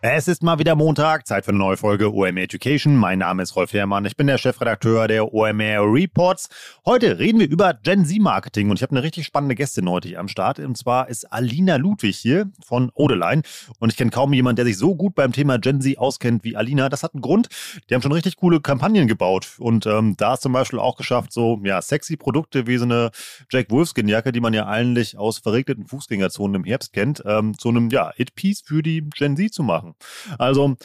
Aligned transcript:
Es 0.00 0.28
ist 0.28 0.44
mal 0.44 0.60
wieder 0.60 0.76
Montag, 0.76 1.26
Zeit 1.26 1.44
für 1.44 1.50
eine 1.50 1.58
neue 1.58 1.76
Folge 1.76 2.14
OMR 2.14 2.42
Education. 2.42 2.94
Mein 2.94 3.18
Name 3.18 3.42
ist 3.42 3.56
Rolf 3.56 3.72
Herrmann, 3.72 4.04
ich 4.04 4.16
bin 4.16 4.28
der 4.28 4.38
Chefredakteur 4.38 5.08
der 5.08 5.34
OMR 5.34 5.92
Reports. 5.92 6.48
Heute 6.86 7.18
reden 7.18 7.40
wir 7.40 7.48
über 7.48 7.74
Gen 7.74 8.06
Z 8.06 8.20
Marketing 8.20 8.70
und 8.70 8.76
ich 8.76 8.82
habe 8.84 8.92
eine 8.92 9.02
richtig 9.02 9.26
spannende 9.26 9.56
Gästin 9.56 9.90
heute 9.90 10.16
am 10.16 10.28
Start. 10.28 10.60
Und 10.60 10.78
zwar 10.78 11.08
ist 11.08 11.32
Alina 11.32 11.74
Ludwig 11.78 12.16
hier 12.16 12.48
von 12.64 12.92
Odeline. 12.94 13.42
Und 13.80 13.90
ich 13.90 13.96
kenne 13.96 14.12
kaum 14.12 14.32
jemanden, 14.32 14.54
der 14.54 14.66
sich 14.66 14.78
so 14.78 14.94
gut 14.94 15.16
beim 15.16 15.32
Thema 15.32 15.58
Gen 15.58 15.80
Z 15.80 15.98
auskennt 15.98 16.44
wie 16.44 16.54
Alina. 16.54 16.88
Das 16.88 17.02
hat 17.02 17.14
einen 17.14 17.20
Grund. 17.20 17.48
Die 17.90 17.94
haben 17.96 18.02
schon 18.02 18.12
richtig 18.12 18.36
coole 18.36 18.60
Kampagnen 18.60 19.08
gebaut. 19.08 19.56
Und 19.58 19.84
ähm, 19.86 20.14
da 20.16 20.34
ist 20.34 20.42
zum 20.42 20.52
Beispiel 20.52 20.78
auch 20.78 20.96
geschafft, 20.96 21.32
so 21.32 21.60
ja, 21.64 21.82
sexy 21.82 22.16
Produkte 22.16 22.68
wie 22.68 22.76
so 22.76 22.84
eine 22.84 23.10
Jack 23.50 23.68
Wolfskin-Jacke, 23.72 24.30
die 24.30 24.40
man 24.40 24.54
ja 24.54 24.68
eigentlich 24.68 25.18
aus 25.18 25.38
verregneten 25.38 25.88
Fußgängerzonen 25.88 26.54
im 26.54 26.64
Herbst 26.64 26.92
kennt, 26.92 27.20
ähm, 27.26 27.58
zu 27.58 27.68
einem 27.68 27.90
ja, 27.90 28.12
It-Piece 28.16 28.60
für 28.64 28.84
die 28.84 29.02
Gen 29.16 29.36
Z 29.36 29.52
zu 29.52 29.64
machen 29.64 29.87
machen. 29.88 30.36
Also 30.38 30.76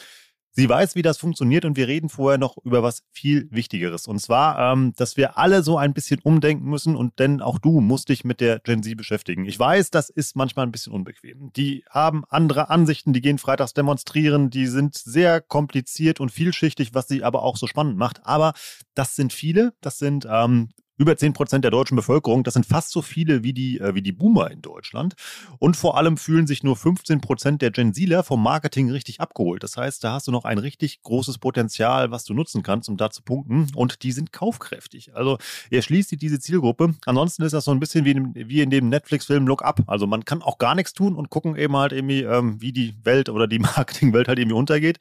Sie 0.56 0.68
weiß, 0.68 0.94
wie 0.94 1.02
das 1.02 1.18
funktioniert 1.18 1.64
und 1.64 1.76
wir 1.76 1.88
reden 1.88 2.08
vorher 2.08 2.38
noch 2.38 2.58
über 2.58 2.84
was 2.84 3.02
viel 3.10 3.48
Wichtigeres. 3.50 4.06
Und 4.06 4.20
zwar, 4.20 4.72
ähm, 4.72 4.92
dass 4.94 5.16
wir 5.16 5.36
alle 5.36 5.64
so 5.64 5.78
ein 5.78 5.94
bisschen 5.94 6.20
umdenken 6.22 6.70
müssen 6.70 6.94
und 6.94 7.18
denn 7.18 7.42
auch 7.42 7.58
du 7.58 7.80
musst 7.80 8.08
dich 8.08 8.22
mit 8.22 8.40
der 8.40 8.60
Gen 8.60 8.84
Z 8.84 8.96
beschäftigen. 8.96 9.46
Ich 9.46 9.58
weiß, 9.58 9.90
das 9.90 10.10
ist 10.10 10.36
manchmal 10.36 10.64
ein 10.66 10.70
bisschen 10.70 10.92
unbequem. 10.92 11.52
Die 11.54 11.84
haben 11.90 12.22
andere 12.28 12.70
Ansichten, 12.70 13.12
die 13.12 13.20
gehen 13.20 13.38
freitags 13.38 13.74
demonstrieren, 13.74 14.48
die 14.48 14.68
sind 14.68 14.94
sehr 14.94 15.40
kompliziert 15.40 16.20
und 16.20 16.30
vielschichtig, 16.30 16.94
was 16.94 17.08
sie 17.08 17.24
aber 17.24 17.42
auch 17.42 17.56
so 17.56 17.66
spannend 17.66 17.96
macht. 17.96 18.24
Aber 18.24 18.52
das 18.94 19.16
sind 19.16 19.32
viele, 19.32 19.74
das 19.80 19.98
sind 19.98 20.24
ähm, 20.30 20.68
über 20.96 21.16
10 21.16 21.32
Prozent 21.32 21.64
der 21.64 21.70
deutschen 21.70 21.96
Bevölkerung. 21.96 22.44
Das 22.44 22.54
sind 22.54 22.66
fast 22.66 22.90
so 22.90 23.02
viele 23.02 23.42
wie 23.42 23.52
die, 23.52 23.80
äh, 23.80 23.94
wie 23.94 24.02
die 24.02 24.12
Boomer 24.12 24.50
in 24.50 24.62
Deutschland. 24.62 25.14
Und 25.58 25.76
vor 25.76 25.96
allem 25.96 26.16
fühlen 26.16 26.46
sich 26.46 26.62
nur 26.62 26.76
15 26.76 27.20
Prozent 27.20 27.62
der 27.62 27.70
Gen 27.70 27.92
Zler 27.92 28.22
vom 28.22 28.42
Marketing 28.42 28.90
richtig 28.90 29.20
abgeholt. 29.20 29.62
Das 29.62 29.76
heißt, 29.76 30.04
da 30.04 30.12
hast 30.12 30.26
du 30.28 30.32
noch 30.32 30.44
ein 30.44 30.58
richtig 30.58 31.02
großes 31.02 31.38
Potenzial, 31.38 32.10
was 32.10 32.24
du 32.24 32.34
nutzen 32.34 32.62
kannst, 32.62 32.88
um 32.88 32.96
da 32.96 33.10
zu 33.10 33.22
punkten. 33.22 33.66
Und 33.74 34.02
die 34.02 34.12
sind 34.12 34.32
kaufkräftig. 34.32 35.14
Also 35.14 35.38
er 35.70 35.82
schließt 35.82 36.12
diese 36.20 36.38
Zielgruppe. 36.38 36.94
Ansonsten 37.06 37.42
ist 37.42 37.52
das 37.52 37.64
so 37.64 37.70
ein 37.70 37.80
bisschen 37.80 38.04
wie 38.04 38.12
in, 38.12 38.34
wie 38.34 38.60
in 38.60 38.70
dem 38.70 38.88
Netflix-Film 38.88 39.46
Look 39.46 39.64
Up. 39.64 39.82
Also 39.86 40.06
man 40.06 40.24
kann 40.24 40.42
auch 40.42 40.58
gar 40.58 40.74
nichts 40.74 40.92
tun 40.92 41.16
und 41.16 41.30
gucken 41.30 41.56
eben 41.56 41.76
halt 41.76 41.92
irgendwie, 41.92 42.22
ähm, 42.22 42.60
wie 42.60 42.72
die 42.72 42.94
Welt 43.04 43.28
oder 43.28 43.46
die 43.46 43.58
Marketingwelt 43.60 44.28
halt 44.28 44.38
irgendwie 44.38 44.56
untergeht. 44.56 44.98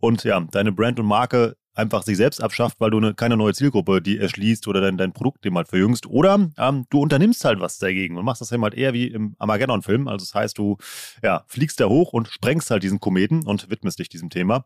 Und 0.00 0.24
ja, 0.24 0.40
deine 0.40 0.72
Brand 0.72 1.00
und 1.00 1.06
Marke 1.06 1.56
einfach 1.74 2.02
sich 2.02 2.16
selbst 2.16 2.42
abschafft, 2.42 2.80
weil 2.80 2.90
du 2.90 2.98
eine, 2.98 3.14
keine 3.14 3.36
neue 3.36 3.54
Zielgruppe 3.54 4.02
die 4.02 4.18
erschließt 4.18 4.66
oder 4.68 4.80
dein, 4.80 4.96
dein 4.96 5.12
Produkt 5.12 5.44
dem 5.44 5.56
halt 5.56 5.68
verjüngst. 5.68 6.06
Oder 6.06 6.48
ähm, 6.58 6.84
du 6.90 7.00
unternimmst 7.00 7.44
halt 7.44 7.60
was 7.60 7.78
dagegen 7.78 8.16
und 8.16 8.24
machst 8.24 8.40
das 8.40 8.50
halt 8.52 8.74
eher 8.74 8.92
wie 8.92 9.06
im 9.06 9.34
Armageddon-Film. 9.38 10.08
Also 10.08 10.24
das 10.24 10.34
heißt, 10.34 10.58
du 10.58 10.76
ja, 11.22 11.44
fliegst 11.46 11.80
da 11.80 11.86
hoch 11.86 12.12
und 12.12 12.28
sprengst 12.28 12.70
halt 12.70 12.82
diesen 12.82 13.00
Kometen 13.00 13.46
und 13.46 13.70
widmest 13.70 13.98
dich 13.98 14.08
diesem 14.08 14.30
Thema. 14.30 14.64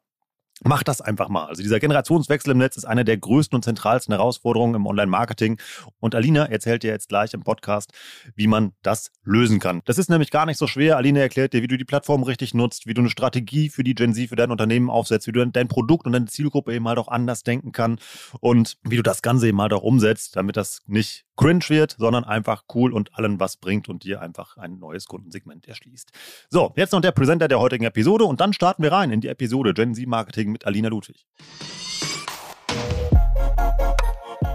Mach 0.67 0.83
das 0.83 1.03
einfach 1.03 1.29
mal. 1.29 1.45
Also 1.45 1.63
dieser 1.63 1.79
Generationswechsel 1.79 2.53
im 2.53 2.59
Netz 2.59 2.79
ist 2.79 2.87
eine 2.87 3.05
der 3.05 3.19
größten 3.19 3.55
und 3.55 3.63
zentralsten 3.63 4.15
Herausforderungen 4.15 4.75
im 4.75 4.87
Online-Marketing. 4.87 5.59
Und 6.01 6.15
Alina 6.15 6.47
erzählt 6.47 6.83
dir 6.83 6.91
jetzt 6.91 7.11
gleich 7.11 7.35
im 7.35 7.43
Podcast, 7.43 7.93
wie 8.35 8.47
man 8.47 8.73
das 8.83 9.13
lösen 9.25 9.59
kann. 9.61 9.83
Das 9.85 9.99
ist 9.99 10.09
nämlich 10.09 10.31
gar 10.31 10.47
nicht 10.47 10.57
so 10.57 10.67
schwer. 10.67 10.97
Alina 10.97 11.21
erklärt 11.21 11.53
dir, 11.53 11.63
wie 11.63 11.67
du 11.67 11.77
die 11.77 11.85
Plattform 11.85 12.23
richtig 12.23 12.55
nutzt, 12.55 12.87
wie 12.87 12.95
du 12.95 13.03
eine 13.03 13.11
Strategie 13.11 13.69
für 13.69 13.85
die 13.85 13.95
Gen 13.95 14.15
Z, 14.15 14.31
für 14.31 14.37
dein 14.37 14.51
Unternehmen 14.51 14.89
aufsetzt, 14.89 15.27
wie 15.27 15.33
du 15.33 15.47
dein 15.47 15.69
Produkt 15.69 16.07
und 16.07 16.13
deine 16.13 16.27
Zielgruppe 16.27 16.75
eben 16.75 16.89
halt 16.89 16.99
auch 16.99 17.09
anders 17.09 17.43
denken 17.43 17.73
kann 17.73 17.99
und 18.41 18.79
wie 18.83 18.97
du 18.97 19.03
das 19.03 19.21
Ganze 19.21 19.49
eben 19.49 19.61
halt 19.61 19.75
auch 19.75 19.83
umsetzt, 19.83 20.37
damit 20.37 20.57
das 20.57 20.81
nicht 20.87 21.27
cringe 21.37 21.69
wird, 21.69 21.97
sondern 21.99 22.25
einfach 22.25 22.65
cool 22.75 22.93
und 22.93 23.15
allen 23.17 23.41
was 23.41 23.57
bringt 23.57 23.89
und 23.89 24.05
dir 24.05 24.21
einfach 24.21 24.57
ein 24.57 24.79
neues 24.79 25.07
Kundensegment 25.07 25.67
erschließt. 25.67 26.13
So, 26.51 26.73
jetzt 26.77 26.93
noch 26.93 27.01
der 27.01 27.13
Präsenter 27.13 27.49
der 27.49 27.61
heutigen 27.61 27.85
Episode 27.85 28.25
und 28.25 28.41
dann 28.41 28.53
starten 28.53 28.83
wir 28.83 28.93
rein 28.93 29.11
in 29.11 29.21
die 29.21 29.29
Episode 29.29 29.75
Gen 29.75 29.95
Z 29.95 30.07
Marketing 30.07 30.53
mit 30.53 30.67
Alina 30.67 30.89
Ludwig. 30.89 31.27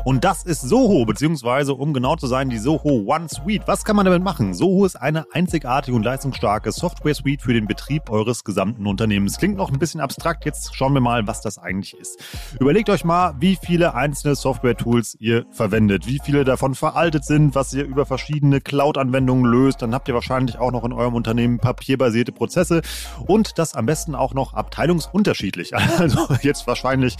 Und 0.09 0.23
das 0.23 0.41
ist 0.41 0.61
Soho, 0.61 1.05
beziehungsweise 1.05 1.75
um 1.75 1.93
genau 1.93 2.15
zu 2.15 2.25
sein, 2.25 2.49
die 2.49 2.57
Soho 2.57 3.03
One 3.05 3.29
Suite. 3.29 3.61
Was 3.67 3.85
kann 3.85 3.95
man 3.95 4.05
damit 4.05 4.23
machen? 4.23 4.55
Soho 4.55 4.83
ist 4.83 4.95
eine 4.95 5.27
einzigartige 5.33 5.95
und 5.95 6.01
leistungsstarke 6.01 6.71
Software-Suite 6.71 7.43
für 7.43 7.53
den 7.53 7.67
Betrieb 7.67 8.09
eures 8.09 8.43
gesamten 8.43 8.87
Unternehmens. 8.87 9.37
Klingt 9.37 9.55
noch 9.55 9.71
ein 9.71 9.77
bisschen 9.77 10.01
abstrakt, 10.01 10.45
jetzt 10.45 10.75
schauen 10.75 10.95
wir 10.95 10.99
mal, 10.99 11.27
was 11.27 11.41
das 11.41 11.59
eigentlich 11.59 11.95
ist. 11.95 12.19
Überlegt 12.59 12.89
euch 12.89 13.05
mal, 13.05 13.35
wie 13.39 13.55
viele 13.55 13.93
einzelne 13.93 14.33
Software-Tools 14.33 15.17
ihr 15.19 15.45
verwendet, 15.51 16.07
wie 16.07 16.17
viele 16.25 16.43
davon 16.43 16.73
veraltet 16.73 17.23
sind, 17.23 17.53
was 17.53 17.71
ihr 17.75 17.85
über 17.85 18.07
verschiedene 18.07 18.61
Cloud-Anwendungen 18.61 19.45
löst. 19.45 19.83
Dann 19.83 19.93
habt 19.93 20.07
ihr 20.07 20.15
wahrscheinlich 20.15 20.57
auch 20.57 20.71
noch 20.71 20.85
in 20.85 20.91
eurem 20.91 21.13
Unternehmen 21.13 21.59
papierbasierte 21.59 22.31
Prozesse 22.31 22.81
und 23.27 23.59
das 23.59 23.75
am 23.75 23.85
besten 23.85 24.15
auch 24.15 24.33
noch 24.33 24.55
abteilungsunterschiedlich. 24.55 25.73
Also 25.99 26.29
jetzt 26.43 26.65
wahrscheinlich 26.65 27.17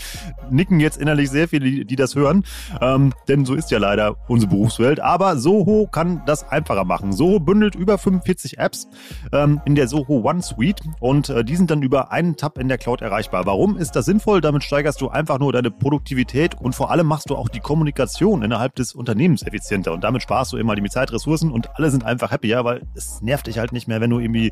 nicken 0.49 0.79
jetzt 0.79 0.97
innerlich 0.97 1.29
sehr 1.29 1.49
viele, 1.49 1.85
die 1.85 1.95
das 1.97 2.15
hören. 2.15 2.45
Ähm, 2.81 3.13
denn 3.27 3.45
so 3.45 3.55
ist 3.55 3.71
ja 3.71 3.79
leider 3.79 4.15
unsere 4.27 4.49
Berufswelt. 4.49 4.99
Aber 4.99 5.37
Soho 5.37 5.87
kann 5.87 6.21
das 6.25 6.47
einfacher 6.49 6.85
machen. 6.85 7.11
Soho 7.11 7.39
bündelt 7.39 7.75
über 7.75 7.97
45 7.97 8.57
Apps 8.57 8.87
ähm, 9.31 9.61
in 9.65 9.75
der 9.75 9.87
Soho 9.87 10.21
One 10.21 10.41
Suite 10.41 10.81
und 10.99 11.29
äh, 11.29 11.43
die 11.43 11.55
sind 11.55 11.71
dann 11.71 11.81
über 11.81 12.11
einen 12.11 12.35
Tab 12.35 12.57
in 12.57 12.67
der 12.67 12.77
Cloud 12.77 13.01
erreichbar. 13.01 13.45
Warum 13.45 13.77
ist 13.77 13.95
das 13.95 14.05
sinnvoll? 14.05 14.41
Damit 14.41 14.63
steigerst 14.63 15.01
du 15.01 15.09
einfach 15.09 15.39
nur 15.39 15.53
deine 15.53 15.71
Produktivität 15.71 16.55
und 16.59 16.73
vor 16.73 16.91
allem 16.91 17.07
machst 17.07 17.29
du 17.29 17.35
auch 17.35 17.49
die 17.49 17.59
Kommunikation 17.59 18.43
innerhalb 18.43 18.75
des 18.75 18.93
Unternehmens 18.93 19.43
effizienter 19.43 19.91
und 19.93 20.03
damit 20.03 20.21
sparst 20.21 20.53
du 20.53 20.57
immer 20.57 20.75
die 20.75 20.89
Zeit, 20.89 21.11
Ressourcen 21.11 21.51
und 21.51 21.75
alle 21.75 21.91
sind 21.91 22.05
einfach 22.05 22.31
happier, 22.31 22.63
weil 22.63 22.87
es 22.95 23.21
nervt 23.21 23.47
dich 23.47 23.59
halt 23.59 23.73
nicht 23.73 23.87
mehr, 23.87 24.01
wenn 24.01 24.09
du 24.09 24.19
irgendwie 24.19 24.51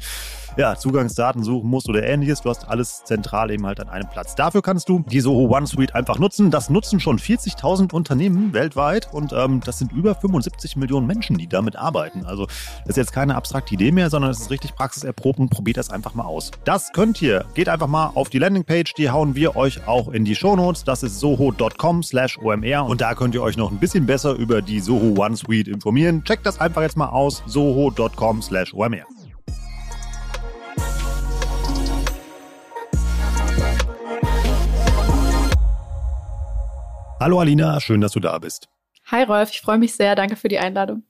ja, 0.57 0.75
Zugangsdaten 0.75 1.43
suchen 1.43 1.69
musst 1.69 1.87
oder 1.89 2.03
ähnliches. 2.03 2.41
Du 2.41 2.49
hast 2.49 2.67
alles 2.67 3.03
zentral 3.05 3.51
eben 3.51 3.65
halt 3.65 3.79
an 3.79 3.89
einem 3.89 4.09
Platz. 4.09 4.35
Dafür 4.35 4.61
kannst 4.61 4.89
du 4.89 5.03
die 5.07 5.19
Soho 5.19 5.55
One 5.55 5.67
Suite 5.67 5.95
einfach 5.95 6.19
nutzen. 6.19 6.51
Das 6.51 6.69
nutzen 6.69 6.99
schon 6.99 7.17
40.000 7.19 7.93
Unternehmen 7.93 8.16
Unternehmen 8.17 8.53
weltweit 8.53 9.13
und 9.13 9.31
ähm, 9.31 9.61
das 9.63 9.77
sind 9.77 9.91
über 9.91 10.15
75 10.15 10.75
Millionen 10.75 11.05
Menschen, 11.05 11.37
die 11.37 11.47
damit 11.47 11.75
arbeiten. 11.75 12.25
Also 12.25 12.47
das 12.47 12.89
ist 12.89 12.97
jetzt 12.97 13.13
keine 13.13 13.35
abstrakte 13.35 13.75
Idee 13.75 13.91
mehr, 13.91 14.09
sondern 14.09 14.31
es 14.31 14.41
ist 14.41 14.49
richtig 14.49 14.73
praxiserprobt 14.73 15.37
und 15.37 15.49
probiert 15.49 15.77
das 15.77 15.91
einfach 15.91 16.15
mal 16.15 16.25
aus. 16.25 16.49
Das 16.65 16.93
könnt 16.93 17.21
ihr. 17.21 17.45
Geht 17.53 17.69
einfach 17.69 17.87
mal 17.87 18.11
auf 18.15 18.29
die 18.29 18.39
Landingpage, 18.39 18.95
die 18.95 19.11
hauen 19.11 19.35
wir 19.35 19.55
euch 19.55 19.87
auch 19.87 20.09
in 20.09 20.25
die 20.25 20.35
Shownotes. 20.35 20.83
Das 20.83 21.03
ist 21.03 21.19
soho.com 21.19 22.01
slash 22.01 22.39
omr 22.39 22.85
und 22.85 23.01
da 23.01 23.13
könnt 23.13 23.35
ihr 23.35 23.43
euch 23.43 23.55
noch 23.55 23.71
ein 23.71 23.77
bisschen 23.77 24.07
besser 24.07 24.33
über 24.33 24.63
die 24.63 24.79
Soho 24.79 25.13
One 25.23 25.37
Suite 25.37 25.67
informieren. 25.67 26.23
Checkt 26.23 26.45
das 26.47 26.59
einfach 26.59 26.81
jetzt 26.81 26.97
mal 26.97 27.09
aus, 27.09 27.43
soho.com 27.45 28.41
slash 28.41 28.73
omr. 28.73 29.16
Hallo 37.19 37.39
Alina, 37.39 37.79
schön, 37.79 37.99
dass 37.99 38.11
du 38.11 38.19
da 38.19 38.37
bist. 38.37 38.69
Hi 39.05 39.23
Rolf, 39.23 39.49
ich 39.49 39.61
freue 39.61 39.79
mich 39.79 39.95
sehr. 39.95 40.13
Danke 40.13 40.35
für 40.35 40.49
die 40.49 40.59
Einladung. 40.59 41.01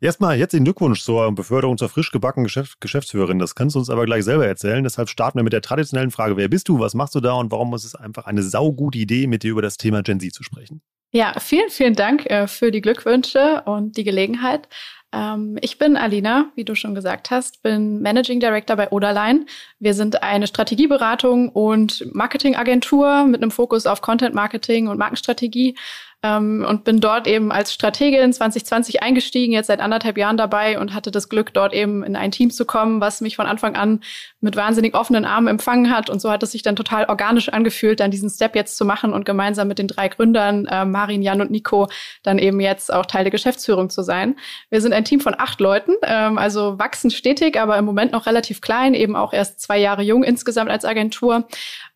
Erstmal 0.00 0.36
herzlichen 0.36 0.64
Glückwunsch 0.64 1.02
zur 1.02 1.32
Beförderung 1.32 1.78
zur 1.78 1.88
frisch 1.88 2.12
gebackenen 2.12 2.44
Geschäft 2.44 2.78
Geschäftsführerin. 2.82 3.38
Das 3.38 3.54
kannst 3.54 3.74
du 3.74 3.78
uns 3.78 3.88
aber 3.88 4.04
gleich 4.04 4.24
selber 4.24 4.46
erzählen. 4.46 4.84
Deshalb 4.84 5.08
starten 5.08 5.38
wir 5.38 5.44
mit 5.44 5.54
der 5.54 5.62
traditionellen 5.62 6.10
Frage: 6.10 6.36
Wer 6.36 6.48
bist 6.48 6.68
du? 6.68 6.78
Was 6.78 6.92
machst 6.92 7.14
du 7.14 7.20
da? 7.20 7.32
Und 7.32 7.50
warum 7.50 7.72
ist 7.74 7.84
es 7.84 7.94
einfach 7.94 8.26
eine 8.26 8.42
saugute 8.42 8.98
Idee, 8.98 9.26
mit 9.26 9.44
dir 9.44 9.52
über 9.52 9.62
das 9.62 9.78
Thema 9.78 10.02
Gen 10.02 10.20
Z 10.20 10.34
zu 10.34 10.42
sprechen? 10.42 10.82
Ja, 11.10 11.32
vielen, 11.40 11.70
vielen 11.70 11.94
Dank 11.94 12.26
äh, 12.26 12.46
für 12.46 12.70
die 12.70 12.82
Glückwünsche 12.82 13.62
und 13.64 13.96
die 13.96 14.04
Gelegenheit. 14.04 14.68
Ähm, 15.12 15.58
ich 15.62 15.78
bin 15.78 15.96
Alina, 15.96 16.50
wie 16.54 16.64
du 16.64 16.74
schon 16.74 16.94
gesagt 16.94 17.30
hast, 17.30 17.62
bin 17.62 18.02
Managing 18.02 18.40
Director 18.40 18.76
bei 18.76 18.90
Oderline. 18.90 19.46
Wir 19.78 19.94
sind 19.94 20.22
eine 20.22 20.46
Strategieberatung 20.46 21.48
und 21.48 22.06
Marketingagentur 22.14 23.24
mit 23.24 23.42
einem 23.42 23.50
Fokus 23.50 23.86
auf 23.86 24.02
Content 24.02 24.34
Marketing 24.34 24.88
und 24.88 24.98
Markenstrategie 24.98 25.76
ähm, 26.24 26.66
und 26.68 26.82
bin 26.82 27.00
dort 27.00 27.28
eben 27.28 27.52
als 27.52 27.72
Strategin 27.72 28.32
2020 28.32 29.02
eingestiegen, 29.02 29.52
jetzt 29.52 29.68
seit 29.68 29.78
anderthalb 29.78 30.18
Jahren 30.18 30.36
dabei 30.36 30.80
und 30.80 30.92
hatte 30.92 31.12
das 31.12 31.28
Glück, 31.28 31.54
dort 31.54 31.72
eben 31.72 32.02
in 32.02 32.16
ein 32.16 32.32
Team 32.32 32.50
zu 32.50 32.64
kommen, 32.64 33.00
was 33.00 33.20
mich 33.20 33.36
von 33.36 33.46
Anfang 33.46 33.76
an 33.76 34.00
mit 34.40 34.56
wahnsinnig 34.56 34.94
offenen 34.94 35.24
Armen 35.24 35.46
empfangen 35.46 35.94
hat. 35.94 36.10
Und 36.10 36.20
so 36.20 36.30
hat 36.30 36.42
es 36.42 36.52
sich 36.52 36.62
dann 36.62 36.74
total 36.74 37.04
organisch 37.04 37.50
angefühlt, 37.50 38.00
dann 38.00 38.10
diesen 38.10 38.30
Step 38.30 38.56
jetzt 38.56 38.76
zu 38.76 38.84
machen 38.84 39.12
und 39.12 39.26
gemeinsam 39.26 39.68
mit 39.68 39.78
den 39.78 39.86
drei 39.86 40.08
Gründern, 40.08 40.66
äh, 40.66 40.84
Marin, 40.84 41.22
Jan 41.22 41.40
und 41.40 41.52
Nico, 41.52 41.88
dann 42.24 42.40
eben 42.40 42.58
jetzt 42.58 42.92
auch 42.92 43.06
Teil 43.06 43.22
der 43.22 43.30
Geschäftsführung 43.30 43.88
zu 43.88 44.02
sein. 44.02 44.36
Wir 44.70 44.80
sind 44.80 44.92
ein 44.92 45.04
Team 45.04 45.20
von 45.20 45.36
acht 45.38 45.60
Leuten, 45.60 45.92
ähm, 46.02 46.36
also 46.36 46.80
wachsen 46.80 47.12
stetig, 47.12 47.60
aber 47.60 47.78
im 47.78 47.84
Moment 47.84 48.10
noch 48.10 48.26
relativ 48.26 48.60
klein, 48.60 48.94
eben 48.94 49.14
auch 49.14 49.32
erst 49.32 49.60
zwei 49.60 49.78
Jahre 49.78 50.02
jung 50.02 50.24
insgesamt 50.24 50.70
als 50.70 50.84
Agentur. 50.84 51.46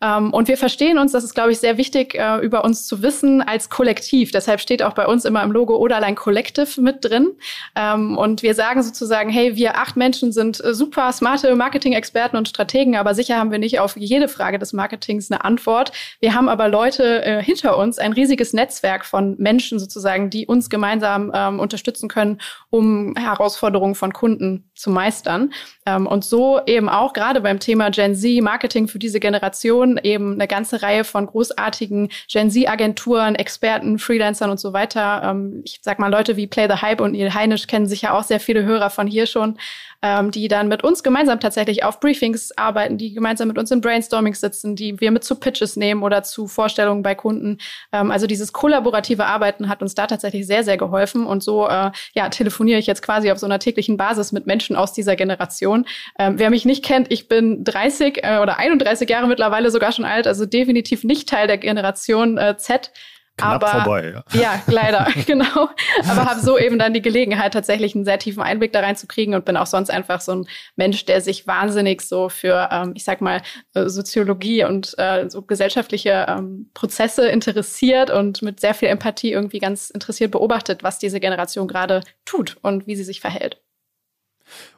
Ähm, 0.01 0.33
und 0.33 0.47
wir 0.47 0.57
verstehen 0.57 0.99
uns, 0.99 1.11
das 1.11 1.25
ist, 1.25 1.35
glaube 1.35 1.51
ich, 1.51 1.59
sehr 1.59 1.77
wichtig, 1.77 2.15
äh, 2.15 2.39
über 2.39 2.65
uns 2.65 2.87
zu 2.87 3.03
wissen, 3.03 3.43
als 3.43 3.69
Kollektiv 3.69 4.12
Kollektiv. 4.13 4.31
Deshalb 4.31 4.61
steht 4.61 4.83
auch 4.83 4.93
bei 4.93 5.07
uns 5.07 5.25
immer 5.25 5.43
im 5.43 5.53
Logo 5.53 5.77
Oderlein 5.77 6.15
Collective 6.15 6.81
mit 6.83 7.03
drin. 7.03 7.31
Ähm, 7.75 8.19
und 8.19 8.43
wir 8.43 8.55
sagen 8.55 8.83
sozusagen, 8.83 9.31
hey, 9.31 9.57
wir 9.57 9.79
acht 9.79 9.97
Menschen 9.97 10.33
sind 10.33 10.63
äh, 10.63 10.75
super 10.75 11.11
smarte 11.13 11.55
Marketing-Experten 11.55 12.37
und 12.37 12.47
Strategen, 12.47 12.97
aber 12.97 13.15
sicher 13.15 13.39
haben 13.39 13.51
wir 13.51 13.59
nicht 13.59 13.81
auf 13.81 13.97
jede 13.97 14.29
Frage 14.29 14.59
des 14.59 14.75
Marketings 14.75 15.31
eine 15.31 15.45
Antwort. 15.45 15.93
Wir 16.21 16.35
haben 16.35 16.51
aber 16.51 16.69
Leute 16.69 17.25
äh, 17.25 17.43
hinter 17.43 17.79
uns, 17.79 17.99
ein 17.99 18.13
riesiges 18.13 18.53
Netzwerk 18.53 19.07
von 19.07 19.35
Menschen 19.39 19.79
sozusagen, 19.79 20.29
die 20.29 20.47
uns 20.47 20.69
gemeinsam 20.69 21.33
ähm, 21.35 21.59
unterstützen 21.59 22.09
können, 22.09 22.39
um 22.69 23.15
Herausforderungen 23.17 23.95
von 23.95 24.13
Kunden 24.13 24.71
zu 24.83 24.91
meistern. 24.91 25.53
Ähm, 25.87 26.07
und 26.07 26.25
so 26.25 26.61
eben 26.67 26.89
auch 26.89 27.13
gerade 27.13 27.41
beim 27.41 27.61
Thema 27.61 27.91
Gen 27.91 28.15
Z, 28.15 28.43
Marketing 28.43 28.89
für 28.89 28.99
diese 28.99 29.21
Generation, 29.21 29.99
eben 30.03 30.35
eine 30.35 30.49
ganze 30.49 30.83
Reihe 30.83 31.05
von 31.05 31.27
großartigen 31.27 32.11
Gen 32.29 32.51
Z-Agenturen, 32.51 33.37
Experten, 33.37 33.99
Freelancern 33.99 34.51
und 34.51 34.59
so 34.59 34.73
weiter. 34.73 35.23
Ähm, 35.25 35.63
ich 35.65 35.79
sag 35.83 35.99
mal, 35.99 36.11
Leute 36.11 36.37
wie 36.37 36.47
Play 36.47 36.69
the 36.69 36.83
Hype 36.83 37.01
und 37.01 37.13
Neil 37.13 37.33
Heinisch 37.33 37.67
kennen 37.67 37.87
sicher 37.87 38.15
auch 38.15 38.25
sehr 38.25 38.41
viele 38.41 38.65
Hörer 38.65 38.91
von 38.91 39.07
hier 39.07 39.27
schon 39.27 39.57
ähm, 40.03 40.31
die 40.31 40.49
dann 40.49 40.69
mit 40.69 40.85
uns 40.85 41.03
gemeinsam 41.03 41.41
tatsächlich 41.41 41.85
auf 41.85 42.01
Briefings 42.01 42.57
arbeiten, 42.57 42.99
die 42.99 43.15
gemeinsam 43.15 43.49
mit 43.49 43.59
uns 43.59 43.71
in 43.71 43.81
Brainstorming 43.81 44.35
sitzen, 44.35 44.77
die 44.77 45.01
wir 45.01 45.11
mit 45.11 45.25
zu 45.25 45.37
Pitches 45.37 45.77
nehmen 45.77 46.03
oder 46.03 46.23
zu 46.23 46.47
Vorstellungen 46.49 47.03
bei 47.03 47.15
Kunden. 47.15 47.59
Ähm, 47.93 48.11
also 48.11 48.27
dieses 48.27 48.53
kollaborative 48.53 49.25
Arbeiten 49.25 49.69
hat 49.69 49.83
uns 49.83 49.95
da 49.95 50.07
tatsächlich 50.07 50.47
sehr, 50.47 50.65
sehr 50.65 50.77
geholfen. 50.77 51.25
Und 51.27 51.43
so 51.43 51.69
äh, 51.69 51.91
ja, 52.15 52.29
telefoniere 52.29 52.79
ich 52.79 52.87
jetzt 52.87 53.03
quasi 53.03 53.31
auf 53.31 53.39
so 53.39 53.47
einer 53.47 53.59
täglichen 53.59 53.97
Basis 53.97 54.33
mit 54.33 54.47
Menschen 54.47 54.77
aus 54.77 54.93
dieser 54.93 55.17
Generation. 55.17 55.87
Ähm, 56.19 56.39
wer 56.39 56.51
mich 56.51 56.65
nicht 56.65 56.85
kennt, 56.85 57.13
ich 57.13 57.29
bin 57.29 57.65
30 57.65 58.25
äh, 58.25 58.39
oder 58.39 58.59
31 58.59 59.09
Jahre 59.09 59.29
mittlerweile 59.29 59.71
sogar 59.71 59.93
schon 59.93 60.05
alt, 60.05 60.27
also 60.27 60.47
definitiv 60.47 61.05
nicht 61.05 61.29
Teil 61.29 61.47
der 61.47 61.59
Generation 61.59 62.39
äh, 62.39 62.57
Z. 62.57 62.91
Knapp 63.39 63.65
aber, 63.65 63.69
vorbei, 63.69 64.13
ja. 64.15 64.41
Ja, 64.41 64.63
leider, 64.67 65.09
genau. 65.27 65.69
Aber 66.07 66.25
habe 66.27 66.41
so 66.41 66.59
eben 66.59 66.79
dann 66.79 66.93
die 66.93 67.01
Gelegenheit, 67.01 67.55
tatsächlich 67.55 67.95
einen 67.95 68.05
sehr 68.05 68.19
tiefen 68.19 68.43
Einblick 68.43 68.73
da 68.73 68.81
reinzukriegen 68.81 69.35
und 69.35 69.45
bin 69.47 69.57
auch 69.57 69.67
sonst 69.67 69.91
einfach 69.91 70.21
so 70.21 70.33
ein 70.33 70.47
Mensch, 70.77 71.07
der 71.07 71.21
sich 71.23 71.47
wahnsinnig 71.47 72.03
so 72.03 72.29
für, 72.29 72.69
ähm, 72.71 72.93
ich 72.95 73.05
sag 73.05 73.23
mal, 73.23 73.41
äh, 73.75 73.89
Soziologie 73.89 74.65
und 74.65 74.95
äh, 74.99 75.31
so 75.31 75.43
gesellschaftliche 75.43 76.27
ähm, 76.29 76.71
Prozesse 76.75 77.29
interessiert 77.29 78.11
und 78.11 78.43
mit 78.43 78.61
sehr 78.61 78.75
viel 78.75 78.89
Empathie 78.89 79.33
irgendwie 79.33 79.59
ganz 79.59 79.89
interessiert 79.89 80.31
beobachtet, 80.31 80.83
was 80.83 80.99
diese 80.99 81.19
Generation 81.19 81.69
gerade 81.69 82.03
tut 82.27 82.59
und 82.61 82.87
wie 82.87 82.97
sie 82.97 83.05
sich 83.05 83.21
verhält. 83.21 83.63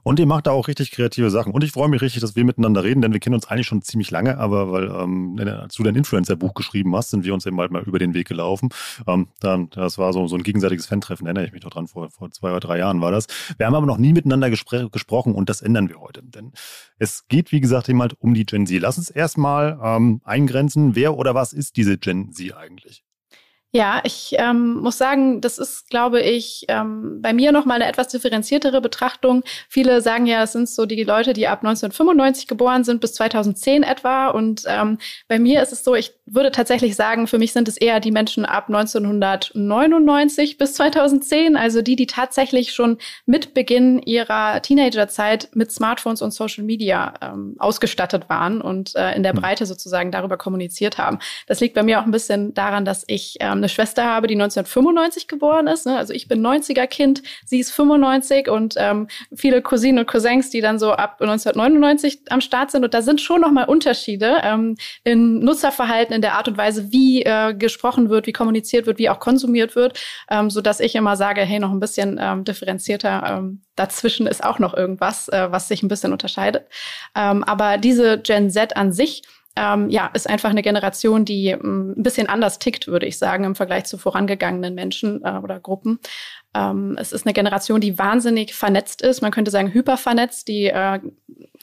Und 0.02 0.18
ihr 0.18 0.26
macht 0.26 0.46
da 0.46 0.52
auch 0.52 0.68
richtig 0.68 0.90
kreative 0.90 1.30
Sachen. 1.30 1.52
Und 1.52 1.64
ich 1.64 1.72
freue 1.72 1.88
mich 1.88 2.02
richtig, 2.02 2.20
dass 2.20 2.36
wir 2.36 2.44
miteinander 2.44 2.84
reden, 2.84 3.00
denn 3.00 3.12
wir 3.12 3.20
kennen 3.20 3.34
uns 3.34 3.46
eigentlich 3.46 3.66
schon 3.66 3.82
ziemlich 3.82 4.10
lange, 4.10 4.38
aber 4.38 4.70
weil 4.72 4.88
ähm, 4.88 5.38
als 5.40 5.74
du 5.74 5.82
dein 5.82 5.94
Influencer-Buch 5.94 6.54
geschrieben 6.54 6.94
hast, 6.94 7.10
sind 7.10 7.24
wir 7.24 7.34
uns 7.34 7.46
eben 7.46 7.58
halt 7.58 7.70
mal 7.70 7.82
über 7.82 7.98
den 7.98 8.14
Weg 8.14 8.28
gelaufen. 8.28 8.68
Ähm, 9.06 9.28
dann, 9.40 9.70
das 9.70 9.98
war 9.98 10.12
so, 10.12 10.26
so 10.26 10.36
ein 10.36 10.42
gegenseitiges 10.42 10.86
Fan-Treffen, 10.86 11.26
erinnere 11.26 11.46
ich 11.46 11.52
mich 11.52 11.62
noch 11.62 11.70
dran, 11.70 11.86
vor, 11.86 12.10
vor 12.10 12.30
zwei 12.30 12.50
oder 12.50 12.60
drei 12.60 12.78
Jahren 12.78 13.00
war 13.00 13.10
das. 13.10 13.26
Wir 13.56 13.66
haben 13.66 13.74
aber 13.74 13.86
noch 13.86 13.98
nie 13.98 14.12
miteinander 14.12 14.50
gesprochen 14.50 15.34
und 15.34 15.48
das 15.48 15.62
ändern 15.62 15.88
wir 15.88 16.00
heute. 16.00 16.22
Denn 16.22 16.52
es 16.98 17.26
geht, 17.28 17.52
wie 17.52 17.60
gesagt, 17.60 17.88
eben 17.88 18.00
halt 18.00 18.16
um 18.18 18.34
die 18.34 18.44
Gen 18.44 18.66
Z. 18.66 18.80
Lass 18.80 18.98
uns 18.98 19.10
erstmal 19.10 19.78
ähm, 19.82 20.20
eingrenzen, 20.24 20.94
wer 20.94 21.16
oder 21.16 21.34
was 21.34 21.52
ist 21.52 21.76
diese 21.76 21.98
Gen 21.98 22.32
Z 22.32 22.56
eigentlich? 22.56 23.04
Ja, 23.76 24.00
ich 24.04 24.36
ähm, 24.38 24.76
muss 24.76 24.98
sagen, 24.98 25.40
das 25.40 25.58
ist, 25.58 25.90
glaube 25.90 26.20
ich, 26.20 26.64
ähm, 26.68 27.20
bei 27.20 27.32
mir 27.32 27.50
noch 27.50 27.64
mal 27.64 27.74
eine 27.74 27.88
etwas 27.88 28.06
differenziertere 28.06 28.80
Betrachtung. 28.80 29.42
Viele 29.68 30.00
sagen 30.00 30.26
ja, 30.26 30.44
es 30.44 30.52
sind 30.52 30.68
so 30.68 30.86
die 30.86 31.02
Leute, 31.02 31.32
die 31.32 31.48
ab 31.48 31.64
1995 31.64 32.46
geboren 32.46 32.84
sind 32.84 33.00
bis 33.00 33.14
2010 33.14 33.82
etwa. 33.82 34.28
Und 34.28 34.62
ähm, 34.68 34.98
bei 35.26 35.40
mir 35.40 35.60
ist 35.60 35.72
es 35.72 35.82
so, 35.82 35.96
ich 35.96 36.12
würde 36.24 36.52
tatsächlich 36.52 36.94
sagen, 36.94 37.26
für 37.26 37.38
mich 37.38 37.52
sind 37.52 37.66
es 37.66 37.76
eher 37.76 37.98
die 37.98 38.12
Menschen 38.12 38.44
ab 38.44 38.68
1999 38.68 40.56
bis 40.56 40.74
2010, 40.74 41.56
also 41.56 41.82
die, 41.82 41.96
die 41.96 42.06
tatsächlich 42.06 42.72
schon 42.72 42.98
mit 43.26 43.54
Beginn 43.54 43.98
ihrer 43.98 44.62
Teenagerzeit 44.62 45.48
mit 45.52 45.72
Smartphones 45.72 46.22
und 46.22 46.30
Social 46.30 46.62
Media 46.62 47.14
ähm, 47.20 47.56
ausgestattet 47.58 48.28
waren 48.28 48.60
und 48.60 48.94
äh, 48.94 49.16
in 49.16 49.24
der 49.24 49.32
hm. 49.32 49.40
Breite 49.40 49.66
sozusagen 49.66 50.12
darüber 50.12 50.36
kommuniziert 50.36 50.96
haben. 50.96 51.18
Das 51.48 51.58
liegt 51.58 51.74
bei 51.74 51.82
mir 51.82 51.98
auch 51.98 52.04
ein 52.04 52.12
bisschen 52.12 52.54
daran, 52.54 52.84
dass 52.84 53.02
ich 53.08 53.38
ähm, 53.40 53.63
eine 53.64 53.68
Schwester 53.70 54.04
habe, 54.04 54.26
die 54.26 54.34
1995 54.34 55.26
geboren 55.26 55.66
ist. 55.66 55.86
Ne? 55.86 55.96
Also 55.96 56.12
ich 56.12 56.28
bin 56.28 56.44
90er 56.44 56.86
Kind, 56.86 57.22
sie 57.44 57.60
ist 57.60 57.72
95 57.72 58.48
und 58.48 58.74
ähm, 58.76 59.08
viele 59.34 59.62
Cousinen 59.62 60.00
und 60.00 60.06
Cousins, 60.06 60.50
die 60.50 60.60
dann 60.60 60.78
so 60.78 60.92
ab 60.92 61.16
1999 61.20 62.30
am 62.30 62.40
Start 62.40 62.70
sind. 62.70 62.84
Und 62.84 62.94
da 62.94 63.02
sind 63.02 63.20
schon 63.20 63.40
nochmal 63.40 63.64
Unterschiede 63.64 64.40
ähm, 64.42 64.76
in 65.02 65.40
Nutzerverhalten, 65.40 66.14
in 66.14 66.20
der 66.20 66.34
Art 66.34 66.48
und 66.48 66.58
Weise, 66.58 66.92
wie 66.92 67.22
äh, 67.22 67.54
gesprochen 67.54 68.10
wird, 68.10 68.26
wie 68.26 68.32
kommuniziert 68.32 68.86
wird, 68.86 68.98
wie 68.98 69.08
auch 69.08 69.18
konsumiert 69.18 69.74
wird, 69.74 69.98
ähm, 70.30 70.50
so 70.50 70.60
dass 70.60 70.80
ich 70.80 70.94
immer 70.94 71.16
sage, 71.16 71.40
hey, 71.40 71.58
noch 71.58 71.70
ein 71.70 71.80
bisschen 71.80 72.18
ähm, 72.20 72.44
differenzierter. 72.44 73.38
Ähm, 73.38 73.62
dazwischen 73.76 74.26
ist 74.26 74.44
auch 74.44 74.58
noch 74.58 74.74
irgendwas, 74.74 75.28
äh, 75.28 75.50
was 75.50 75.68
sich 75.68 75.82
ein 75.82 75.88
bisschen 75.88 76.12
unterscheidet. 76.12 76.66
Ähm, 77.16 77.42
aber 77.44 77.78
diese 77.78 78.18
Gen 78.18 78.50
Z 78.50 78.76
an 78.76 78.92
sich 78.92 79.22
ähm, 79.56 79.88
ja, 79.88 80.10
ist 80.14 80.28
einfach 80.28 80.50
eine 80.50 80.62
Generation, 80.62 81.24
die 81.24 81.48
ähm, 81.48 81.94
ein 81.96 82.02
bisschen 82.02 82.28
anders 82.28 82.58
tickt, 82.58 82.88
würde 82.88 83.06
ich 83.06 83.18
sagen, 83.18 83.44
im 83.44 83.54
Vergleich 83.54 83.84
zu 83.84 83.98
vorangegangenen 83.98 84.74
Menschen 84.74 85.22
äh, 85.24 85.38
oder 85.42 85.60
Gruppen. 85.60 86.00
Ähm, 86.54 86.96
es 86.98 87.12
ist 87.12 87.24
eine 87.24 87.34
Generation, 87.34 87.80
die 87.80 87.96
wahnsinnig 87.96 88.54
vernetzt 88.54 89.00
ist. 89.02 89.22
Man 89.22 89.30
könnte 89.30 89.52
sagen 89.52 89.72
hyper 89.72 89.96
vernetzt, 89.96 90.48
die 90.48 90.66
äh, 90.66 90.98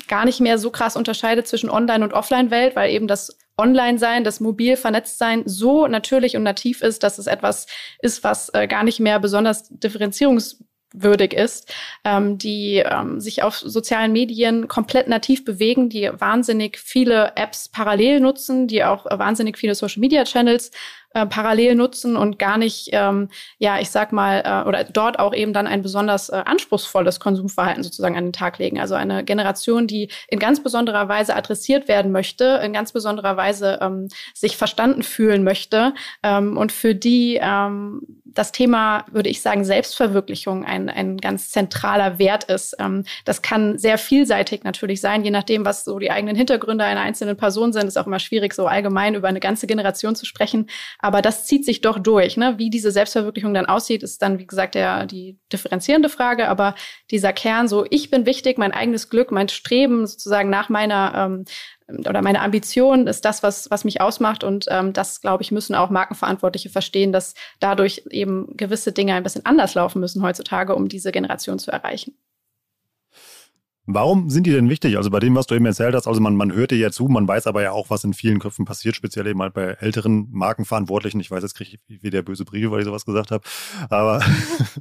gar 0.08 0.26
nicht 0.26 0.40
mehr 0.40 0.58
so 0.58 0.70
krass 0.72 0.96
unterscheidet 0.96 1.48
zwischen 1.48 1.70
Online- 1.70 2.04
und 2.04 2.14
Offline-Welt, 2.14 2.76
weil 2.78 2.92
eben 2.92 3.08
das 3.08 3.38
Online-Sein, 3.58 4.24
das 4.24 4.40
mobil 4.40 4.78
vernetzt 4.78 5.18
sein 5.18 5.44
so 5.46 5.86
natürlich 5.88 6.36
und 6.38 6.44
nativ 6.44 6.82
ist, 6.82 7.04
dass 7.04 7.18
es 7.18 7.28
etwas 7.28 7.68
ist, 8.02 8.24
was 8.24 8.50
äh, 8.54 8.68
gar 8.68 8.84
nicht 8.84 9.00
mehr 9.00 9.20
besonders 9.20 9.68
differenzierungs 9.70 10.64
würdig 10.94 11.34
ist, 11.34 11.74
ähm, 12.04 12.38
die 12.38 12.84
ähm, 12.86 13.20
sich 13.20 13.44
auf 13.44 13.58
sozialen 13.58 14.12
Medien 14.12 14.68
komplett 14.68 15.08
nativ 15.08 15.46
bewegen, 15.46 15.90
die 15.90 16.10
wahnsinnig 16.12 16.78
viele 16.78 17.34
Apps 17.36 17.70
parallel 17.70 18.20
nutzen, 18.20 18.68
die 18.68 18.84
auch 18.84 19.06
wahnsinnig 19.06 19.58
viele 19.58 19.76
Social-Media-Channels 19.76 20.72
äh, 21.14 21.26
parallel 21.26 21.76
nutzen 21.76 22.16
und 22.16 22.40
gar 22.40 22.58
nicht, 22.58 22.90
ähm, 22.92 23.30
ja, 23.58 23.80
ich 23.80 23.90
sag 23.90 24.12
mal, 24.12 24.44
äh, 24.46 24.68
oder 24.68 24.84
dort 24.86 25.20
auch 25.20 25.34
eben 25.34 25.54
dann 25.54 25.68
ein 25.68 25.82
besonders 25.82 26.30
äh, 26.30 26.42
anspruchsvolles 26.46 27.20
Konsumverhalten 27.20 27.84
sozusagen 27.84 28.18
an 28.18 28.26
den 28.26 28.34
Tag 28.34 28.58
legen. 28.60 28.80
Also 28.80 28.96
eine 28.96 29.24
Generation, 29.24 29.88
die 29.88 30.10
in 30.28 30.40
ganz 30.40 30.64
besonderer 30.64 31.10
Weise 31.10 31.36
adressiert 31.36 31.88
werden 31.88 32.12
möchte, 32.12 32.62
in 32.64 32.74
ganz 32.74 32.92
besonderer 32.92 33.38
Weise 33.38 33.80
ähm, 33.82 34.08
sich 34.34 34.58
verstanden 34.58 35.04
fühlen 35.04 35.44
möchte 35.44 35.94
ähm, 36.24 36.58
und 36.58 36.72
für 36.72 36.96
die 36.96 37.40
ähm, 37.42 38.22
das 38.34 38.52
Thema, 38.52 39.06
würde 39.12 39.30
ich 39.30 39.42
sagen, 39.42 39.66
Selbstverwirklichung 39.66 40.66
ein, 40.66 40.90
ein 40.90 41.18
ganz 41.18 41.50
zentraler 41.50 42.20
Wert 42.20 42.46
ist. 42.46 42.76
Ähm, 42.80 43.04
das 43.26 43.42
kann 43.42 43.78
sehr 43.78 43.98
vielseitig 43.98 44.64
natürlich 44.64 45.02
sein, 45.02 45.24
je 45.24 45.32
nachdem, 45.32 45.66
was 45.66 45.84
so 45.84 46.00
die 46.00 46.12
eigenen 46.12 46.36
Hintergründe 46.36 46.84
einer 46.84 47.02
einzelnen 47.02 47.38
Person 47.38 47.74
sind. 47.74 47.88
Ist 47.88 47.98
auch 47.98 48.08
immer 48.08 48.20
schwierig, 48.20 48.54
so 48.54 48.68
allgemein 48.68 49.16
über 49.16 49.28
eine 49.28 49.40
ganze 49.40 49.68
Generation 49.68 50.16
zu 50.16 50.26
sprechen. 50.26 50.68
Aber 51.02 51.22
das 51.22 51.46
zieht 51.46 51.66
sich 51.66 51.82
doch 51.82 52.00
durch. 52.00 52.38
Ne? 52.38 52.58
Wie 52.58 52.70
diese 52.70 52.92
Selbstverwirklichung 52.92 53.54
dann 53.54 53.66
aussieht, 53.66 54.04
ist 54.04 54.22
dann, 54.22 54.40
wie 54.40 54.48
gesagt, 54.48 54.76
der, 54.76 55.06
die 55.06 55.40
differenzierende 55.52 56.10
Frage. 56.10 56.48
Aber 56.48 56.76
dieser 57.10 57.34
Kern, 57.34 57.68
so 57.68 57.86
ich 57.90 58.10
bin 58.10 58.26
wichtig, 58.26 58.58
mein 58.58 58.72
eigenes 58.72 59.10
Glück, 59.10 59.32
mein 59.32 59.50
Streben 59.50 60.06
sozusagen 60.08 60.50
nach 60.50 60.70
meiner 60.70 61.14
ähm, 61.16 61.46
oder 62.08 62.22
meine 62.22 62.42
Ambition 62.42 63.08
ist 63.08 63.26
das, 63.26 63.44
was, 63.44 63.70
was 63.70 63.84
mich 63.84 64.00
ausmacht. 64.02 64.44
Und 64.44 64.66
ähm, 64.70 64.94
das, 64.94 65.22
glaube 65.22 65.44
ich, 65.44 65.52
müssen 65.52 65.76
auch 65.76 65.90
Markenverantwortliche 65.90 66.70
verstehen, 66.70 67.12
dass 67.12 67.34
dadurch 67.60 68.04
eben 68.10 68.56
gewisse 68.56 68.92
Dinge 68.92 69.14
ein 69.14 69.24
bisschen 69.24 69.46
anders 69.46 69.74
laufen 69.76 70.00
müssen 70.00 70.24
heutzutage, 70.24 70.76
um 70.76 70.88
diese 70.88 71.12
Generation 71.12 71.60
zu 71.60 71.72
erreichen. 71.72 72.16
Warum 73.88 74.30
sind 74.30 74.46
die 74.46 74.52
denn 74.52 74.70
wichtig? 74.70 74.98
Also 74.98 75.10
bei 75.10 75.20
dem, 75.20 75.34
was 75.34 75.48
du 75.48 75.56
eben 75.56 75.66
erzählt 75.66 75.96
hast, 75.96 76.06
also 76.08 76.22
man, 76.22 76.36
man 76.36 76.54
hört 76.54 76.70
dir 76.70 76.78
ja 76.78 76.92
zu, 76.92 77.06
man 77.08 77.28
weiß 77.28 77.48
aber 77.48 77.64
ja 77.64 77.72
auch, 77.72 77.90
was 77.90 78.04
in 78.04 78.14
vielen 78.14 78.38
Köpfen 78.38 78.64
passiert, 78.64 78.96
speziell 78.96 79.26
eben 79.26 79.42
halt 79.42 79.56
bei 79.56 79.76
älteren 79.80 80.28
Markenverantwortlichen. 80.32 81.20
Ich 81.20 81.32
weiß, 81.32 81.42
jetzt 81.42 81.56
kriege 81.56 81.78
ich 81.88 82.04
wieder 82.04 82.22
böse 82.22 82.46
Briefe, 82.46 82.70
weil 82.70 82.82
ich 82.82 82.86
sowas 82.86 83.06
gesagt 83.06 83.32
habe. 83.32 83.44
Aber, 83.90 84.24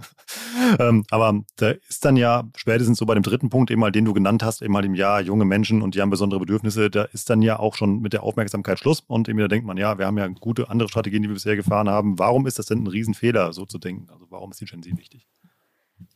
ähm, 0.78 1.04
aber 1.10 1.40
da 1.56 1.70
ist 1.70 2.04
dann 2.04 2.16
ja 2.16 2.44
spätestens 2.54 2.98
so 2.98 3.06
bei 3.06 3.14
dem 3.14 3.22
dritten 3.22 3.48
Punkt, 3.48 3.70
eben 3.70 3.80
mal, 3.80 3.90
den 3.90 4.04
du 4.04 4.12
genannt 4.12 4.42
hast, 4.42 4.60
eben 4.60 4.74
mal 4.74 4.84
im 4.84 4.94
Jahr 4.94 5.22
junge 5.22 5.46
Menschen 5.46 5.80
und 5.80 5.94
die 5.94 6.02
haben 6.02 6.10
besondere 6.10 6.40
Bedürfnisse, 6.40 6.90
da 6.90 7.04
ist 7.04 7.30
dann 7.30 7.40
ja 7.40 7.58
auch 7.58 7.76
schon 7.76 8.00
mit 8.00 8.12
der 8.12 8.22
Aufmerksamkeit 8.22 8.78
Schluss. 8.78 9.00
Und 9.06 9.30
eben 9.30 9.38
da 9.38 9.48
denkt 9.48 9.66
man, 9.66 9.78
ja, 9.78 9.96
wir 9.96 10.06
haben 10.06 10.18
ja 10.18 10.28
gute 10.28 10.68
andere 10.68 10.90
Strategien, 10.90 11.22
die 11.22 11.28
wir 11.30 11.34
bisher 11.34 11.56
gefahren 11.56 11.88
haben. 11.88 12.18
Warum 12.18 12.46
ist 12.46 12.58
das 12.58 12.66
denn 12.66 12.84
ein 12.84 12.86
Riesenfehler, 12.86 13.54
so 13.54 13.64
zu 13.64 13.78
denken? 13.78 14.10
Also 14.10 14.26
warum 14.28 14.50
ist 14.50 14.60
die 14.60 14.66
Gen 14.66 14.82
Z 14.82 14.98
wichtig? 14.98 15.26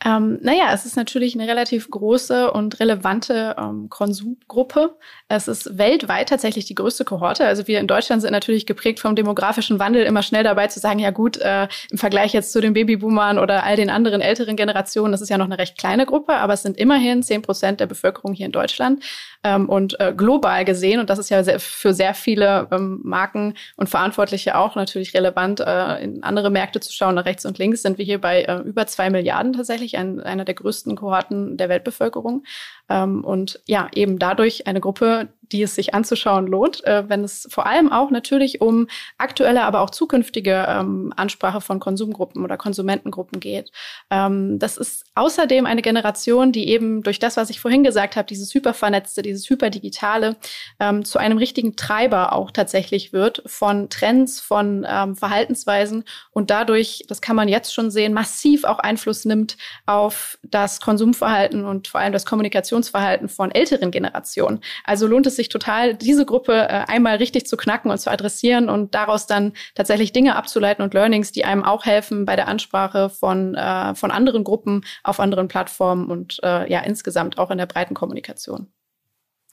Ähm, 0.05 0.39
naja, 0.43 0.73
es 0.73 0.85
ist 0.85 0.97
natürlich 0.97 1.35
eine 1.35 1.49
relativ 1.49 1.91
große 1.91 2.53
und 2.53 2.81
relevante 2.81 3.57
ähm, 3.59 3.89
Konsumgruppe. 3.89 4.97
Es 5.37 5.49
ist 5.49 5.79
weltweit 5.79 6.29
tatsächlich 6.29 6.65
die 6.65 6.75
größte 6.75 7.05
Kohorte. 7.05 7.47
Also 7.47 7.67
wir 7.67 7.81
in 7.81 7.87
Deutschland 7.87 8.23
sind 8.23 8.33
natürlich 8.33 8.67
geprägt 8.67 9.01
vom 9.01 9.17
demografischen 9.17 9.79
Wandel 9.79 10.05
immer 10.05 10.23
schnell 10.23 10.45
dabei 10.45 10.69
zu 10.69 10.81
sagen, 10.81 10.99
ja 10.99 11.11
gut, 11.11 11.37
äh, 11.39 11.69
im 11.91 11.99
Vergleich 11.99 12.33
jetzt 12.33 12.53
zu 12.53 12.61
den 12.61 12.73
Babyboomern 12.73 13.39
oder 13.39 13.65
all 13.65 13.77
den 13.77 13.91
anderen 13.91 14.21
älteren 14.21 14.57
Generationen, 14.57 15.13
das 15.13 15.21
ist 15.21 15.29
ja 15.29 15.39
noch 15.39 15.47
eine 15.47 15.59
recht 15.59 15.77
kleine 15.79 16.07
Gruppe, 16.07 16.35
aber 16.35 16.53
es 16.53 16.63
sind 16.63 16.77
immerhin 16.77 17.23
zehn 17.23 17.43
Prozent 17.43 17.81
der 17.81 17.87
Bevölkerung 17.87 18.33
hier 18.35 18.47
in 18.47 18.53
Deutschland. 18.53 19.03
Ähm, 19.43 19.69
und 19.69 20.01
äh, 20.01 20.15
global 20.17 20.65
gesehen, 20.65 21.01
und 21.01 21.11
das 21.11 21.19
ist 21.19 21.29
ja 21.29 21.45
sehr, 21.45 21.61
für 21.61 21.93
sehr 21.93 22.15
viele 22.15 22.67
ähm, 22.71 23.01
Marken 23.05 23.55
und 23.77 23.89
Verantwortliche 23.89 24.57
auch 24.57 24.75
natürlich 24.75 25.13
relevant, 25.13 25.61
äh, 25.61 26.03
in 26.03 26.23
andere 26.23 26.51
Märkte 26.51 26.81
zu 26.81 26.93
schauen, 26.93 27.15
nach 27.15 27.27
rechts 27.27 27.45
und 27.45 27.59
links, 27.59 27.83
sind 27.83 27.99
wir 27.99 28.05
hier 28.05 28.21
bei 28.21 28.43
äh, 28.43 28.61
über 28.61 28.87
zwei 28.87 29.11
Milliarden 29.11 29.53
tatsächlich, 29.53 29.99
ein, 29.99 30.21
einer 30.21 30.47
der 30.47 30.55
größten 30.55 30.97
Kohorten 30.97 31.59
der 31.59 31.69
Weltbevölkerung. 31.69 32.45
Ähm, 32.89 33.25
und 33.25 33.61
ja, 33.67 33.89
eben 33.95 34.19
dadurch 34.19 34.67
eine 34.67 34.81
Gruppe, 34.81 35.29
die 35.53 35.63
es 35.63 35.75
sich 35.75 35.95
anzuschauen 35.95 36.47
lohnt, 36.47 36.85
äh, 36.85 37.09
wenn 37.09 37.25
es 37.25 37.47
vor 37.51 37.67
allem 37.67 37.93
auch 37.93 38.11
natürlich 38.11 38.61
um 38.61 38.87
aktuelle, 39.19 39.63
aber 39.63 39.81
auch 39.81 39.91
zukünftige 39.91 40.67
ähm, 40.69 41.13
Ansprache 41.17 41.61
von 41.61 41.81
Konsumgruppen 41.81 42.45
oder 42.45 42.57
Konsumentengruppen 42.57 43.41
geht. 43.41 43.71
Ähm, 44.11 44.59
das 44.59 44.77
ist 44.77 45.05
außerdem 45.15 45.67
eine 45.67 45.83
Generation, 45.83 46.53
die 46.53 46.69
eben 46.69 47.03
durch 47.03 47.19
das, 47.19 47.37
was 47.37 47.51
ich 47.51 47.61
vorhin 47.61 47.85
gesagt 47.85 48.17
habe, 48.17 48.27
dieses 48.27 48.53
hypervernetzte, 48.55 49.23
dieses 49.23 49.49
hyperdigitale, 49.49 50.37
ähm, 50.81 51.05
zu 51.05 51.19
einem 51.19 51.39
richtigen 51.39 51.77
Treiber 51.77 52.33
auch 52.33 52.51
tatsächlich 52.51 53.13
wird 53.13 53.43
von 53.47 53.91
Trends, 53.91 54.41
von 54.41 54.87
ähm, 54.89 55.17
Verhaltensweisen 55.17 56.05
und 56.31 56.51
dadurch, 56.51 57.05
das 57.09 57.21
kann 57.21 57.37
man 57.37 57.49
jetzt 57.49 57.75
schon 57.75 57.91
sehen, 57.91 58.13
massiv 58.13 58.65
auch 58.65 58.79
Einfluss 58.79 59.25
nimmt 59.25 59.57
auf 59.87 60.39
das 60.43 60.81
Konsumverhalten 60.81 61.65
und 61.65 61.89
vor 61.89 62.01
allem 62.01 62.13
das 62.13 62.27
Kommunikationsverhalten 62.27 63.29
von 63.29 63.51
älteren 63.51 63.91
Generationen. 63.91 64.61
Also 64.85 65.07
lohnt 65.07 65.27
es 65.27 65.34
sich 65.37 65.49
total, 65.49 65.95
diese 65.95 66.27
Gruppe 66.27 66.53
äh, 66.53 66.85
einmal 66.87 67.17
richtig 67.17 67.47
zu 67.47 67.57
knacken 67.57 67.91
und 67.91 67.99
zu 67.99 68.11
adressieren 68.11 68.69
und 68.69 68.95
daraus 68.95 69.27
dann 69.27 69.53
tatsächlich 69.75 70.13
Dinge 70.13 70.37
abzuleiten 70.37 70.83
und 70.83 70.95
Learnings, 70.95 71.33
die 71.33 71.45
einem 71.45 71.65
auch 71.65 71.85
helfen 71.85 72.25
bei 72.25 72.37
der 72.37 72.49
Ansprache 72.49 73.11
von, 73.11 73.55
äh, 73.55 73.95
von 73.95 74.11
anderen 74.11 74.45
Gruppen 74.45 74.85
auf 75.03 75.21
anderen 75.21 75.49
Plattformen 75.49 76.11
und 76.11 76.41
äh, 76.43 76.71
ja 76.71 76.81
insgesamt 76.81 77.39
auch 77.39 77.51
in 77.51 77.59
der 77.59 77.67
breiten 77.67 77.95
Kommunikation. 77.95 78.69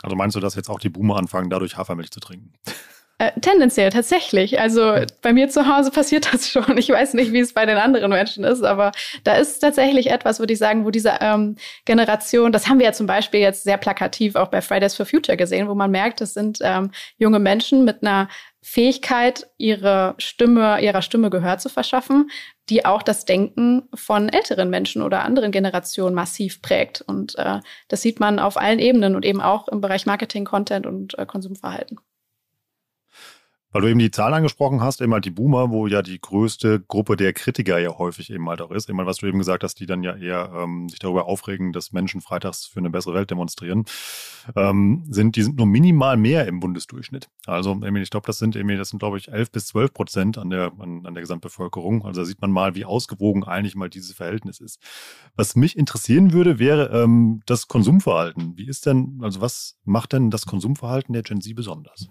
Also 0.03 0.15
meinst 0.15 0.35
du, 0.35 0.39
dass 0.39 0.55
jetzt 0.55 0.69
auch 0.69 0.79
die 0.79 0.89
Boomer 0.89 1.17
anfangen, 1.17 1.49
dadurch 1.49 1.77
Hafermilch 1.77 2.11
zu 2.11 2.19
trinken? 2.19 2.53
Äh, 3.21 3.39
tendenziell, 3.39 3.91
tatsächlich. 3.91 4.59
Also 4.59 4.95
bei 5.21 5.31
mir 5.31 5.47
zu 5.47 5.67
Hause 5.67 5.91
passiert 5.99 6.33
das 6.33 6.49
schon. 6.49 6.75
Ich 6.79 6.89
weiß 6.89 7.13
nicht, 7.13 7.31
wie 7.31 7.39
es 7.39 7.53
bei 7.53 7.67
den 7.67 7.77
anderen 7.77 8.09
Menschen 8.09 8.43
ist, 8.43 8.63
aber 8.63 8.91
da 9.23 9.35
ist 9.35 9.59
tatsächlich 9.59 10.09
etwas, 10.09 10.39
würde 10.39 10.53
ich 10.53 10.59
sagen, 10.59 10.85
wo 10.85 10.89
diese 10.89 11.19
ähm, 11.21 11.55
Generation, 11.85 12.51
das 12.51 12.67
haben 12.67 12.79
wir 12.79 12.87
ja 12.87 12.93
zum 12.93 13.05
Beispiel 13.05 13.39
jetzt 13.39 13.63
sehr 13.63 13.77
plakativ 13.77 14.35
auch 14.35 14.47
bei 14.47 14.59
Fridays 14.63 14.95
for 14.95 15.05
Future 15.05 15.37
gesehen, 15.37 15.67
wo 15.67 15.75
man 15.75 15.91
merkt, 15.91 16.19
es 16.21 16.33
sind 16.33 16.57
ähm, 16.63 16.89
junge 17.19 17.37
Menschen 17.37 17.85
mit 17.85 18.01
einer 18.01 18.27
Fähigkeit, 18.63 19.47
ihre 19.57 20.15
Stimme, 20.17 20.81
ihrer 20.81 21.03
Stimme 21.03 21.29
Gehör 21.29 21.59
zu 21.59 21.69
verschaffen, 21.69 22.31
die 22.69 22.85
auch 22.85 23.03
das 23.03 23.25
Denken 23.25 23.83
von 23.93 24.29
älteren 24.29 24.71
Menschen 24.71 25.03
oder 25.03 25.23
anderen 25.25 25.51
Generationen 25.51 26.15
massiv 26.15 26.63
prägt. 26.63 27.01
Und 27.01 27.37
äh, 27.37 27.59
das 27.87 28.01
sieht 28.01 28.19
man 28.19 28.39
auf 28.39 28.57
allen 28.57 28.79
Ebenen 28.79 29.15
und 29.15 29.25
eben 29.25 29.41
auch 29.41 29.67
im 29.67 29.79
Bereich 29.79 30.07
Marketing, 30.07 30.43
Content 30.43 30.87
und 30.87 31.19
äh, 31.19 31.27
Konsumverhalten. 31.27 31.99
Weil 33.71 33.81
du 33.81 33.89
eben 33.89 33.99
die 33.99 34.11
Zahl 34.11 34.33
angesprochen 34.33 34.81
hast, 34.81 35.01
eben 35.01 35.13
halt 35.13 35.25
die 35.25 35.31
Boomer, 35.31 35.69
wo 35.69 35.87
ja 35.87 36.01
die 36.01 36.19
größte 36.19 36.81
Gruppe 36.81 37.15
der 37.15 37.33
Kritiker 37.33 37.79
ja 37.79 37.97
häufig 37.97 38.29
eben 38.29 38.47
halt 38.49 38.61
auch 38.61 38.71
ist. 38.71 38.89
Eben, 38.89 39.05
was 39.05 39.17
du 39.17 39.27
eben 39.27 39.39
gesagt 39.39 39.63
hast, 39.63 39.79
die 39.79 39.85
dann 39.85 40.03
ja 40.03 40.15
eher 40.15 40.51
ähm, 40.55 40.89
sich 40.89 40.99
darüber 40.99 41.25
aufregen, 41.25 41.71
dass 41.71 41.91
Menschen 41.91 42.21
freitags 42.21 42.65
für 42.65 42.79
eine 42.79 42.89
bessere 42.89 43.13
Welt 43.13 43.31
demonstrieren, 43.31 43.85
ähm, 44.55 45.03
sind, 45.09 45.35
die 45.35 45.43
sind 45.43 45.57
nur 45.57 45.67
minimal 45.67 46.17
mehr 46.17 46.47
im 46.47 46.59
Bundesdurchschnitt. 46.59 47.29
Also 47.45 47.79
ich 47.81 48.09
glaube, 48.09 48.27
das 48.27 48.39
sind 48.39 48.55
das 48.55 48.89
sind, 48.89 48.99
glaube 48.99 49.17
ich, 49.17 49.31
11 49.31 49.51
bis 49.51 49.67
12 49.67 49.93
Prozent 49.93 50.37
an 50.37 50.49
der, 50.49 50.71
an, 50.79 51.05
an 51.05 51.13
der 51.13 51.21
Gesamtbevölkerung. 51.21 52.05
Also 52.05 52.21
da 52.21 52.25
sieht 52.25 52.41
man 52.41 52.51
mal, 52.51 52.75
wie 52.75 52.85
ausgewogen 52.85 53.43
eigentlich 53.43 53.75
mal 53.75 53.89
dieses 53.89 54.13
Verhältnis 54.13 54.59
ist. 54.59 54.79
Was 55.35 55.55
mich 55.55 55.77
interessieren 55.77 56.33
würde, 56.33 56.59
wäre 56.59 56.89
ähm, 56.91 57.41
das 57.45 57.67
Konsumverhalten. 57.67 58.57
Wie 58.57 58.67
ist 58.67 58.85
denn, 58.85 59.19
also 59.21 59.41
was 59.41 59.77
macht 59.85 60.13
denn 60.13 60.29
das 60.29 60.45
Konsumverhalten 60.45 61.13
der 61.13 61.23
Gen 61.23 61.41
Z 61.41 61.55
besonders? 61.55 62.09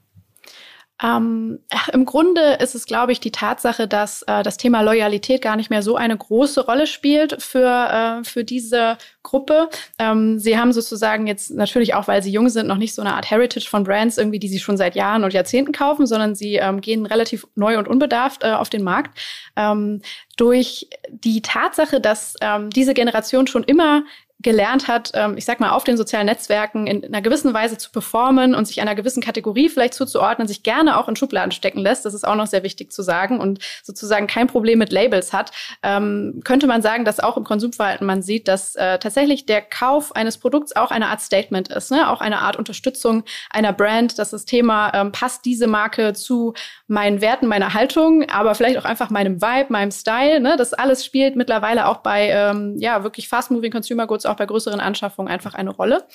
Ähm, 1.02 1.60
Im 1.92 2.04
Grunde 2.04 2.58
ist 2.60 2.74
es, 2.74 2.84
glaube 2.84 3.12
ich, 3.12 3.20
die 3.20 3.30
Tatsache, 3.30 3.88
dass 3.88 4.22
äh, 4.22 4.42
das 4.42 4.56
Thema 4.58 4.82
Loyalität 4.82 5.42
gar 5.42 5.56
nicht 5.56 5.70
mehr 5.70 5.82
so 5.82 5.96
eine 5.96 6.16
große 6.16 6.66
Rolle 6.66 6.86
spielt 6.86 7.42
für, 7.42 8.20
äh, 8.20 8.24
für 8.24 8.44
diese 8.44 8.98
Gruppe. 9.22 9.70
Ähm, 9.98 10.38
sie 10.38 10.58
haben 10.58 10.72
sozusagen 10.72 11.26
jetzt 11.26 11.50
natürlich 11.50 11.94
auch, 11.94 12.06
weil 12.06 12.22
sie 12.22 12.32
jung 12.32 12.48
sind, 12.48 12.66
noch 12.66 12.76
nicht 12.76 12.94
so 12.94 13.02
eine 13.02 13.14
Art 13.14 13.30
Heritage 13.30 13.68
von 13.68 13.84
Brands 13.84 14.18
irgendwie, 14.18 14.38
die 14.38 14.48
sie 14.48 14.58
schon 14.58 14.76
seit 14.76 14.94
Jahren 14.94 15.24
und 15.24 15.32
Jahrzehnten 15.32 15.72
kaufen, 15.72 16.06
sondern 16.06 16.34
sie 16.34 16.56
ähm, 16.56 16.80
gehen 16.80 17.06
relativ 17.06 17.46
neu 17.54 17.78
und 17.78 17.88
unbedarft 17.88 18.44
äh, 18.44 18.52
auf 18.52 18.68
den 18.68 18.82
Markt. 18.82 19.18
Ähm, 19.56 20.02
durch 20.36 20.88
die 21.08 21.40
Tatsache, 21.40 22.00
dass 22.00 22.34
ähm, 22.40 22.70
diese 22.70 22.94
Generation 22.94 23.46
schon 23.46 23.64
immer 23.64 24.02
gelernt 24.42 24.88
hat, 24.88 25.12
ähm, 25.14 25.36
ich 25.36 25.44
sag 25.44 25.60
mal, 25.60 25.70
auf 25.70 25.84
den 25.84 25.96
sozialen 25.96 26.26
Netzwerken 26.26 26.86
in 26.86 27.04
einer 27.04 27.20
gewissen 27.20 27.52
Weise 27.52 27.76
zu 27.76 27.90
performen 27.90 28.54
und 28.54 28.64
sich 28.66 28.80
einer 28.80 28.94
gewissen 28.94 29.22
Kategorie 29.22 29.68
vielleicht 29.68 29.94
zuzuordnen, 29.94 30.48
sich 30.48 30.62
gerne 30.62 30.98
auch 30.98 31.08
in 31.08 31.16
Schubladen 31.16 31.52
stecken 31.52 31.80
lässt, 31.80 32.04
das 32.04 32.14
ist 32.14 32.26
auch 32.26 32.34
noch 32.34 32.46
sehr 32.46 32.62
wichtig 32.62 32.90
zu 32.90 33.02
sagen 33.02 33.38
und 33.38 33.58
sozusagen 33.82 34.26
kein 34.26 34.46
Problem 34.46 34.78
mit 34.78 34.92
Labels 34.92 35.32
hat, 35.32 35.50
ähm, 35.82 36.40
könnte 36.44 36.66
man 36.66 36.80
sagen, 36.80 37.04
dass 37.04 37.20
auch 37.20 37.36
im 37.36 37.44
Konsumverhalten 37.44 38.06
man 38.06 38.22
sieht, 38.22 38.48
dass 38.48 38.76
äh, 38.76 38.98
tatsächlich 38.98 39.44
der 39.44 39.60
Kauf 39.60 40.16
eines 40.16 40.38
Produkts 40.38 40.74
auch 40.74 40.90
eine 40.90 41.08
Art 41.08 41.20
Statement 41.20 41.68
ist, 41.68 41.90
ne? 41.90 42.08
auch 42.08 42.22
eine 42.22 42.38
Art 42.38 42.56
Unterstützung 42.56 43.24
einer 43.50 43.74
Brand, 43.74 44.18
dass 44.18 44.30
das 44.30 44.46
Thema 44.46 44.92
ähm, 44.94 45.12
passt 45.12 45.44
diese 45.44 45.66
Marke 45.66 46.14
zu 46.14 46.54
meinen 46.86 47.20
Werten, 47.20 47.46
meiner 47.46 47.74
Haltung, 47.74 48.28
aber 48.30 48.54
vielleicht 48.54 48.78
auch 48.78 48.84
einfach 48.84 49.10
meinem 49.10 49.42
Vibe, 49.42 49.72
meinem 49.72 49.90
Style. 49.90 50.40
Ne? 50.40 50.56
Das 50.56 50.72
alles 50.72 51.04
spielt 51.04 51.36
mittlerweile 51.36 51.86
auch 51.86 51.98
bei 51.98 52.30
ähm, 52.30 52.76
ja 52.78 53.04
wirklich 53.04 53.28
fast-moving 53.28 53.70
Consumer 53.70 54.06
Goods 54.06 54.26
auch 54.30 54.36
bei 54.36 54.46
größeren 54.46 54.80
Anschaffungen 54.80 55.30
einfach 55.30 55.54
eine 55.54 55.70
Rolle. 55.70 56.06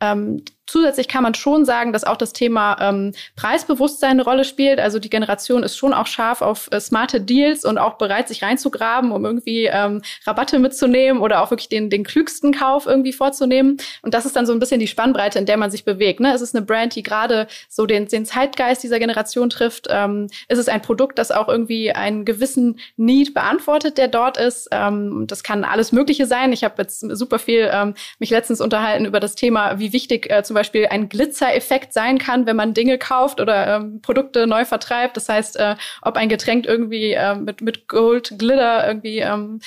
Ähm, 0.00 0.42
zusätzlich 0.66 1.08
kann 1.08 1.22
man 1.22 1.34
schon 1.34 1.64
sagen, 1.64 1.92
dass 1.92 2.04
auch 2.04 2.16
das 2.16 2.32
Thema 2.32 2.76
ähm, 2.80 3.12
Preisbewusstsein 3.36 4.12
eine 4.12 4.24
Rolle 4.24 4.44
spielt. 4.44 4.78
Also 4.78 4.98
die 4.98 5.10
Generation 5.10 5.62
ist 5.62 5.76
schon 5.76 5.92
auch 5.92 6.06
scharf 6.06 6.42
auf 6.42 6.68
äh, 6.70 6.80
smarte 6.80 7.20
Deals 7.20 7.64
und 7.64 7.76
auch 7.76 7.94
bereit, 7.94 8.28
sich 8.28 8.42
reinzugraben, 8.42 9.12
um 9.12 9.24
irgendwie 9.24 9.66
ähm, 9.66 10.00
Rabatte 10.26 10.58
mitzunehmen 10.58 11.20
oder 11.20 11.42
auch 11.42 11.50
wirklich 11.50 11.68
den, 11.68 11.90
den 11.90 12.04
klügsten 12.04 12.52
Kauf 12.52 12.86
irgendwie 12.86 13.12
vorzunehmen. 13.12 13.78
Und 14.02 14.14
das 14.14 14.26
ist 14.26 14.36
dann 14.36 14.46
so 14.46 14.52
ein 14.52 14.60
bisschen 14.60 14.80
die 14.80 14.86
Spannbreite, 14.86 15.38
in 15.38 15.46
der 15.46 15.56
man 15.56 15.70
sich 15.70 15.84
bewegt. 15.84 16.20
Ne? 16.20 16.32
Es 16.32 16.40
ist 16.40 16.54
eine 16.54 16.64
Brand, 16.64 16.94
die 16.94 17.02
gerade 17.02 17.46
so 17.68 17.84
den, 17.84 18.06
den 18.06 18.24
Zeitgeist 18.24 18.82
dieser 18.82 19.00
Generation 19.00 19.50
trifft. 19.50 19.88
Ähm, 19.90 20.28
es 20.48 20.58
ist 20.58 20.68
ein 20.68 20.82
Produkt, 20.82 21.18
das 21.18 21.30
auch 21.30 21.48
irgendwie 21.48 21.92
einen 21.92 22.24
gewissen 22.24 22.78
Need 22.96 23.34
beantwortet, 23.34 23.98
der 23.98 24.08
dort 24.08 24.38
ist. 24.38 24.68
Ähm, 24.70 25.26
das 25.26 25.42
kann 25.42 25.64
alles 25.64 25.92
Mögliche 25.92 26.26
sein. 26.26 26.52
Ich 26.52 26.64
habe 26.64 26.76
jetzt 26.78 27.00
super 27.00 27.38
viel 27.38 27.59
ähm, 27.62 27.94
mich 28.18 28.30
letztens 28.30 28.60
unterhalten 28.60 29.04
über 29.04 29.20
das 29.20 29.34
Thema, 29.34 29.78
wie 29.78 29.92
wichtig 29.92 30.30
äh, 30.30 30.42
zum 30.42 30.54
Beispiel 30.54 30.86
ein 30.86 31.08
Glitzereffekt 31.08 31.92
sein 31.92 32.18
kann, 32.18 32.46
wenn 32.46 32.56
man 32.56 32.74
Dinge 32.74 32.98
kauft 32.98 33.40
oder 33.40 33.76
ähm, 33.76 34.00
Produkte 34.02 34.46
neu 34.46 34.64
vertreibt. 34.64 35.16
Das 35.16 35.28
heißt, 35.28 35.56
äh, 35.56 35.76
ob 36.02 36.16
ein 36.16 36.28
Getränk 36.28 36.66
irgendwie 36.66 37.12
äh, 37.12 37.34
mit, 37.34 37.60
mit 37.60 37.88
Gold 37.88 38.38
Glitter 38.38 38.86
irgendwie 38.86 39.18
ähm, 39.18 39.60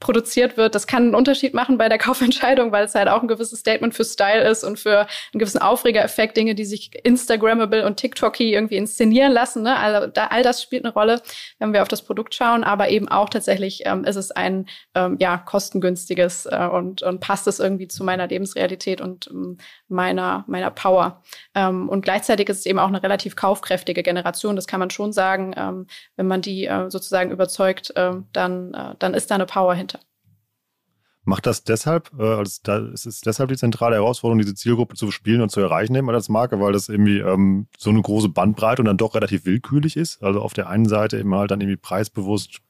produziert 0.00 0.56
wird. 0.56 0.74
Das 0.74 0.86
kann 0.86 1.04
einen 1.04 1.14
Unterschied 1.14 1.54
machen 1.54 1.78
bei 1.78 1.88
der 1.88 1.98
Kaufentscheidung, 2.10 2.72
weil 2.72 2.84
es 2.86 2.94
halt 2.94 3.08
auch 3.08 3.22
ein 3.22 3.28
gewisses 3.28 3.60
Statement 3.60 3.94
für 3.94 4.04
Style 4.04 4.42
ist 4.48 4.64
und 4.64 4.78
für 4.78 5.00
einen 5.00 5.38
gewissen 5.38 5.60
Aufregereffekt, 5.60 6.36
Dinge, 6.36 6.54
die 6.54 6.64
sich 6.64 6.90
Instagrammable 7.04 7.86
und 7.86 7.96
TikToky 7.96 8.54
irgendwie 8.54 8.76
inszenieren 8.76 9.32
lassen. 9.32 9.62
Ne? 9.62 9.76
Also 9.76 10.06
da, 10.06 10.28
all 10.28 10.42
das 10.42 10.62
spielt 10.62 10.84
eine 10.84 10.94
Rolle, 10.94 11.22
wenn 11.58 11.72
wir 11.72 11.82
auf 11.82 11.88
das 11.88 12.02
Produkt 12.02 12.34
schauen, 12.34 12.64
aber 12.64 12.88
eben 12.88 13.08
auch 13.08 13.28
tatsächlich 13.28 13.82
ähm, 13.84 14.04
ist 14.04 14.16
es 14.16 14.30
ein 14.30 14.66
ähm, 14.94 15.16
ja 15.20 15.36
kostengünstiges 15.36 16.46
äh, 16.46 16.66
und, 16.66 17.02
und 17.02 17.20
passt 17.20 17.46
es 17.46 17.60
irgendwie 17.60 17.88
zu 17.88 18.02
meiner 18.02 18.26
Lebensrealität 18.26 19.00
und 19.00 19.28
ähm, 19.30 19.58
meiner 19.88 20.44
meiner 20.46 20.70
Power. 20.70 21.22
Ähm, 21.54 21.88
und 21.88 22.02
gleichzeitig 22.02 22.48
ist 22.48 22.60
es 22.60 22.66
eben 22.66 22.78
auch 22.78 22.88
eine 22.88 23.02
relativ 23.02 23.36
kaufkräftige 23.36 24.02
Generation. 24.02 24.56
Das 24.56 24.66
kann 24.66 24.80
man 24.80 24.90
schon 24.90 25.12
sagen. 25.12 25.52
Ähm, 25.56 25.86
wenn 26.16 26.26
man 26.26 26.40
die 26.40 26.66
äh, 26.66 26.88
sozusagen 26.90 27.30
überzeugt, 27.30 27.94
äh, 27.96 28.12
dann 28.32 28.72
äh, 28.72 28.94
dann 28.98 29.14
ist 29.14 29.30
da 29.30 29.34
eine 29.34 29.46
Power 29.46 29.74
hinter. 29.74 29.89
Macht 31.24 31.46
das 31.46 31.64
deshalb, 31.64 32.10
äh, 32.18 32.22
also 32.22 32.60
da 32.62 32.78
ist 32.78 33.06
es 33.06 33.20
deshalb 33.20 33.50
die 33.50 33.56
zentrale 33.56 33.96
Herausforderung, 33.96 34.38
diese 34.38 34.54
Zielgruppe 34.54 34.96
zu 34.96 35.10
spielen 35.10 35.42
und 35.42 35.50
zu 35.50 35.60
erreichen, 35.60 35.94
eben 35.94 36.08
als 36.08 36.28
Marke, 36.28 36.60
weil 36.60 36.72
das 36.72 36.88
irgendwie 36.88 37.18
ähm, 37.18 37.66
so 37.76 37.90
eine 37.90 38.00
große 38.00 38.30
Bandbreite 38.30 38.80
und 38.80 38.86
dann 38.86 38.96
doch 38.96 39.14
relativ 39.14 39.44
willkürlich 39.44 39.96
ist. 39.96 40.22
Also 40.22 40.40
auf 40.40 40.54
der 40.54 40.68
einen 40.68 40.88
Seite 40.88 41.18
eben 41.18 41.34
halt 41.34 41.50
dann 41.50 41.60
irgendwie 41.60 41.76
preisbewusst 41.76 42.60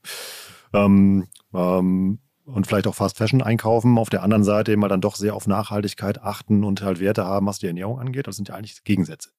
ähm, 0.73 1.28
ähm, 1.54 2.19
und 2.45 2.66
vielleicht 2.66 2.88
auch 2.88 2.95
Fast 2.97 3.19
Fashion 3.19 3.42
einkaufen, 3.42 3.99
auf 3.99 4.11
der 4.11 4.25
anderen 4.25 4.45
Seite 4.45 4.73
eben 4.73 4.83
halt 4.83 4.92
dann 4.92 5.00
doch 5.00 5.14
sehr 5.14 5.35
auf 5.37 5.47
Nachhaltigkeit 5.47 6.21
achten 6.21 6.64
und 6.64 6.83
halt 6.83 6.99
Werte 6.99 7.25
haben, 7.25 7.47
was 7.47 7.61
die 7.61 7.69
Ernährung 7.69 8.00
angeht. 8.00 8.26
Das 8.26 8.37
sind 8.37 8.49
ja 8.49 8.57
eigentlich 8.57 8.83
Gegensätze. 8.83 9.30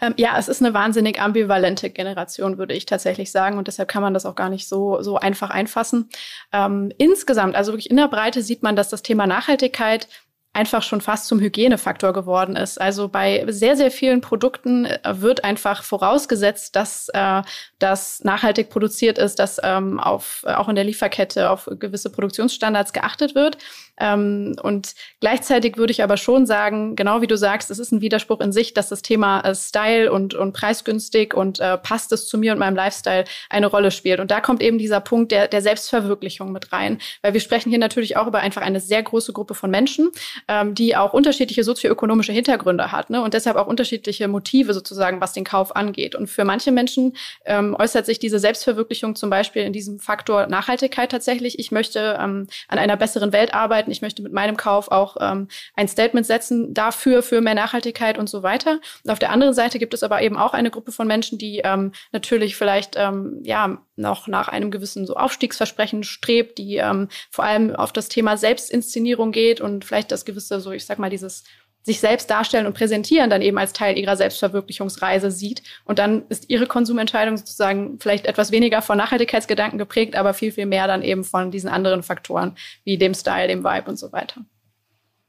Ähm, 0.00 0.14
ja, 0.16 0.38
es 0.38 0.48
ist 0.48 0.62
eine 0.62 0.74
wahnsinnig 0.74 1.20
ambivalente 1.20 1.90
Generation, 1.90 2.58
würde 2.58 2.74
ich 2.74 2.86
tatsächlich 2.86 3.30
sagen. 3.30 3.58
Und 3.58 3.68
deshalb 3.68 3.88
kann 3.88 4.02
man 4.02 4.14
das 4.14 4.26
auch 4.26 4.34
gar 4.34 4.48
nicht 4.48 4.68
so, 4.68 5.02
so 5.02 5.16
einfach 5.16 5.50
einfassen. 5.50 6.08
Ähm, 6.52 6.92
insgesamt, 6.98 7.56
also 7.56 7.72
wirklich 7.72 7.90
in 7.90 7.96
der 7.96 8.08
Breite 8.08 8.42
sieht 8.42 8.62
man, 8.62 8.76
dass 8.76 8.88
das 8.88 9.02
Thema 9.02 9.26
Nachhaltigkeit 9.26 10.08
einfach 10.52 10.82
schon 10.82 11.00
fast 11.00 11.28
zum 11.28 11.40
Hygienefaktor 11.40 12.12
geworden 12.12 12.56
ist. 12.56 12.80
Also 12.80 13.08
bei 13.08 13.44
sehr, 13.48 13.76
sehr 13.76 13.90
vielen 13.90 14.20
Produkten 14.20 14.86
äh, 14.86 15.00
wird 15.20 15.44
einfach 15.44 15.82
vorausgesetzt, 15.84 16.74
dass 16.74 17.08
äh, 17.12 17.42
das 17.78 18.24
nachhaltig 18.24 18.70
produziert 18.70 19.18
ist, 19.18 19.38
dass 19.38 19.60
ähm, 19.62 20.00
auf, 20.00 20.44
auch 20.46 20.68
in 20.68 20.74
der 20.74 20.84
Lieferkette 20.84 21.50
auf 21.50 21.68
gewisse 21.78 22.10
Produktionsstandards 22.10 22.92
geachtet 22.92 23.34
wird. 23.34 23.58
Ähm, 24.00 24.56
und 24.62 24.94
gleichzeitig 25.20 25.76
würde 25.76 25.90
ich 25.90 26.02
aber 26.02 26.16
schon 26.16 26.46
sagen, 26.46 26.96
genau 26.96 27.20
wie 27.20 27.26
du 27.26 27.36
sagst, 27.36 27.70
es 27.70 27.78
ist 27.78 27.92
ein 27.92 28.00
Widerspruch 28.00 28.40
in 28.40 28.52
sich, 28.52 28.74
dass 28.74 28.88
das 28.88 29.02
Thema 29.02 29.40
äh, 29.40 29.54
Style 29.54 30.12
und, 30.12 30.34
und 30.34 30.52
preisgünstig 30.52 31.34
und 31.34 31.60
äh, 31.60 31.78
passt 31.78 32.12
es 32.12 32.28
zu 32.28 32.38
mir 32.38 32.52
und 32.52 32.58
meinem 32.58 32.76
Lifestyle 32.76 33.24
eine 33.50 33.66
Rolle 33.66 33.90
spielt. 33.90 34.20
Und 34.20 34.30
da 34.30 34.40
kommt 34.40 34.62
eben 34.62 34.78
dieser 34.78 35.00
Punkt 35.00 35.32
der, 35.32 35.48
der 35.48 35.62
Selbstverwirklichung 35.62 36.52
mit 36.52 36.72
rein. 36.72 36.98
Weil 37.22 37.34
wir 37.34 37.40
sprechen 37.40 37.70
hier 37.70 37.78
natürlich 37.78 38.16
auch 38.16 38.26
über 38.26 38.38
einfach 38.38 38.62
eine 38.62 38.80
sehr 38.80 39.02
große 39.02 39.32
Gruppe 39.32 39.54
von 39.54 39.70
Menschen, 39.70 40.10
ähm, 40.48 40.74
die 40.74 40.96
auch 40.96 41.12
unterschiedliche 41.12 41.64
sozioökonomische 41.64 42.32
Hintergründe 42.32 42.92
hat 42.92 43.10
ne? 43.10 43.22
und 43.22 43.34
deshalb 43.34 43.56
auch 43.56 43.66
unterschiedliche 43.66 44.28
Motive 44.28 44.74
sozusagen, 44.74 45.20
was 45.20 45.32
den 45.32 45.44
Kauf 45.44 45.74
angeht. 45.74 46.14
Und 46.14 46.28
für 46.28 46.44
manche 46.44 46.72
Menschen 46.72 47.16
ähm, 47.44 47.76
äußert 47.78 48.06
sich 48.06 48.18
diese 48.18 48.38
Selbstverwirklichung 48.38 49.16
zum 49.16 49.30
Beispiel 49.30 49.62
in 49.62 49.72
diesem 49.72 49.98
Faktor 49.98 50.46
Nachhaltigkeit 50.46 51.10
tatsächlich. 51.10 51.58
Ich 51.58 51.70
möchte 51.70 52.18
ähm, 52.20 52.46
an 52.68 52.78
einer 52.78 52.96
besseren 52.96 53.32
Welt 53.32 53.54
arbeiten 53.54 53.87
arbeiten. 53.88 53.90
Ich 53.90 54.02
möchte 54.02 54.22
mit 54.22 54.32
meinem 54.32 54.56
Kauf 54.56 54.90
auch 54.90 55.16
ähm, 55.20 55.48
ein 55.74 55.88
Statement 55.88 56.26
setzen 56.26 56.74
dafür, 56.74 57.22
für 57.22 57.40
mehr 57.40 57.54
Nachhaltigkeit 57.54 58.18
und 58.18 58.28
so 58.28 58.42
weiter. 58.42 58.80
Und 59.04 59.10
auf 59.10 59.18
der 59.18 59.30
anderen 59.30 59.54
Seite 59.54 59.78
gibt 59.78 59.94
es 59.94 60.02
aber 60.02 60.22
eben 60.22 60.36
auch 60.36 60.54
eine 60.54 60.70
Gruppe 60.70 60.92
von 60.92 61.06
Menschen, 61.06 61.38
die 61.38 61.60
ähm, 61.64 61.92
natürlich 62.12 62.56
vielleicht 62.56 62.96
ähm, 62.96 63.40
ja 63.44 63.78
noch 63.96 64.28
nach 64.28 64.48
einem 64.48 64.70
gewissen 64.70 65.06
so 65.06 65.14
Aufstiegsversprechen 65.14 66.04
strebt, 66.04 66.58
die 66.58 66.76
ähm, 66.76 67.08
vor 67.30 67.44
allem 67.44 67.74
auf 67.74 67.92
das 67.92 68.08
Thema 68.08 68.36
Selbstinszenierung 68.36 69.32
geht 69.32 69.60
und 69.60 69.84
vielleicht 69.84 70.12
das 70.12 70.24
gewisse, 70.24 70.60
so 70.60 70.70
ich 70.72 70.86
sag 70.86 70.98
mal, 70.98 71.10
dieses 71.10 71.44
sich 71.82 72.00
selbst 72.00 72.30
darstellen 72.30 72.66
und 72.66 72.74
präsentieren 72.74 73.30
dann 73.30 73.42
eben 73.42 73.56
als 73.58 73.72
Teil 73.72 73.96
ihrer 73.98 74.16
Selbstverwirklichungsreise 74.16 75.30
sieht. 75.30 75.62
Und 75.84 75.98
dann 75.98 76.26
ist 76.28 76.50
ihre 76.50 76.66
Konsumentscheidung 76.66 77.36
sozusagen 77.36 77.98
vielleicht 77.98 78.26
etwas 78.26 78.52
weniger 78.52 78.82
von 78.82 78.98
Nachhaltigkeitsgedanken 78.98 79.78
geprägt, 79.78 80.16
aber 80.16 80.34
viel, 80.34 80.52
viel 80.52 80.66
mehr 80.66 80.86
dann 80.86 81.02
eben 81.02 81.24
von 81.24 81.50
diesen 81.50 81.70
anderen 81.70 82.02
Faktoren, 82.02 82.56
wie 82.84 82.98
dem 82.98 83.14
Style, 83.14 83.48
dem 83.48 83.64
Vibe 83.64 83.90
und 83.90 83.98
so 83.98 84.12
weiter. 84.12 84.42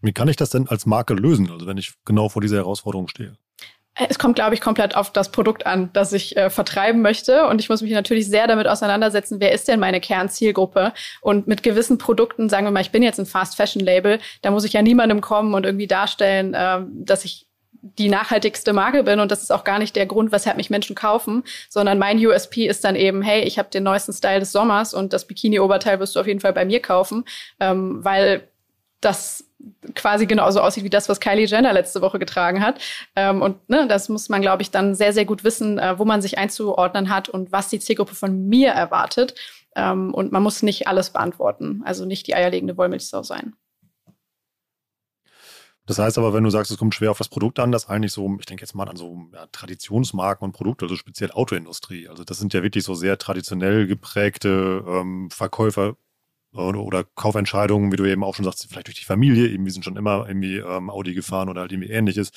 Wie 0.02 0.14
kann 0.14 0.28
ich 0.28 0.36
das 0.36 0.50
denn 0.50 0.68
als 0.68 0.86
Marke 0.86 1.14
lösen, 1.14 1.50
also 1.50 1.68
wenn 1.68 1.78
ich 1.78 1.94
genau 2.06 2.30
vor 2.30 2.42
dieser 2.42 2.58
Herausforderung 2.58 3.08
stehe? 3.08 3.38
Es 3.96 4.18
kommt, 4.18 4.36
glaube 4.36 4.54
ich, 4.54 4.62
komplett 4.62 4.96
auf 4.96 5.12
das 5.12 5.32
Produkt 5.32 5.66
an, 5.66 5.90
das 5.92 6.14
ich 6.14 6.38
äh, 6.38 6.50
vertreiben 6.50 7.02
möchte. 7.02 7.48
Und 7.48 7.60
ich 7.60 7.68
muss 7.68 7.82
mich 7.82 7.92
natürlich 7.92 8.28
sehr 8.28 8.48
damit 8.48 8.68
auseinandersetzen, 8.68 9.42
wer 9.42 9.52
ist 9.52 9.68
denn 9.68 9.80
meine 9.80 10.00
Kernzielgruppe? 10.00 10.94
Und 11.22 11.48
mit 11.48 11.64
gewissen 11.64 11.98
Produkten, 11.98 12.48
sagen 12.48 12.66
wir 12.66 12.72
mal, 12.72 12.82
ich 12.82 12.92
bin 12.92 13.04
jetzt 13.04 13.20
ein 13.20 13.26
Fast-Fashion-Label, 13.26 14.20
da 14.42 14.52
muss 14.52 14.64
ich 14.64 14.74
ja 14.74 14.82
niemandem 14.82 15.20
kommen 15.20 15.54
und 15.54 15.66
irgendwie 15.66 15.88
darstellen, 15.88 16.54
äh, 16.54 16.80
dass 16.90 17.26
ich 17.26 17.50
die 17.82 18.10
nachhaltigste 18.10 18.74
Marke 18.74 19.04
bin 19.04 19.20
und 19.20 19.32
das 19.32 19.42
ist 19.42 19.52
auch 19.52 19.64
gar 19.64 19.80
nicht 19.80 19.96
der 19.96 20.06
Grund, 20.06 20.32
weshalb 20.32 20.58
mich 20.58 20.70
Menschen 20.70 20.96
kaufen, 20.96 21.44
sondern 21.70 21.98
mein 21.98 22.26
USP 22.26 22.68
ist 22.68 22.84
dann 22.84 22.96
eben, 22.96 23.22
hey, 23.22 23.44
ich 23.44 23.58
habe 23.58 23.70
den 23.70 23.84
neuesten 23.84 24.14
Style 24.14 24.40
des 24.40 24.52
Sommers 24.52 24.94
und 24.94 25.14
das 25.14 25.26
Bikini-Oberteil 25.26 26.00
wirst 26.00 26.16
du 26.16 26.20
auf 26.20 26.28
jeden 26.28 26.42
Fall 26.42 26.54
bei 26.54 26.66
mir 26.66 26.82
kaufen, 26.82 27.26
ähm, 27.60 28.04
weil 28.04 28.50
das 29.02 29.49
quasi 29.96 30.26
genauso 30.26 30.62
aussieht 30.62 30.84
wie 30.84 30.90
das, 30.90 31.10
was 31.10 31.20
Kylie 31.20 31.46
Jenner 31.46 31.74
letzte 31.74 32.02
Woche 32.02 32.20
getragen 32.20 32.62
hat. 32.62 32.80
Ähm, 33.16 33.42
und 33.42 33.70
ne, 33.70 33.88
das 33.88 34.10
muss 34.10 34.30
man, 34.30 34.42
glaube 34.42 34.62
ich, 34.62 34.72
dann 34.72 34.96
sehr, 34.96 35.14
sehr 35.14 35.26
gut 35.26 35.44
wissen, 35.44 35.80
äh, 35.80 35.98
wo 36.00 36.06
man 36.06 36.22
sich 36.22 36.38
einzuordnen 36.38 37.10
hat 37.10 37.30
und 37.30 37.52
was 37.52 37.70
die 37.70 37.80
Zielgruppe 37.80 38.16
von 38.16 38.48
mir 38.48 38.70
erwartet. 38.70 39.36
Ähm, 39.76 40.14
und 40.14 40.32
man 40.32 40.44
muss 40.44 40.64
nicht 40.64 40.88
alles 40.88 41.12
beantworten, 41.12 41.82
also 41.86 42.06
nicht 42.06 42.28
die 42.28 42.36
eierlegende 42.36 42.78
Wollmilchsau 42.78 43.24
sein. 43.24 43.54
Das 45.86 45.98
heißt 45.98 46.20
aber, 46.20 46.36
wenn 46.36 46.44
du 46.44 46.52
sagst, 46.52 46.72
es 46.72 46.78
kommt 46.78 46.94
schwer 46.94 47.10
auf 47.10 47.18
das 47.18 47.30
Produkt 47.30 47.58
an, 47.58 47.72
dass 47.72 47.90
eigentlich 47.90 48.12
so, 48.12 48.38
ich 48.40 48.46
denke 48.46 48.62
jetzt 48.62 48.76
mal 48.76 48.88
an 48.88 48.96
so 48.96 49.26
ja, 49.34 49.48
Traditionsmarken 49.48 50.46
und 50.46 50.52
Produkte, 50.52 50.86
also 50.86 50.96
speziell 50.96 51.32
Autoindustrie. 51.32 52.08
Also 52.08 52.24
das 52.24 52.38
sind 52.38 52.54
ja 52.54 52.62
wirklich 52.62 52.84
so 52.84 52.94
sehr 52.94 53.18
traditionell 53.18 53.88
geprägte 53.88 54.84
ähm, 54.88 55.32
Verkäufer 55.32 55.96
oder, 56.54 56.82
oder 56.82 57.04
Kaufentscheidungen, 57.04 57.92
wie 57.92 57.98
du 57.98 58.06
eben 58.06 58.24
auch 58.24 58.36
schon 58.36 58.46
sagst, 58.46 58.66
vielleicht 58.70 58.88
durch 58.88 59.00
die 59.00 59.06
Familie, 59.06 59.48
eben 59.48 59.66
wir 59.66 59.72
sind 59.72 59.86
schon 59.86 59.98
immer 59.98 60.28
irgendwie 60.28 60.58
ähm, 60.58 60.90
Audi 60.90 61.14
gefahren 61.14 61.50
oder 61.50 61.62
halt 61.62 61.72
irgendwie 61.72 61.92
ähnliches. 61.92 62.32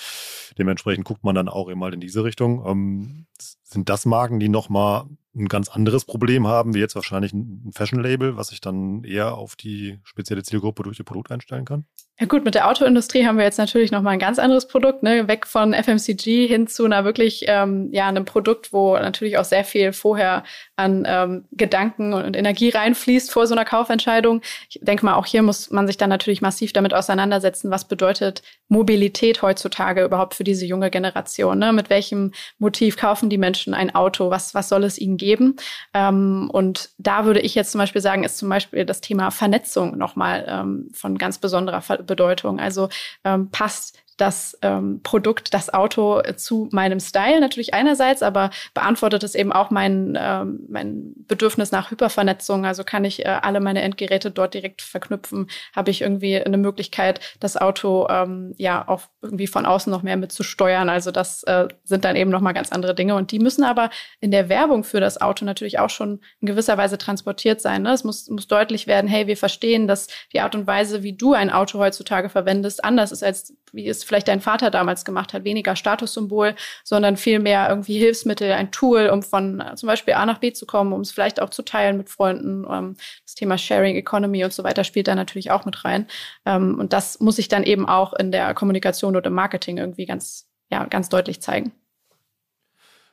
Dementsprechend 0.58 1.04
guckt 1.04 1.24
man 1.24 1.34
dann 1.34 1.48
auch 1.48 1.70
eben 1.70 1.80
mal 1.80 1.94
in 1.94 2.00
diese 2.00 2.24
Richtung. 2.24 2.64
Ähm, 2.66 3.26
sind 3.62 3.88
das 3.88 4.04
Marken, 4.04 4.38
die 4.38 4.48
nochmal 4.48 5.06
ein 5.34 5.48
ganz 5.48 5.68
anderes 5.68 6.04
Problem 6.04 6.46
haben, 6.46 6.74
wie 6.74 6.80
jetzt 6.80 6.94
wahrscheinlich 6.94 7.32
ein 7.32 7.70
Fashion-Label, 7.72 8.36
was 8.36 8.48
sich 8.48 8.60
dann 8.60 9.02
eher 9.04 9.34
auf 9.34 9.56
die 9.56 9.98
spezielle 10.04 10.42
Zielgruppe 10.42 10.82
durch 10.82 10.98
ihr 10.98 11.06
Produkt 11.06 11.30
einstellen 11.30 11.64
kann? 11.64 11.86
Ja 12.20 12.26
gut, 12.26 12.44
mit 12.44 12.54
der 12.54 12.68
Autoindustrie 12.68 13.26
haben 13.26 13.38
wir 13.38 13.44
jetzt 13.44 13.58
natürlich 13.58 13.90
noch 13.90 14.02
mal 14.02 14.10
ein 14.10 14.18
ganz 14.18 14.38
anderes 14.38 14.68
Produkt, 14.68 15.02
ne? 15.02 15.26
weg 15.28 15.46
von 15.46 15.72
FMCG 15.72 16.46
hin 16.46 16.66
zu 16.66 16.84
einer 16.84 17.04
wirklich 17.04 17.46
ähm, 17.48 17.88
ja 17.90 18.06
einem 18.06 18.26
Produkt, 18.26 18.72
wo 18.72 18.94
natürlich 18.96 19.38
auch 19.38 19.44
sehr 19.44 19.64
viel 19.64 19.92
vorher 19.94 20.44
an 20.76 21.04
ähm, 21.06 21.46
Gedanken 21.52 22.12
und 22.12 22.36
Energie 22.36 22.68
reinfließt 22.68 23.32
vor 23.32 23.46
so 23.46 23.54
einer 23.54 23.64
Kaufentscheidung. 23.64 24.42
Ich 24.68 24.78
denke 24.82 25.06
mal, 25.06 25.14
auch 25.14 25.24
hier 25.24 25.42
muss 25.42 25.70
man 25.70 25.86
sich 25.86 25.96
dann 25.96 26.10
natürlich 26.10 26.42
massiv 26.42 26.74
damit 26.74 26.92
auseinandersetzen, 26.92 27.70
was 27.70 27.88
bedeutet 27.88 28.42
Mobilität 28.68 29.40
heutzutage 29.40 30.04
überhaupt 30.04 30.34
für 30.34 30.44
diese 30.44 30.66
junge 30.66 30.90
Generation? 30.90 31.58
Ne? 31.58 31.72
Mit 31.72 31.88
welchem 31.88 32.32
Motiv 32.58 32.98
kaufen 32.98 33.30
die 33.30 33.38
Menschen 33.38 33.72
ein 33.72 33.94
Auto? 33.94 34.30
Was 34.30 34.54
was 34.54 34.68
soll 34.68 34.84
es 34.84 34.98
ihnen 34.98 35.16
geben? 35.16 35.56
Ähm, 35.94 36.50
und 36.52 36.90
da 36.98 37.24
würde 37.24 37.40
ich 37.40 37.54
jetzt 37.54 37.72
zum 37.72 37.78
Beispiel 37.78 38.02
sagen, 38.02 38.22
ist 38.22 38.36
zum 38.36 38.50
Beispiel 38.50 38.84
das 38.84 39.00
Thema 39.00 39.30
Vernetzung 39.30 39.96
noch 39.96 40.14
mal 40.14 40.44
ähm, 40.46 40.90
von 40.92 41.16
ganz 41.16 41.38
besonderer 41.38 41.80
Bedeutung. 42.02 42.58
Also 42.58 42.88
ähm, 43.24 43.50
passt 43.50 44.01
das 44.16 44.58
ähm, 44.62 45.00
Produkt, 45.02 45.54
das 45.54 45.72
Auto 45.72 46.20
äh, 46.20 46.36
zu 46.36 46.68
meinem 46.72 47.00
Style 47.00 47.40
natürlich 47.40 47.74
einerseits, 47.74 48.22
aber 48.22 48.50
beantwortet 48.74 49.22
es 49.22 49.34
eben 49.34 49.52
auch 49.52 49.70
mein, 49.70 50.18
ähm, 50.20 50.60
mein 50.68 51.12
Bedürfnis 51.26 51.72
nach 51.72 51.90
Hypervernetzung. 51.90 52.66
Also 52.66 52.84
kann 52.84 53.04
ich 53.04 53.24
äh, 53.24 53.38
alle 53.42 53.60
meine 53.60 53.82
Endgeräte 53.82 54.30
dort 54.30 54.54
direkt 54.54 54.82
verknüpfen? 54.82 55.48
Habe 55.74 55.90
ich 55.90 56.02
irgendwie 56.02 56.38
eine 56.38 56.58
Möglichkeit, 56.58 57.20
das 57.40 57.56
Auto 57.56 58.06
ähm, 58.10 58.54
ja 58.58 58.86
auch 58.86 59.02
irgendwie 59.22 59.46
von 59.46 59.66
außen 59.66 59.90
noch 59.90 60.02
mehr 60.02 60.16
mitzusteuern? 60.16 60.88
Also 60.88 61.10
das 61.10 61.42
äh, 61.44 61.68
sind 61.84 62.04
dann 62.04 62.16
eben 62.16 62.30
nochmal 62.30 62.54
ganz 62.54 62.70
andere 62.72 62.94
Dinge 62.94 63.14
und 63.14 63.32
die 63.32 63.38
müssen 63.38 63.64
aber 63.64 63.90
in 64.20 64.30
der 64.30 64.48
Werbung 64.48 64.84
für 64.84 65.00
das 65.00 65.20
Auto 65.20 65.44
natürlich 65.44 65.78
auch 65.78 65.90
schon 65.90 66.20
in 66.40 66.46
gewisser 66.46 66.76
Weise 66.76 66.98
transportiert 66.98 67.60
sein. 67.60 67.82
Ne? 67.82 67.92
Es 67.92 68.04
muss, 68.04 68.28
muss 68.28 68.46
deutlich 68.46 68.86
werden, 68.86 69.08
hey, 69.08 69.26
wir 69.26 69.36
verstehen, 69.36 69.88
dass 69.88 70.08
die 70.32 70.40
Art 70.40 70.54
und 70.54 70.66
Weise, 70.66 71.02
wie 71.02 71.14
du 71.14 71.32
ein 71.32 71.50
Auto 71.50 71.78
heutzutage 71.78 72.28
verwendest, 72.28 72.84
anders 72.84 73.12
ist 73.12 73.22
als 73.22 73.54
wie 73.72 73.88
es 73.88 74.01
vielleicht 74.04 74.28
dein 74.28 74.40
Vater 74.40 74.70
damals 74.70 75.04
gemacht 75.04 75.32
hat, 75.32 75.44
weniger 75.44 75.76
Statussymbol, 75.76 76.54
sondern 76.84 77.16
vielmehr 77.16 77.68
irgendwie 77.68 77.98
Hilfsmittel, 77.98 78.52
ein 78.52 78.70
Tool, 78.70 79.08
um 79.08 79.22
von 79.22 79.60
äh, 79.60 79.74
zum 79.76 79.86
Beispiel 79.86 80.14
A 80.14 80.26
nach 80.26 80.38
B 80.38 80.52
zu 80.52 80.66
kommen, 80.66 80.92
um 80.92 81.00
es 81.00 81.12
vielleicht 81.12 81.40
auch 81.40 81.50
zu 81.50 81.62
teilen 81.62 81.96
mit 81.96 82.10
Freunden. 82.10 82.64
Ähm, 82.70 82.96
das 83.24 83.34
Thema 83.34 83.58
Sharing 83.58 83.96
Economy 83.96 84.44
und 84.44 84.52
so 84.52 84.64
weiter 84.64 84.84
spielt 84.84 85.08
da 85.08 85.14
natürlich 85.14 85.50
auch 85.50 85.64
mit 85.64 85.84
rein. 85.84 86.06
Ähm, 86.44 86.78
und 86.78 86.92
das 86.92 87.20
muss 87.20 87.38
ich 87.38 87.48
dann 87.48 87.64
eben 87.64 87.88
auch 87.88 88.12
in 88.12 88.32
der 88.32 88.54
Kommunikation 88.54 89.16
oder 89.16 89.28
im 89.28 89.34
Marketing 89.34 89.78
irgendwie 89.78 90.06
ganz, 90.06 90.48
ja, 90.70 90.84
ganz 90.86 91.08
deutlich 91.08 91.40
zeigen. 91.40 91.72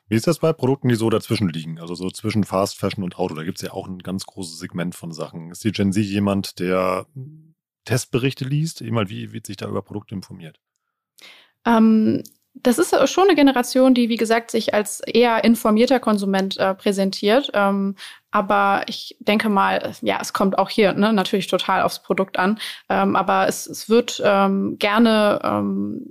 Wie 0.09 0.15
ist 0.15 0.25
das 0.25 0.39
bei 0.39 0.51
Produkten, 0.53 0.89
die 0.89 0.95
so 0.95 1.11
dazwischen 1.11 1.49
liegen? 1.49 1.79
Also 1.79 1.93
so 1.93 2.09
zwischen 2.09 2.43
Fast 2.43 2.79
Fashion 2.79 3.03
und 3.03 3.19
Auto. 3.19 3.35
Da 3.35 3.43
gibt 3.43 3.59
es 3.59 3.61
ja 3.61 3.73
auch 3.73 3.87
ein 3.87 3.99
ganz 3.99 4.25
großes 4.25 4.57
Segment 4.57 4.95
von 4.95 5.11
Sachen. 5.11 5.51
Ist 5.51 5.63
die 5.63 5.71
Gen 5.71 5.93
Z 5.93 6.03
jemand, 6.03 6.59
der 6.59 7.05
Testberichte 7.85 8.43
liest? 8.43 8.81
Immer 8.81 9.09
wie 9.09 9.33
wird 9.33 9.45
sich 9.45 9.57
da 9.57 9.67
über 9.67 9.83
Produkte 9.83 10.15
informiert? 10.15 10.59
Ähm, 11.65 12.23
das 12.61 12.77
ist 12.77 12.93
schon 13.09 13.25
eine 13.25 13.35
Generation, 13.35 13.93
die, 13.93 14.09
wie 14.09 14.17
gesagt, 14.17 14.51
sich 14.51 14.73
als 14.73 14.99
eher 15.01 15.43
informierter 15.43 15.99
Konsument 15.99 16.57
äh, 16.57 16.73
präsentiert. 16.75 17.51
Ähm, 17.53 17.95
aber 18.31 18.83
ich 18.87 19.15
denke 19.19 19.49
mal, 19.49 19.93
ja, 20.01 20.19
es 20.21 20.33
kommt 20.33 20.57
auch 20.57 20.69
hier 20.69 20.93
ne, 20.93 21.13
natürlich 21.13 21.47
total 21.47 21.83
aufs 21.83 22.03
Produkt 22.03 22.37
an. 22.37 22.59
Ähm, 22.89 23.15
aber 23.15 23.47
es, 23.47 23.65
es 23.65 23.89
wird 23.89 24.21
ähm, 24.25 24.77
gerne 24.77 25.39
ähm, 25.43 26.05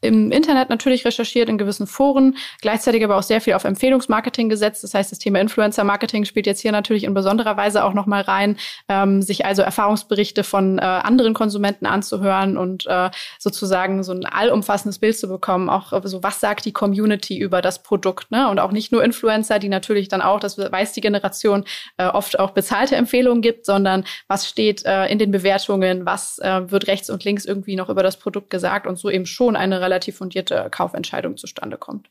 im 0.00 0.30
Internet 0.30 0.70
natürlich 0.70 1.04
recherchiert, 1.04 1.48
in 1.48 1.58
gewissen 1.58 1.86
Foren, 1.86 2.36
gleichzeitig 2.60 3.02
aber 3.02 3.16
auch 3.16 3.22
sehr 3.22 3.40
viel 3.40 3.54
auf 3.54 3.64
Empfehlungsmarketing 3.64 4.48
gesetzt. 4.48 4.84
Das 4.84 4.94
heißt, 4.94 5.10
das 5.10 5.18
Thema 5.18 5.40
Influencer-Marketing 5.40 6.24
spielt 6.24 6.46
jetzt 6.46 6.60
hier 6.60 6.70
natürlich 6.70 7.04
in 7.04 7.14
besonderer 7.14 7.56
Weise 7.56 7.84
auch 7.84 7.94
nochmal 7.94 8.22
rein, 8.22 8.56
ähm, 8.88 9.22
sich 9.22 9.44
also 9.44 9.62
Erfahrungsberichte 9.62 10.44
von 10.44 10.78
äh, 10.78 10.82
anderen 10.82 11.34
Konsumenten 11.34 11.86
anzuhören 11.86 12.56
und 12.56 12.86
äh, 12.86 13.10
sozusagen 13.38 14.04
so 14.04 14.12
ein 14.12 14.24
allumfassendes 14.24 15.00
Bild 15.00 15.18
zu 15.18 15.28
bekommen. 15.28 15.68
Auch 15.68 15.92
äh, 15.92 16.00
so, 16.04 16.22
was 16.22 16.38
sagt 16.38 16.64
die 16.64 16.72
Community 16.72 17.36
über 17.36 17.60
das 17.60 17.82
Produkt? 17.82 18.30
Ne? 18.30 18.48
Und 18.48 18.60
auch 18.60 18.70
nicht 18.70 18.92
nur 18.92 19.02
Influencer, 19.02 19.58
die 19.58 19.68
natürlich 19.68 20.06
dann 20.06 20.22
auch, 20.22 20.38
das 20.38 20.58
weiß 20.58 20.92
die 20.92 21.00
Generation, 21.00 21.64
äh, 21.96 22.06
oft 22.06 22.38
auch 22.38 22.50
bezahlte 22.50 22.94
Empfehlungen 22.94 23.42
gibt, 23.42 23.66
sondern 23.66 24.04
was 24.28 24.48
steht 24.48 24.84
äh, 24.84 25.06
in 25.06 25.18
den 25.18 25.32
Bewertungen, 25.32 26.06
was 26.06 26.38
wird 26.38 26.86
rechts 26.86 27.10
und 27.10 27.24
links 27.24 27.44
irgendwie 27.44 27.74
noch 27.74 27.88
über 27.88 28.02
das 28.02 28.18
Produkt 28.18 28.50
gesagt 28.50 28.86
und 28.86 28.96
so 28.96 29.10
eben 29.10 29.26
schon 29.26 29.56
eine 29.56 29.80
relativ 29.88 30.16
fundierte 30.16 30.68
Kaufentscheidung 30.70 31.36
zustande 31.36 31.78
kommt. 31.78 32.10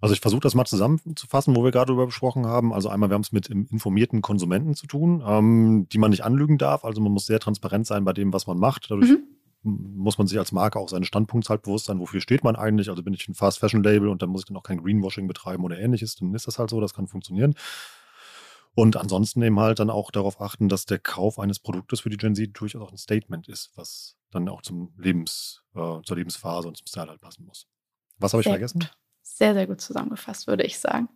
Also 0.00 0.12
ich 0.12 0.20
versuche 0.20 0.40
das 0.40 0.54
mal 0.54 0.66
zusammenzufassen, 0.66 1.56
wo 1.56 1.64
wir 1.64 1.70
gerade 1.70 1.86
darüber 1.86 2.06
gesprochen 2.06 2.44
haben. 2.44 2.74
Also 2.74 2.90
einmal, 2.90 3.08
wir 3.08 3.14
haben 3.14 3.22
es 3.22 3.32
mit 3.32 3.48
informierten 3.48 4.20
Konsumenten 4.20 4.74
zu 4.74 4.86
tun, 4.86 5.22
ähm, 5.26 5.86
die 5.90 5.98
man 5.98 6.10
nicht 6.10 6.24
anlügen 6.24 6.58
darf. 6.58 6.84
Also 6.84 7.00
man 7.00 7.12
muss 7.12 7.24
sehr 7.24 7.40
transparent 7.40 7.86
sein 7.86 8.04
bei 8.04 8.12
dem, 8.12 8.32
was 8.32 8.46
man 8.46 8.58
macht. 8.58 8.90
Dadurch 8.90 9.12
mhm. 9.12 9.24
muss 9.62 10.18
man 10.18 10.26
sich 10.26 10.38
als 10.38 10.52
Marke 10.52 10.78
auch 10.78 10.90
seines 10.90 11.08
Standpunkts 11.08 11.48
halt 11.48 11.62
bewusst 11.62 11.86
sein, 11.86 12.00
wofür 12.00 12.20
steht 12.20 12.44
man 12.44 12.54
eigentlich. 12.54 12.90
Also 12.90 13.02
bin 13.02 13.14
ich 13.14 13.26
ein 13.28 13.34
Fast 13.34 13.60
Fashion 13.60 13.82
Label 13.82 14.08
und 14.08 14.20
dann 14.20 14.28
muss 14.28 14.42
ich 14.42 14.46
dann 14.46 14.58
auch 14.58 14.62
kein 14.62 14.82
Greenwashing 14.82 15.26
betreiben 15.26 15.64
oder 15.64 15.78
ähnliches, 15.78 16.16
dann 16.16 16.34
ist 16.34 16.46
das 16.46 16.58
halt 16.58 16.68
so, 16.68 16.82
das 16.82 16.92
kann 16.92 17.06
funktionieren. 17.06 17.54
Und 18.74 18.96
ansonsten 18.96 19.40
eben 19.42 19.58
halt 19.60 19.78
dann 19.78 19.88
auch 19.88 20.10
darauf 20.10 20.40
achten, 20.40 20.68
dass 20.68 20.84
der 20.84 20.98
Kauf 20.98 21.38
eines 21.38 21.60
Produktes 21.60 22.00
für 22.00 22.10
die 22.10 22.16
Gen 22.16 22.34
Z 22.34 22.50
durchaus 22.52 22.82
auch 22.82 22.90
ein 22.90 22.98
Statement 22.98 23.48
ist, 23.48 23.70
was 23.76 24.16
dann 24.34 24.48
auch 24.48 24.62
zum 24.62 24.92
Lebens, 24.98 25.62
äh, 25.74 26.00
zur 26.02 26.16
Lebensphase 26.16 26.68
und 26.68 26.76
zum 26.76 26.86
Style 26.86 27.08
halt 27.08 27.20
passen 27.20 27.44
muss. 27.44 27.66
Was 28.18 28.32
habe 28.32 28.42
ich 28.42 28.48
vergessen? 28.48 28.80
Gut 28.80 28.96
sehr, 29.34 29.54
sehr 29.54 29.66
gut 29.66 29.80
zusammengefasst, 29.80 30.46
würde 30.46 30.64
ich 30.64 30.78
sagen. 30.78 31.08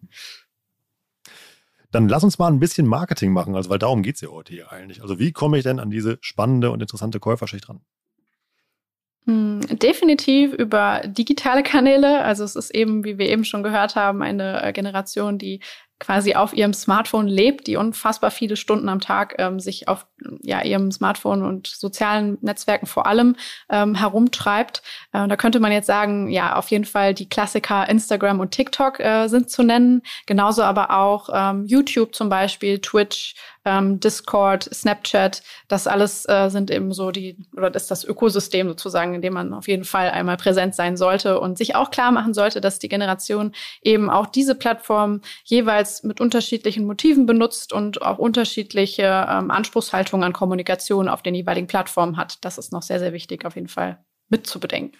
Dann 1.91 2.09
lass 2.09 2.25
uns 2.25 2.39
mal 2.39 2.49
ein 2.49 2.59
bisschen 2.59 2.87
Marketing 2.87 3.33
machen, 3.33 3.55
also 3.55 3.71
weil 3.71 3.79
darum 3.79 4.03
geht 4.03 4.17
es 4.17 4.21
ja 4.21 4.29
heute 4.29 4.53
hier 4.53 4.73
eigentlich. 4.73 5.01
Also 5.01 5.19
wie 5.19 5.33
komme 5.33 5.57
ich 5.57 5.65
denn 5.65 5.79
an 5.81 5.91
diese 5.91 6.19
spannende 6.21 6.71
und 6.71 6.83
interessante 6.83 7.21
Käuferschicht 7.21 7.69
ran? 7.69 7.81
Hm, 9.25 9.61
definitiv 9.79 10.53
über 10.53 11.03
digitale 11.07 11.63
Kanäle. 11.63 12.23
Also 12.23 12.45
es 12.45 12.57
ist 12.57 12.71
eben, 12.71 13.05
wie 13.05 13.17
wir 13.19 13.29
eben 13.29 13.45
schon 13.45 13.63
gehört 13.63 13.95
haben, 13.95 14.23
eine 14.23 14.63
äh, 14.63 14.73
Generation, 14.73 15.39
die 15.39 15.61
quasi 16.01 16.35
auf 16.35 16.53
ihrem 16.53 16.73
Smartphone 16.73 17.27
lebt, 17.27 17.67
die 17.67 17.77
unfassbar 17.77 18.31
viele 18.31 18.57
Stunden 18.57 18.89
am 18.89 19.01
Tag 19.01 19.35
ähm, 19.39 19.59
sich 19.59 19.89
auf 19.89 20.07
ja, 20.43 20.63
ihrem 20.63 20.93
Smartphone 20.93 21.43
und 21.43 21.67
sozialen 21.67 22.39
Netzwerken 22.41 22.87
vor 22.87 23.07
allem 23.07 23.37
ähm, 23.69 23.95
herumtreibt. 23.95 24.83
Äh, 25.13 25.27
da 25.27 25.37
könnte 25.37 25.61
man 25.61 25.73
jetzt 25.73 25.87
sagen, 25.87 26.29
ja, 26.29 26.57
auf 26.57 26.71
jeden 26.71 26.85
Fall 26.85 27.15
die 27.15 27.29
Klassiker 27.29 27.89
Instagram 27.89 28.41
und 28.41 28.53
TikTok 28.53 29.01
äh, 29.01 29.29
sind 29.29 29.51
zu 29.51 29.63
nennen. 29.63 30.03
Genauso 30.27 30.63
aber 30.63 30.91
auch 30.91 31.29
ähm, 31.33 31.65
YouTube 31.67 32.15
zum 32.15 32.29
Beispiel, 32.29 32.79
Twitch, 32.81 33.35
ähm, 33.65 34.01
Discord, 34.01 34.65
Snapchat, 34.73 35.43
das 35.69 35.87
alles 35.87 36.29
äh, 36.29 36.49
sind 36.49 36.71
eben 36.71 36.93
so 36.93 37.11
die, 37.11 37.37
oder 37.57 37.71
das 37.71 37.83
ist 37.83 37.91
das 37.91 38.05
Ökosystem 38.05 38.69
sozusagen, 38.69 39.15
in 39.15 39.23
dem 39.23 39.35
man 39.35 39.53
auf 39.53 39.69
jeden 39.69 39.85
Fall 39.85 40.11
einmal 40.11 40.37
präsent 40.37 40.75
sein 40.75 40.97
sollte 40.97 41.41
und 41.41 41.59
sich 41.59 41.75
auch 41.75 41.91
klar 41.91 42.11
machen 42.13 42.35
sollte, 42.35 42.61
dass 42.61 42.79
die 42.79 42.89
Generation 42.89 43.53
eben 43.83 44.11
auch 44.11 44.27
diese 44.27 44.55
Plattform 44.55 45.21
jeweils 45.45 45.88
mit 46.03 46.21
unterschiedlichen 46.21 46.87
Motiven 46.87 47.27
benutzt 47.27 47.73
und 47.73 48.03
auch 48.03 48.19
unterschiedliche 48.19 49.27
ähm, 49.29 49.51
Anspruchshaltungen 49.51 50.25
an 50.25 50.33
Kommunikation 50.33 51.09
auf 51.09 51.23
den 51.23 51.35
jeweiligen 51.35 51.67
Plattformen 51.67 52.17
hat. 52.17 52.45
Das 52.45 52.59
ist 52.59 52.73
noch 52.73 52.83
sehr, 52.83 52.99
sehr 52.99 53.13
wichtig 53.13 53.45
auf 53.45 53.55
jeden 53.55 53.69
Fall 53.69 53.99
mitzubedenken. 54.29 54.99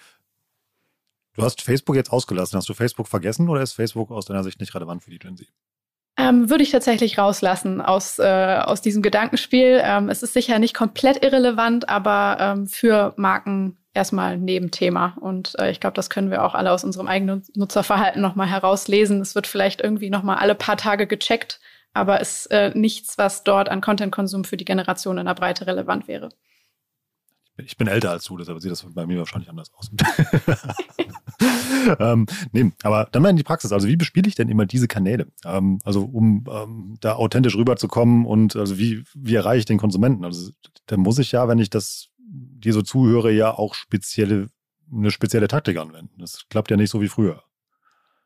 Du 1.35 1.45
hast 1.45 1.63
Facebook 1.63 1.95
jetzt 1.95 2.13
ausgelassen. 2.13 2.57
Hast 2.57 2.69
du 2.69 2.75
Facebook 2.75 3.07
vergessen 3.07 3.49
oder 3.49 3.63
ist 3.63 3.73
Facebook 3.73 4.11
aus 4.11 4.27
deiner 4.27 4.43
Sicht 4.43 4.61
nicht 4.61 4.75
relevant 4.75 5.05
für 5.05 5.11
die 5.11 5.19
Gen 5.19 5.37
Z? 5.37 5.47
Ähm, 6.17 6.51
würde 6.51 6.65
ich 6.65 6.73
tatsächlich 6.73 7.17
rauslassen 7.17 7.81
aus, 7.81 8.19
äh, 8.19 8.59
aus 8.65 8.81
diesem 8.81 9.03
Gedankenspiel. 9.03 9.81
Ähm, 9.85 10.09
es 10.09 10.25
ist 10.25 10.33
sicher 10.33 10.59
nicht 10.59 10.75
komplett 10.75 11.23
irrelevant, 11.23 11.89
aber 11.89 12.39
ähm, 12.41 12.67
für 12.67 13.15
Marken 13.17 13.79
erstmal 13.99 14.35
ein 14.35 14.45
Nebenthema. 14.45 15.17
Und 15.21 15.59
äh, 15.59 15.71
ich 15.71 15.81
glaube, 15.81 15.95
das 15.95 16.09
können 16.09 16.31
wir 16.31 16.45
auch 16.45 16.55
alle 16.55 16.73
aus 16.73 16.85
unserem 16.85 17.09
eigenen 17.09 17.43
Nutzerverhalten 17.55 18.23
nochmal 18.23 18.49
herauslesen. 18.49 19.21
Es 19.21 19.35
wird 19.35 19.47
vielleicht 19.47 19.83
irgendwie 19.83 20.09
nochmal 20.09 20.39
alle 20.39 20.55
paar 20.55 20.77
Tage 20.77 21.07
gecheckt, 21.07 21.61
aber 21.93 22.21
es 22.21 22.47
ist 22.47 22.53
äh, 22.53 22.71
nichts, 22.75 23.19
was 23.19 23.45
dort 23.45 23.69
an 23.69 23.81
Content-Konsum 23.81 24.45
für 24.45 24.57
die 24.57 24.65
Generation 24.65 25.19
in 25.19 25.27
der 25.27 25.35
Breite 25.35 25.67
relevant 25.67 26.09
wäre. 26.09 26.31
Ich 27.65 27.77
bin 27.77 27.89
älter 27.89 28.13
als 28.13 28.25
du, 28.25 28.37
deshalb 28.37 28.61
sieht 28.61 28.71
das 28.71 28.87
bei 28.95 29.05
mir 29.05 29.19
wahrscheinlich 29.19 29.51
anders 29.51 29.73
aus. 29.75 29.91
ähm, 31.99 32.27
nee, 32.53 32.71
aber 32.85 33.09
dann 33.11 33.23
mal 33.23 33.31
in 33.31 33.37
die 33.37 33.43
Praxis. 33.43 33.73
Also 33.73 33.89
wie 33.89 33.97
bespiele 33.97 34.29
ich 34.29 34.37
denn 34.37 34.49
immer 34.49 34.65
diese 34.65 34.87
Kanäle? 34.87 35.27
Ähm, 35.45 35.81
also 35.85 36.05
um 36.05 36.45
ähm, 36.49 36.97
da 37.01 37.17
authentisch 37.17 37.57
rüberzukommen 37.57 38.27
und 38.27 38.55
also 38.55 38.79
wie, 38.79 39.03
wie 39.15 39.35
erreiche 39.35 39.59
ich 39.59 39.65
den 39.65 39.79
Konsumenten? 39.79 40.25
Also 40.25 40.53
da 40.87 40.97
muss 40.97 41.19
ich 41.19 41.33
ja, 41.33 41.49
wenn 41.49 41.59
ich 41.59 41.69
das 41.69 42.08
dir 42.29 42.73
so 42.73 42.83
zuhöre, 42.83 43.33
ja 43.33 43.53
auch 43.53 43.75
spezielle, 43.75 44.49
eine 44.93 45.11
spezielle 45.11 45.49
Taktik 45.49 45.79
anwenden. 45.79 46.19
Das 46.19 46.47
klappt 46.49 46.71
ja 46.71 46.77
nicht 46.77 46.91
so 46.91 47.01
wie 47.01 47.09
früher. 47.09 47.43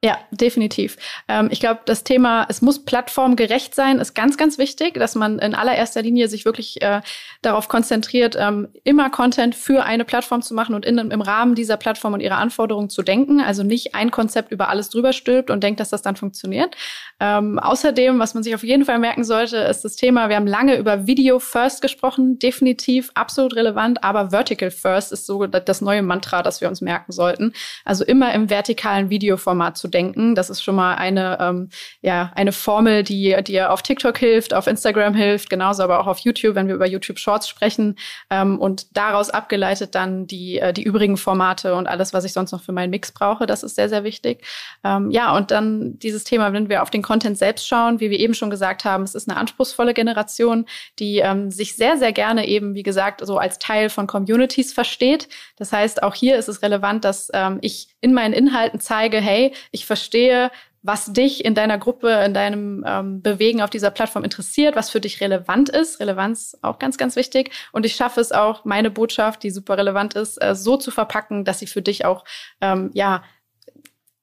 Ja, 0.04 0.18
definitiv. 0.32 0.96
Ähm, 1.28 1.48
ich 1.52 1.60
glaube, 1.60 1.82
das 1.84 2.02
Thema, 2.02 2.44
es 2.48 2.60
muss 2.60 2.84
plattformgerecht 2.84 3.72
sein, 3.72 4.00
ist 4.00 4.14
ganz, 4.14 4.36
ganz 4.36 4.58
wichtig, 4.58 4.94
dass 4.94 5.14
man 5.14 5.38
in 5.38 5.54
allererster 5.54 6.02
Linie 6.02 6.26
sich 6.26 6.44
wirklich 6.44 6.82
äh, 6.82 7.02
darauf 7.40 7.68
konzentriert, 7.68 8.36
ähm, 8.36 8.66
immer 8.82 9.10
Content 9.10 9.54
für 9.54 9.84
eine 9.84 10.04
Plattform 10.04 10.42
zu 10.42 10.54
machen 10.54 10.74
und 10.74 10.84
in, 10.84 10.98
im 10.98 11.20
Rahmen 11.20 11.54
dieser 11.54 11.76
Plattform 11.76 12.14
und 12.14 12.20
ihrer 12.20 12.38
Anforderungen 12.38 12.90
zu 12.90 13.02
denken. 13.02 13.40
Also 13.40 13.62
nicht 13.62 13.94
ein 13.94 14.10
Konzept 14.10 14.50
über 14.50 14.68
alles 14.68 14.90
drüber 14.90 15.12
stülpt 15.12 15.50
und 15.50 15.62
denkt, 15.62 15.78
dass 15.78 15.90
das 15.90 16.02
dann 16.02 16.16
funktioniert. 16.16 16.76
Ähm, 17.20 17.60
außerdem, 17.60 18.18
was 18.18 18.34
man 18.34 18.42
sich 18.42 18.56
auf 18.56 18.64
jeden 18.64 18.84
Fall 18.84 18.98
merken 18.98 19.22
sollte, 19.22 19.58
ist 19.58 19.84
das 19.84 19.94
Thema, 19.94 20.28
wir 20.28 20.34
haben 20.34 20.48
lange 20.48 20.78
über 20.78 21.06
Video 21.06 21.38
First 21.38 21.80
gesprochen, 21.80 22.40
definitiv 22.40 23.12
absolut 23.14 23.54
relevant, 23.54 24.02
aber 24.02 24.30
Vertical 24.30 24.72
First 24.72 25.12
ist 25.12 25.26
so 25.26 25.46
das 25.46 25.80
neue 25.80 26.02
Mantra, 26.02 26.42
das 26.42 26.60
wir 26.60 26.66
uns 26.66 26.80
merken 26.80 27.12
sollten. 27.12 27.52
Also 27.84 28.04
immer 28.04 28.34
im 28.34 28.50
vertikalen 28.50 29.08
Videoformat 29.08 29.78
zu 29.78 29.91
denken. 29.92 30.34
Das 30.34 30.50
ist 30.50 30.62
schon 30.62 30.74
mal 30.74 30.94
eine, 30.96 31.38
ähm, 31.40 31.68
ja, 32.00 32.32
eine 32.34 32.52
Formel, 32.52 33.04
die 33.04 33.36
dir 33.44 33.72
auf 33.72 33.82
TikTok 33.82 34.18
hilft, 34.18 34.54
auf 34.54 34.66
Instagram 34.66 35.14
hilft, 35.14 35.50
genauso 35.50 35.82
aber 35.82 36.00
auch 36.00 36.06
auf 36.06 36.18
YouTube, 36.18 36.54
wenn 36.54 36.66
wir 36.66 36.74
über 36.74 36.86
YouTube 36.86 37.18
Shorts 37.18 37.48
sprechen. 37.48 37.96
Ähm, 38.30 38.58
und 38.58 38.96
daraus 38.96 39.30
abgeleitet 39.30 39.94
dann 39.94 40.26
die, 40.26 40.58
äh, 40.58 40.72
die 40.72 40.82
übrigen 40.82 41.16
Formate 41.16 41.74
und 41.74 41.86
alles, 41.86 42.12
was 42.12 42.24
ich 42.24 42.32
sonst 42.32 42.52
noch 42.52 42.62
für 42.62 42.72
meinen 42.72 42.90
Mix 42.90 43.12
brauche. 43.12 43.46
Das 43.46 43.62
ist 43.62 43.76
sehr, 43.76 43.88
sehr 43.88 44.04
wichtig. 44.04 44.44
Ähm, 44.84 45.10
ja, 45.10 45.36
und 45.36 45.50
dann 45.50 45.98
dieses 45.98 46.24
Thema, 46.24 46.52
wenn 46.52 46.68
wir 46.68 46.82
auf 46.82 46.90
den 46.90 47.02
Content 47.02 47.38
selbst 47.38 47.66
schauen, 47.68 48.00
wie 48.00 48.10
wir 48.10 48.18
eben 48.18 48.34
schon 48.34 48.50
gesagt 48.50 48.84
haben, 48.84 49.04
es 49.04 49.14
ist 49.14 49.28
eine 49.28 49.38
anspruchsvolle 49.38 49.94
Generation, 49.94 50.66
die 50.98 51.18
ähm, 51.18 51.50
sich 51.50 51.76
sehr, 51.76 51.98
sehr 51.98 52.12
gerne 52.12 52.46
eben, 52.46 52.74
wie 52.74 52.82
gesagt, 52.82 53.24
so 53.24 53.38
als 53.38 53.58
Teil 53.58 53.88
von 53.88 54.06
Communities 54.06 54.72
versteht. 54.72 55.28
Das 55.56 55.72
heißt, 55.72 56.02
auch 56.02 56.14
hier 56.14 56.36
ist 56.36 56.48
es 56.48 56.62
relevant, 56.62 57.04
dass 57.04 57.30
ähm, 57.32 57.58
ich 57.60 57.88
in 58.00 58.14
meinen 58.14 58.32
Inhalten 58.32 58.80
zeige, 58.80 59.18
hey, 59.18 59.52
ich 59.70 59.81
verstehe, 59.86 60.50
was 60.82 61.12
dich 61.12 61.44
in 61.44 61.54
deiner 61.54 61.78
Gruppe, 61.78 62.10
in 62.24 62.34
deinem 62.34 62.84
ähm, 62.86 63.22
Bewegen 63.22 63.62
auf 63.62 63.70
dieser 63.70 63.90
Plattform 63.90 64.24
interessiert, 64.24 64.74
was 64.74 64.90
für 64.90 65.00
dich 65.00 65.20
relevant 65.20 65.68
ist. 65.68 66.00
Relevanz 66.00 66.58
auch 66.60 66.78
ganz, 66.78 66.98
ganz 66.98 67.14
wichtig. 67.14 67.52
Und 67.70 67.86
ich 67.86 67.94
schaffe 67.94 68.20
es 68.20 68.32
auch, 68.32 68.64
meine 68.64 68.90
Botschaft, 68.90 69.44
die 69.44 69.50
super 69.50 69.78
relevant 69.78 70.14
ist, 70.14 70.42
äh, 70.42 70.54
so 70.54 70.76
zu 70.76 70.90
verpacken, 70.90 71.44
dass 71.44 71.60
sie 71.60 71.68
für 71.68 71.82
dich 71.82 72.04
auch 72.04 72.24
ähm, 72.60 72.90
ja 72.94 73.22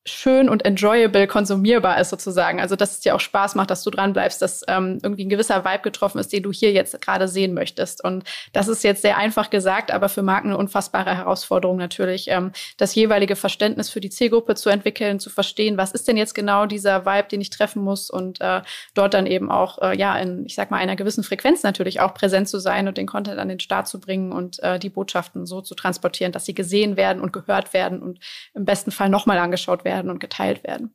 schön 0.10 0.50
und 0.50 0.66
enjoyable 0.66 1.28
konsumierbar 1.28 2.00
ist 2.00 2.10
sozusagen. 2.10 2.60
Also 2.60 2.76
dass 2.76 2.92
es 2.92 3.00
dir 3.00 3.16
auch 3.16 3.20
Spaß 3.20 3.56
macht, 3.56 3.70
dass 3.70 3.84
du 3.84 3.90
dran 3.90 4.14
bleibst, 4.14 4.42
dass 4.42 4.64
ähm, 4.68 5.00
irgendwie 5.04 5.26
ein 5.26 5.30
gewisser 5.30 5.66
Vibe 5.66 5.84
getroffen 5.84 6.20
ist, 6.20 6.34
den 6.34 6.44
du 6.44 6.52
hier 6.52 6.72
jetzt 6.72 7.00
gerade 7.02 7.28
sehen 7.28 7.54
möchtest. 7.54 8.04
Und 8.04 8.24
das 8.54 8.68
ist 8.68 8.84
jetzt 8.84 9.02
sehr 9.02 9.18
einfach 9.18 9.50
gesagt, 9.50 9.92
aber 9.92 10.10
für 10.10 10.22
Marken 10.22 10.50
eine 10.50 10.58
unfassbare 10.58 11.16
Herausforderung 11.16 11.78
natürlich, 11.78 12.28
ähm, 12.30 12.52
das 12.78 12.96
jeweilige 12.96 13.36
Verständnis 13.36 13.90
für 13.90 14.00
die 14.00 14.10
Zielgruppe 14.10 14.56
zu 14.56 14.70
entwickeln, 14.70 15.20
zu 15.20 15.30
verstehen, 15.30 15.78
was 15.78 15.92
ist 15.92 16.08
denn 16.08 16.18
jetzt 16.18 16.34
genau 16.34 16.66
dieser 16.66 17.06
Vibe, 17.06 17.28
den 17.30 17.42
ich 17.42 17.50
treffen 17.50 17.84
muss 17.84 18.10
und 18.10 18.42
äh, 18.42 18.62
dort 18.94 19.14
dann 19.14 19.26
eben 19.26 19.52
auch 19.52 19.82
äh, 19.82 19.98
ja 19.98 20.18
in, 20.18 20.46
ich 20.46 20.56
sag 20.56 20.72
mal, 20.72 20.78
einer 20.78 20.96
gewissen 20.96 21.24
Frequenz 21.24 21.64
natürlich 21.64 22.00
auch 22.00 22.14
präsent 22.14 22.50
zu 22.50 22.60
sein 22.60 22.88
und 22.88 22.98
den 22.98 23.08
Content 23.08 23.40
an 23.40 23.50
den 23.50 23.60
Start 23.60 23.88
zu 23.88 24.00
bringen 24.00 24.32
und 24.32 24.62
äh, 24.64 24.80
die 24.80 24.90
Botschaften 24.90 25.46
so 25.46 25.62
zu 25.62 25.76
transportieren, 25.76 26.32
dass 26.32 26.46
sie 26.46 26.54
gesehen 26.54 26.98
werden 26.98 27.22
und 27.22 27.34
gehört 27.34 27.74
werden 27.74 28.02
und 28.02 28.20
im 28.54 28.66
besten 28.66 28.92
Fall 28.92 29.10
nochmal 29.10 29.38
angeschaut 29.38 29.84
werden 29.84 29.99
werden 30.00 30.12
und 30.12 30.20
geteilt 30.20 30.64
werden. 30.64 30.94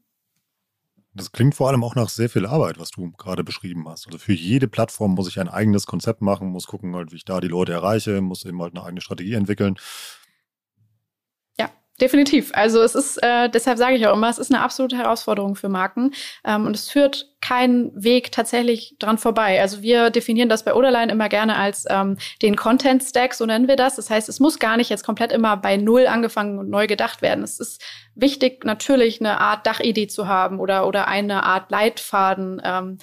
Das 1.17 1.31
klingt 1.31 1.55
vor 1.55 1.69
allem 1.69 1.85
auch 1.85 1.95
nach 1.95 2.09
sehr 2.09 2.29
viel 2.29 2.45
Arbeit, 2.45 2.79
was 2.81 2.91
du 2.91 3.13
gerade 3.13 3.45
beschrieben 3.45 3.89
hast. 3.89 4.07
Also 4.07 4.19
für 4.19 4.33
jede 4.33 4.67
Plattform 4.67 5.13
muss 5.13 5.29
ich 5.29 5.39
ein 5.39 5.49
eigenes 5.49 5.87
Konzept 5.87 6.23
machen, 6.23 6.49
muss 6.49 6.67
gucken, 6.67 6.97
halt, 6.97 7.13
wie 7.13 7.17
ich 7.17 7.25
da 7.25 7.41
die 7.41 7.49
Leute 7.49 7.73
erreiche, 7.73 8.21
muss 8.21 8.45
eben 8.45 8.61
halt 8.61 8.75
eine 8.75 8.85
eigene 8.85 9.01
Strategie 9.01 9.35
entwickeln. 9.35 9.77
Definitiv. 12.01 12.51
Also 12.55 12.83
es 12.83 12.97
ist, 12.97 13.23
äh, 13.23 13.49
deshalb 13.49 13.79
sage 13.79 13.95
ich 13.95 14.05
auch 14.05 14.15
immer, 14.15 14.29
es 14.29 14.39
ist 14.39 14.53
eine 14.53 14.63
absolute 14.63 14.97
Herausforderung 14.97 15.55
für 15.55 15.69
Marken 15.69 16.13
ähm, 16.45 16.67
und 16.67 16.75
es 16.75 16.91
führt 16.91 17.31
keinen 17.41 17.93
Weg 17.95 18.33
tatsächlich 18.33 18.97
dran 18.99 19.17
vorbei. 19.17 19.61
Also 19.61 19.81
wir 19.81 20.11
definieren 20.11 20.49
das 20.49 20.65
bei 20.65 20.75
Oderline 20.75 21.13
immer 21.13 21.29
gerne 21.29 21.55
als 21.55 21.85
ähm, 21.89 22.17
den 22.43 22.57
Content 22.57 23.05
Stack, 23.05 23.35
so 23.35 23.47
nennen 23.47 23.69
wir 23.69 23.77
das. 23.77 23.95
Das 23.95 24.11
heißt, 24.11 24.29
es 24.29 24.41
muss 24.41 24.59
gar 24.59 24.77
nicht 24.77 24.91
jetzt 24.91 25.05
komplett 25.05 25.31
immer 25.31 25.57
bei 25.57 25.77
Null 25.77 26.09
angefangen 26.09 26.59
und 26.59 26.69
neu 26.69 26.89
gedacht 26.89 27.23
werden. 27.23 27.45
Es 27.45 27.61
ist 27.61 27.81
wichtig, 28.17 28.65
natürlich 28.65 29.21
eine 29.21 29.39
Art 29.39 29.65
Dachidee 29.65 30.09
zu 30.09 30.27
haben 30.27 30.59
oder, 30.59 30.89
oder 30.89 31.07
eine 31.07 31.45
Art 31.45 31.71
Leitfaden, 31.71 32.61
ähm, 32.65 32.99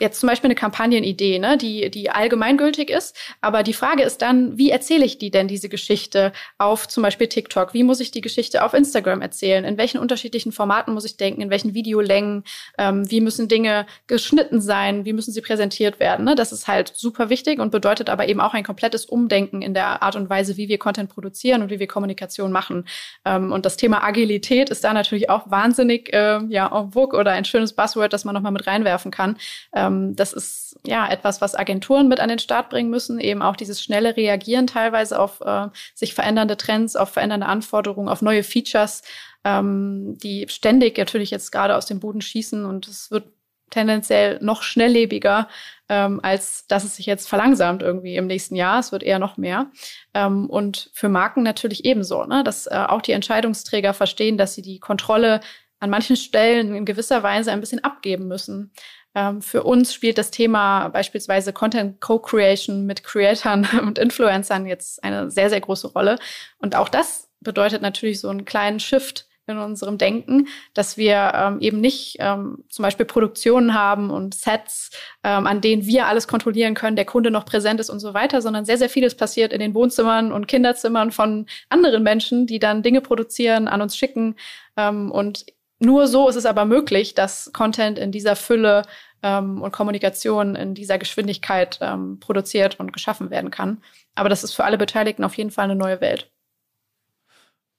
jetzt 0.00 0.20
zum 0.20 0.28
Beispiel 0.28 0.48
eine 0.48 0.54
Kampagnenidee, 0.54 1.38
ne, 1.38 1.56
die, 1.56 1.90
die 1.90 2.10
allgemeingültig 2.10 2.90
ist. 2.90 3.16
Aber 3.40 3.62
die 3.62 3.72
Frage 3.72 4.02
ist 4.02 4.22
dann, 4.22 4.58
wie 4.58 4.70
erzähle 4.70 5.04
ich 5.04 5.18
die 5.18 5.30
denn, 5.30 5.48
diese 5.48 5.68
Geschichte, 5.68 6.32
auf 6.58 6.88
zum 6.88 7.02
Beispiel 7.02 7.28
TikTok? 7.28 7.74
Wie 7.74 7.82
muss 7.82 8.00
ich 8.00 8.10
die 8.10 8.20
Geschichte 8.20 8.64
auf 8.64 8.74
Instagram 8.74 9.22
erzählen? 9.22 9.64
In 9.64 9.78
welchen 9.78 9.98
unterschiedlichen 9.98 10.52
Formaten 10.52 10.94
muss 10.94 11.04
ich 11.04 11.16
denken? 11.16 11.40
In 11.40 11.50
welchen 11.50 11.74
Videolängen? 11.74 12.44
Ähm, 12.78 13.10
wie 13.10 13.20
müssen 13.20 13.48
Dinge 13.48 13.86
geschnitten 14.06 14.60
sein? 14.60 15.04
Wie 15.04 15.12
müssen 15.12 15.32
sie 15.32 15.40
präsentiert 15.40 16.00
werden? 16.00 16.24
Ne? 16.24 16.34
Das 16.34 16.52
ist 16.52 16.68
halt 16.68 16.92
super 16.94 17.30
wichtig 17.30 17.60
und 17.60 17.70
bedeutet 17.70 18.10
aber 18.10 18.28
eben 18.28 18.40
auch 18.40 18.54
ein 18.54 18.64
komplettes 18.64 19.06
Umdenken 19.06 19.62
in 19.62 19.74
der 19.74 20.02
Art 20.02 20.16
und 20.16 20.28
Weise, 20.28 20.56
wie 20.56 20.68
wir 20.68 20.78
Content 20.78 21.10
produzieren 21.10 21.62
und 21.62 21.70
wie 21.70 21.78
wir 21.78 21.86
Kommunikation 21.86 22.52
machen. 22.52 22.86
Ähm, 23.24 23.52
und 23.52 23.64
das 23.64 23.76
Thema 23.76 24.02
Agilität 24.02 24.70
ist 24.70 24.84
da 24.84 24.92
natürlich 24.92 25.30
auch 25.30 25.50
wahnsinnig 25.50 26.12
äh, 26.12 26.40
ja, 26.48 26.66
en 26.66 26.92
vogue 26.92 27.18
oder 27.18 27.32
ein 27.32 27.44
schönes 27.44 27.72
Buzzword, 27.72 28.12
das 28.12 28.24
man 28.24 28.34
nochmal 28.34 28.52
mit 28.52 28.66
reinwerfen 28.66 29.10
kann. 29.10 29.36
Ähm, 29.74 30.14
das 30.16 30.32
ist 30.32 30.78
ja 30.86 31.08
etwas, 31.10 31.40
was 31.40 31.54
Agenturen 31.54 32.08
mit 32.08 32.20
an 32.20 32.28
den 32.28 32.38
Start 32.38 32.70
bringen 32.70 32.90
müssen, 32.90 33.18
eben 33.18 33.42
auch 33.42 33.56
dieses 33.56 33.82
schnelle 33.82 34.16
Reagieren 34.16 34.66
teilweise 34.66 35.18
auf 35.18 35.40
äh, 35.40 35.68
sich 35.94 36.14
verändernde 36.14 36.56
Trends, 36.56 36.96
auf 36.96 37.10
verändernde 37.10 37.46
Anforderungen, 37.46 38.08
auf 38.08 38.22
neue 38.22 38.44
Features, 38.44 39.02
ähm, 39.44 40.16
die 40.22 40.46
ständig 40.48 40.96
natürlich 40.96 41.30
jetzt 41.30 41.50
gerade 41.50 41.76
aus 41.76 41.86
dem 41.86 42.00
Boden 42.00 42.20
schießen 42.20 42.64
und 42.64 42.88
es 42.88 43.10
wird 43.10 43.24
tendenziell 43.70 44.38
noch 44.40 44.62
schnelllebiger, 44.62 45.48
ähm, 45.88 46.20
als 46.22 46.66
dass 46.68 46.84
es 46.84 46.96
sich 46.96 47.06
jetzt 47.06 47.28
verlangsamt 47.28 47.82
irgendwie 47.82 48.16
im 48.16 48.26
nächsten 48.26 48.54
Jahr. 48.54 48.78
Es 48.78 48.92
wird 48.92 49.02
eher 49.02 49.18
noch 49.18 49.36
mehr. 49.36 49.66
Ähm, 50.14 50.48
und 50.48 50.90
für 50.94 51.08
Marken 51.08 51.42
natürlich 51.42 51.84
ebenso, 51.84 52.24
ne? 52.24 52.44
dass 52.44 52.66
äh, 52.66 52.84
auch 52.88 53.02
die 53.02 53.12
Entscheidungsträger 53.12 53.92
verstehen, 53.92 54.38
dass 54.38 54.54
sie 54.54 54.62
die 54.62 54.78
Kontrolle 54.78 55.40
an 55.80 55.90
manchen 55.90 56.16
Stellen 56.16 56.74
in 56.74 56.84
gewisser 56.84 57.22
Weise 57.22 57.52
ein 57.52 57.60
bisschen 57.60 57.84
abgeben 57.84 58.28
müssen. 58.28 58.72
Ähm, 59.14 59.42
für 59.42 59.62
uns 59.62 59.94
spielt 59.94 60.18
das 60.18 60.30
Thema 60.30 60.88
beispielsweise 60.88 61.52
Content 61.52 62.00
Co-Creation 62.00 62.84
mit 62.86 63.04
Creatern 63.04 63.66
und 63.82 63.98
Influencern 63.98 64.66
jetzt 64.66 65.02
eine 65.04 65.30
sehr, 65.30 65.50
sehr 65.50 65.60
große 65.60 65.88
Rolle. 65.88 66.18
Und 66.58 66.74
auch 66.74 66.88
das 66.88 67.30
bedeutet 67.40 67.82
natürlich 67.82 68.20
so 68.20 68.28
einen 68.28 68.44
kleinen 68.44 68.80
Shift 68.80 69.28
in 69.46 69.58
unserem 69.58 69.98
Denken, 69.98 70.48
dass 70.72 70.96
wir 70.96 71.32
ähm, 71.34 71.60
eben 71.60 71.80
nicht 71.80 72.16
ähm, 72.18 72.64
zum 72.70 72.82
Beispiel 72.82 73.04
Produktionen 73.04 73.74
haben 73.74 74.10
und 74.10 74.34
Sets, 74.34 74.90
ähm, 75.22 75.46
an 75.46 75.60
denen 75.60 75.84
wir 75.84 76.06
alles 76.06 76.26
kontrollieren 76.26 76.74
können, 76.74 76.96
der 76.96 77.04
Kunde 77.04 77.30
noch 77.30 77.44
präsent 77.44 77.78
ist 77.78 77.90
und 77.90 78.00
so 78.00 78.14
weiter, 78.14 78.40
sondern 78.40 78.64
sehr, 78.64 78.78
sehr 78.78 78.88
vieles 78.88 79.14
passiert 79.14 79.52
in 79.52 79.60
den 79.60 79.74
Wohnzimmern 79.74 80.32
und 80.32 80.48
Kinderzimmern 80.48 81.10
von 81.10 81.46
anderen 81.68 82.02
Menschen, 82.02 82.46
die 82.46 82.58
dann 82.58 82.82
Dinge 82.82 83.02
produzieren, 83.02 83.68
an 83.68 83.82
uns 83.82 83.96
schicken 83.96 84.36
ähm, 84.78 85.10
und 85.10 85.44
nur 85.84 86.08
so 86.08 86.28
ist 86.28 86.36
es 86.36 86.46
aber 86.46 86.64
möglich, 86.64 87.14
dass 87.14 87.50
Content 87.52 87.98
in 87.98 88.12
dieser 88.12 88.36
Fülle 88.36 88.82
ähm, 89.22 89.62
und 89.62 89.72
Kommunikation 89.72 90.54
in 90.54 90.74
dieser 90.74 90.98
Geschwindigkeit 90.98 91.78
ähm, 91.80 92.18
produziert 92.20 92.78
und 92.80 92.92
geschaffen 92.92 93.30
werden 93.30 93.50
kann. 93.50 93.82
Aber 94.14 94.28
das 94.28 94.44
ist 94.44 94.54
für 94.54 94.64
alle 94.64 94.78
Beteiligten 94.78 95.24
auf 95.24 95.36
jeden 95.36 95.50
Fall 95.50 95.64
eine 95.64 95.76
neue 95.76 96.00
Welt. 96.00 96.30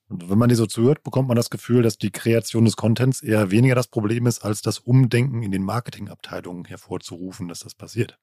Und 0.07 0.29
wenn 0.29 0.37
man 0.37 0.49
dir 0.49 0.55
so 0.55 0.67
zuhört, 0.67 1.03
bekommt 1.03 1.27
man 1.27 1.37
das 1.37 1.49
Gefühl, 1.49 1.81
dass 1.81 1.97
die 1.97 2.11
Kreation 2.11 2.65
des 2.65 2.75
Contents 2.75 3.21
eher 3.21 3.49
weniger 3.49 3.75
das 3.75 3.87
Problem 3.87 4.27
ist, 4.27 4.45
als 4.45 4.61
das 4.61 4.79
Umdenken 4.79 5.41
in 5.41 5.51
den 5.51 5.63
Marketingabteilungen 5.63 6.65
hervorzurufen, 6.65 7.47
dass 7.47 7.59
das 7.59 7.73
passiert. 7.73 8.19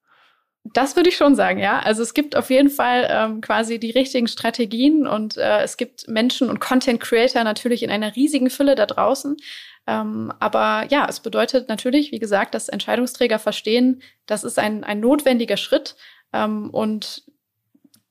Das 0.64 0.94
würde 0.94 1.08
ich 1.08 1.16
schon 1.16 1.34
sagen, 1.34 1.58
ja. 1.58 1.80
Also 1.80 2.02
es 2.02 2.14
gibt 2.14 2.36
auf 2.36 2.48
jeden 2.50 2.70
Fall 2.70 3.08
ähm, 3.10 3.40
quasi 3.40 3.80
die 3.80 3.90
richtigen 3.90 4.28
Strategien 4.28 5.08
und 5.08 5.36
äh, 5.36 5.62
es 5.62 5.76
gibt 5.76 6.06
Menschen 6.06 6.48
und 6.48 6.60
Content 6.60 7.00
Creator 7.00 7.42
natürlich 7.42 7.82
in 7.82 7.90
einer 7.90 8.14
riesigen 8.14 8.48
Fülle 8.48 8.76
da 8.76 8.86
draußen. 8.86 9.36
Ähm, 9.86 10.32
aber 10.38 10.86
ja, 10.90 11.06
es 11.08 11.20
bedeutet 11.20 11.68
natürlich, 11.68 12.12
wie 12.12 12.18
gesagt, 12.18 12.54
dass 12.54 12.68
Entscheidungsträger 12.68 13.38
verstehen, 13.38 14.02
das 14.26 14.44
ist 14.44 14.58
ein, 14.58 14.84
ein 14.84 15.00
notwendiger 15.00 15.56
Schritt. 15.56 15.96
Ähm, 16.32 16.70
und 16.70 17.24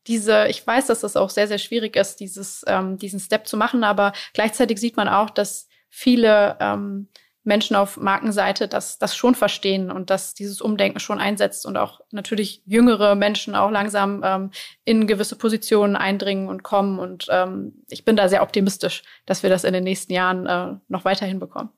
diese, 0.07 0.47
ich 0.47 0.65
weiß, 0.65 0.87
dass 0.87 1.01
das 1.01 1.15
auch 1.15 1.29
sehr, 1.29 1.47
sehr 1.47 1.59
schwierig 1.59 1.95
ist, 1.95 2.19
dieses, 2.19 2.63
ähm, 2.67 2.97
diesen 2.97 3.19
Step 3.19 3.47
zu 3.47 3.55
machen, 3.55 3.83
aber 3.83 4.13
gleichzeitig 4.33 4.79
sieht 4.79 4.97
man 4.97 5.07
auch, 5.07 5.29
dass 5.29 5.67
viele 5.89 6.57
ähm, 6.59 7.07
Menschen 7.43 7.75
auf 7.75 7.97
Markenseite 7.97 8.67
das, 8.67 8.99
das 8.99 9.15
schon 9.15 9.35
verstehen 9.35 9.91
und 9.91 10.09
dass 10.09 10.33
dieses 10.33 10.61
Umdenken 10.61 10.99
schon 10.99 11.19
einsetzt 11.19 11.65
und 11.65 11.75
auch 11.75 12.01
natürlich 12.11 12.61
jüngere 12.65 13.15
Menschen 13.15 13.55
auch 13.55 13.71
langsam 13.71 14.21
ähm, 14.23 14.51
in 14.85 15.07
gewisse 15.07 15.35
Positionen 15.35 15.95
eindringen 15.95 16.49
und 16.49 16.63
kommen. 16.63 16.99
Und 16.99 17.27
ähm, 17.29 17.83
ich 17.89 18.05
bin 18.05 18.15
da 18.15 18.29
sehr 18.29 18.43
optimistisch, 18.43 19.03
dass 19.25 19.41
wir 19.43 19.49
das 19.49 19.63
in 19.63 19.73
den 19.73 19.83
nächsten 19.83 20.13
Jahren 20.13 20.45
äh, 20.45 20.75
noch 20.87 21.05
weiterhin 21.05 21.39
bekommen. 21.39 21.69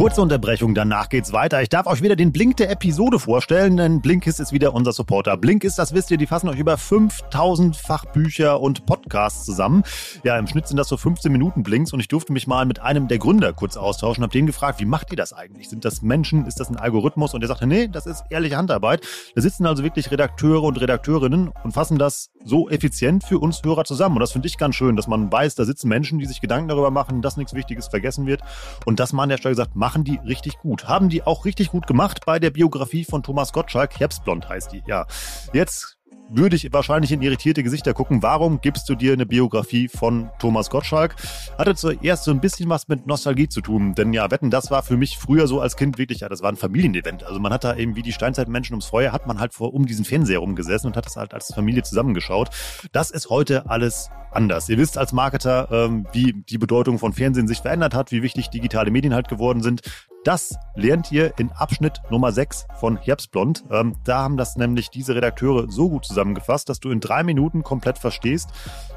Kurze 0.00 0.22
Unterbrechung, 0.22 0.74
danach 0.74 1.10
geht's 1.10 1.30
weiter. 1.34 1.60
Ich 1.60 1.68
darf 1.68 1.86
euch 1.86 2.00
wieder 2.00 2.16
den 2.16 2.32
Blink 2.32 2.56
der 2.56 2.70
Episode 2.70 3.18
vorstellen, 3.18 3.76
denn 3.76 4.00
Blinkist 4.00 4.40
ist 4.40 4.50
wieder 4.50 4.72
unser 4.72 4.92
Supporter. 4.92 5.36
Blinkist, 5.36 5.78
das 5.78 5.92
wisst 5.92 6.10
ihr, 6.10 6.16
die 6.16 6.26
fassen 6.26 6.48
euch 6.48 6.58
über 6.58 6.78
5000 6.78 7.76
Fachbücher 7.76 8.62
und 8.62 8.86
Podcasts 8.86 9.44
zusammen. 9.44 9.82
Ja, 10.24 10.38
im 10.38 10.46
Schnitt 10.46 10.68
sind 10.68 10.78
das 10.78 10.88
so 10.88 10.96
15 10.96 11.30
Minuten 11.30 11.62
Blinks 11.62 11.92
und 11.92 12.00
ich 12.00 12.08
durfte 12.08 12.32
mich 12.32 12.46
mal 12.46 12.64
mit 12.64 12.80
einem 12.80 13.08
der 13.08 13.18
Gründer 13.18 13.52
kurz 13.52 13.76
austauschen, 13.76 14.22
habe 14.22 14.32
den 14.32 14.46
gefragt, 14.46 14.80
wie 14.80 14.86
macht 14.86 15.10
ihr 15.10 15.18
das 15.18 15.34
eigentlich? 15.34 15.68
Sind 15.68 15.84
das 15.84 16.00
Menschen? 16.00 16.46
Ist 16.46 16.60
das 16.60 16.70
ein 16.70 16.76
Algorithmus? 16.76 17.34
Und 17.34 17.42
er 17.42 17.48
sagte, 17.48 17.66
nee, 17.66 17.86
das 17.86 18.06
ist 18.06 18.24
ehrliche 18.30 18.56
Handarbeit. 18.56 19.06
Da 19.34 19.42
sitzen 19.42 19.66
also 19.66 19.84
wirklich 19.84 20.10
Redakteure 20.10 20.62
und 20.62 20.80
Redakteurinnen 20.80 21.52
und 21.62 21.72
fassen 21.72 21.98
das 21.98 22.30
so 22.42 22.70
effizient 22.70 23.22
für 23.22 23.38
uns 23.38 23.60
Hörer 23.62 23.84
zusammen. 23.84 24.16
Und 24.16 24.20
das 24.20 24.32
finde 24.32 24.48
ich 24.48 24.56
ganz 24.56 24.76
schön, 24.76 24.96
dass 24.96 25.08
man 25.08 25.30
weiß, 25.30 25.56
da 25.56 25.66
sitzen 25.66 25.88
Menschen, 25.88 26.18
die 26.18 26.24
sich 26.24 26.40
Gedanken 26.40 26.68
darüber 26.68 26.90
machen, 26.90 27.20
dass 27.20 27.36
nichts 27.36 27.52
Wichtiges 27.52 27.88
vergessen 27.88 28.26
wird 28.26 28.40
und 28.86 28.98
dass 28.98 29.12
man 29.12 29.24
an 29.24 29.28
der 29.28 29.36
Stelle 29.36 29.54
sagt, 29.54 29.72
mach 29.74 29.89
machen 29.90 30.04
die 30.04 30.20
richtig 30.24 30.56
gut. 30.58 30.86
Haben 30.86 31.08
die 31.08 31.24
auch 31.24 31.44
richtig 31.44 31.70
gut 31.70 31.88
gemacht 31.88 32.20
bei 32.24 32.38
der 32.38 32.50
Biografie 32.50 33.04
von 33.04 33.24
Thomas 33.24 33.52
Gottschalk. 33.52 33.98
Herbstblond 33.98 34.48
heißt 34.48 34.70
die, 34.70 34.84
ja. 34.86 35.04
Jetzt 35.52 35.98
würde 36.32 36.56
ich 36.56 36.72
wahrscheinlich 36.72 37.12
in 37.12 37.22
irritierte 37.22 37.62
Gesichter 37.62 37.92
gucken. 37.92 38.22
Warum 38.22 38.60
gibst 38.60 38.88
du 38.88 38.94
dir 38.94 39.12
eine 39.12 39.26
Biografie 39.26 39.88
von 39.88 40.30
Thomas 40.38 40.70
Gottschalk? 40.70 41.16
Hatte 41.58 41.74
zuerst 41.74 42.24
so 42.24 42.30
ein 42.30 42.40
bisschen 42.40 42.68
was 42.70 42.88
mit 42.88 43.06
Nostalgie 43.06 43.48
zu 43.48 43.60
tun. 43.60 43.94
Denn 43.94 44.12
ja, 44.12 44.30
wetten, 44.30 44.50
das 44.50 44.70
war 44.70 44.82
für 44.82 44.96
mich 44.96 45.18
früher 45.18 45.46
so 45.46 45.60
als 45.60 45.76
Kind 45.76 45.98
wirklich, 45.98 46.20
ja, 46.20 46.28
das 46.28 46.42
war 46.42 46.50
ein 46.50 46.56
Familienevent. 46.56 47.24
Also 47.24 47.40
man 47.40 47.52
hat 47.52 47.64
da 47.64 47.76
eben 47.76 47.96
wie 47.96 48.02
die 48.02 48.12
Steinzeitmenschen 48.12 48.74
ums 48.74 48.86
Feuer, 48.86 49.12
hat 49.12 49.26
man 49.26 49.40
halt 49.40 49.54
vor 49.54 49.74
um 49.74 49.86
diesen 49.86 50.04
Fernseher 50.04 50.38
rumgesessen 50.38 50.88
und 50.88 50.96
hat 50.96 51.06
das 51.06 51.16
halt 51.16 51.34
als 51.34 51.52
Familie 51.52 51.82
zusammengeschaut. 51.82 52.50
Das 52.92 53.10
ist 53.10 53.30
heute 53.30 53.68
alles 53.68 54.10
anders. 54.32 54.68
Ihr 54.68 54.78
wisst 54.78 54.98
als 54.98 55.12
Marketer, 55.12 55.68
ähm, 55.70 56.06
wie 56.12 56.44
die 56.48 56.58
Bedeutung 56.58 56.98
von 56.98 57.12
Fernsehen 57.12 57.48
sich 57.48 57.60
verändert 57.60 57.94
hat, 57.94 58.12
wie 58.12 58.22
wichtig 58.22 58.50
digitale 58.50 58.90
Medien 58.90 59.14
halt 59.14 59.28
geworden 59.28 59.62
sind. 59.62 59.82
Das 60.24 60.54
lernt 60.74 61.10
ihr 61.12 61.32
in 61.38 61.50
Abschnitt 61.52 62.02
Nummer 62.10 62.30
6 62.30 62.66
von 62.78 62.98
Herbstblond. 62.98 63.64
Ähm, 63.70 63.96
da 64.04 64.18
haben 64.18 64.36
das 64.36 64.56
nämlich 64.56 64.90
diese 64.90 65.14
Redakteure 65.14 65.70
so 65.70 65.88
gut 65.88 66.04
zusammengefasst, 66.20 66.68
dass 66.68 66.80
du 66.80 66.90
in 66.90 67.00
drei 67.00 67.22
Minuten 67.22 67.62
komplett 67.62 67.98
verstehst, 67.98 68.50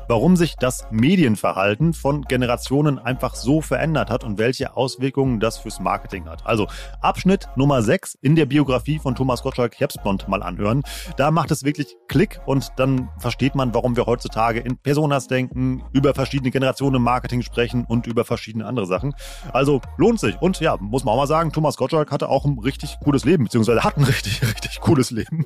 warum 0.07 0.35
sich 0.35 0.55
das 0.55 0.85
Medienverhalten 0.91 1.93
von 1.93 2.23
Generationen 2.23 2.99
einfach 2.99 3.35
so 3.35 3.61
verändert 3.61 4.09
hat 4.09 4.23
und 4.23 4.37
welche 4.37 4.75
Auswirkungen 4.75 5.39
das 5.39 5.57
fürs 5.57 5.79
Marketing 5.79 6.25
hat. 6.25 6.45
Also 6.45 6.67
Abschnitt 7.01 7.47
Nummer 7.55 7.81
6 7.81 8.17
in 8.21 8.35
der 8.35 8.45
Biografie 8.45 8.99
von 8.99 9.15
Thomas 9.15 9.43
Gottschalk 9.43 9.79
Herbstblond 9.79 10.27
mal 10.27 10.43
anhören. 10.43 10.83
Da 11.17 11.31
macht 11.31 11.51
es 11.51 11.63
wirklich 11.63 11.97
Klick 12.07 12.39
und 12.45 12.71
dann 12.77 13.09
versteht 13.17 13.55
man, 13.55 13.73
warum 13.73 13.95
wir 13.95 14.05
heutzutage 14.05 14.59
in 14.59 14.77
Personas 14.77 15.27
denken, 15.27 15.83
über 15.93 16.13
verschiedene 16.13 16.51
Generationen 16.51 16.97
im 16.97 17.03
Marketing 17.03 17.41
sprechen 17.41 17.85
und 17.87 18.07
über 18.07 18.25
verschiedene 18.25 18.65
andere 18.65 18.85
Sachen. 18.85 19.13
Also 19.51 19.81
lohnt 19.97 20.19
sich. 20.19 20.41
Und 20.41 20.59
ja, 20.59 20.77
muss 20.79 21.03
man 21.03 21.13
auch 21.13 21.17
mal 21.17 21.27
sagen, 21.27 21.51
Thomas 21.51 21.77
Gottschalk 21.77 22.11
hatte 22.11 22.29
auch 22.29 22.45
ein 22.45 22.59
richtig 22.59 22.97
cooles 23.03 23.25
Leben, 23.25 23.45
beziehungsweise 23.45 23.83
hat 23.83 23.97
ein 23.97 24.03
richtig, 24.03 24.41
richtig 24.55 24.81
cooles 24.81 25.11
Leben. 25.11 25.45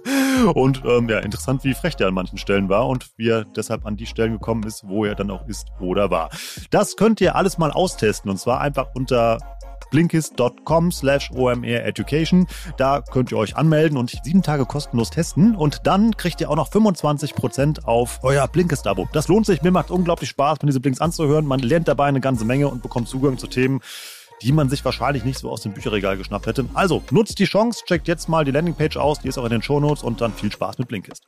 Und 0.53 0.83
ähm, 0.85 1.09
ja, 1.09 1.19
interessant, 1.19 1.63
wie 1.63 1.73
frech 1.73 1.95
der 1.95 2.07
an 2.07 2.13
manchen 2.13 2.37
Stellen 2.37 2.69
war 2.69 2.87
und 2.87 3.09
wie 3.17 3.29
er 3.29 3.45
deshalb 3.45 3.85
an 3.85 3.97
die 3.97 4.05
Stellen 4.05 4.33
gekommen 4.33 4.46
gekommen 4.47 4.63
ist, 4.63 4.87
wo 4.87 5.03
er 5.03 5.13
dann 5.13 5.29
auch 5.29 5.45
ist 5.47 5.67
oder 5.81 6.09
war. 6.09 6.29
Das 6.69 6.95
könnt 6.95 7.19
ihr 7.19 7.35
alles 7.35 7.57
mal 7.57 7.71
austesten 7.71 8.31
und 8.31 8.37
zwar 8.37 8.61
einfach 8.61 8.87
unter 8.95 9.39
blinkist.com 9.91 10.91
slash 10.91 11.31
omreducation. 11.31 12.47
Da 12.77 13.01
könnt 13.01 13.31
ihr 13.31 13.37
euch 13.37 13.57
anmelden 13.57 13.97
und 13.97 14.17
sieben 14.23 14.43
Tage 14.43 14.65
kostenlos 14.65 15.09
testen 15.09 15.53
und 15.53 15.85
dann 15.85 16.15
kriegt 16.15 16.39
ihr 16.39 16.49
auch 16.49 16.55
noch 16.55 16.69
25% 16.69 17.83
auf 17.83 18.19
euer 18.23 18.47
Blinkist-Abo. 18.47 19.09
Das 19.11 19.27
lohnt 19.27 19.45
sich, 19.45 19.61
mir 19.61 19.71
macht 19.71 19.91
unglaublich 19.91 20.29
Spaß, 20.29 20.61
mir 20.61 20.67
diese 20.67 20.79
Blinks 20.79 21.01
anzuhören. 21.01 21.45
Man 21.45 21.59
lernt 21.59 21.89
dabei 21.89 22.05
eine 22.05 22.21
ganze 22.21 22.45
Menge 22.45 22.69
und 22.69 22.81
bekommt 22.81 23.09
Zugang 23.09 23.37
zu 23.37 23.47
Themen, 23.47 23.81
die 24.41 24.53
man 24.53 24.69
sich 24.69 24.83
wahrscheinlich 24.85 25.25
nicht 25.25 25.39
so 25.39 25.49
aus 25.49 25.61
dem 25.61 25.73
Bücherregal 25.73 26.17
geschnappt 26.17 26.47
hätte. 26.47 26.65
Also 26.73 27.03
nutzt 27.11 27.39
die 27.39 27.45
Chance, 27.45 27.83
checkt 27.85 28.07
jetzt 28.07 28.29
mal 28.29 28.45
die 28.45 28.51
Landingpage 28.51 28.95
aus, 28.95 29.19
die 29.19 29.27
ist 29.27 29.37
auch 29.37 29.45
in 29.45 29.51
den 29.51 29.61
Shownotes 29.61 30.03
und 30.03 30.21
dann 30.21 30.31
viel 30.33 30.51
Spaß 30.51 30.77
mit 30.77 30.87
Blinkist. 30.87 31.23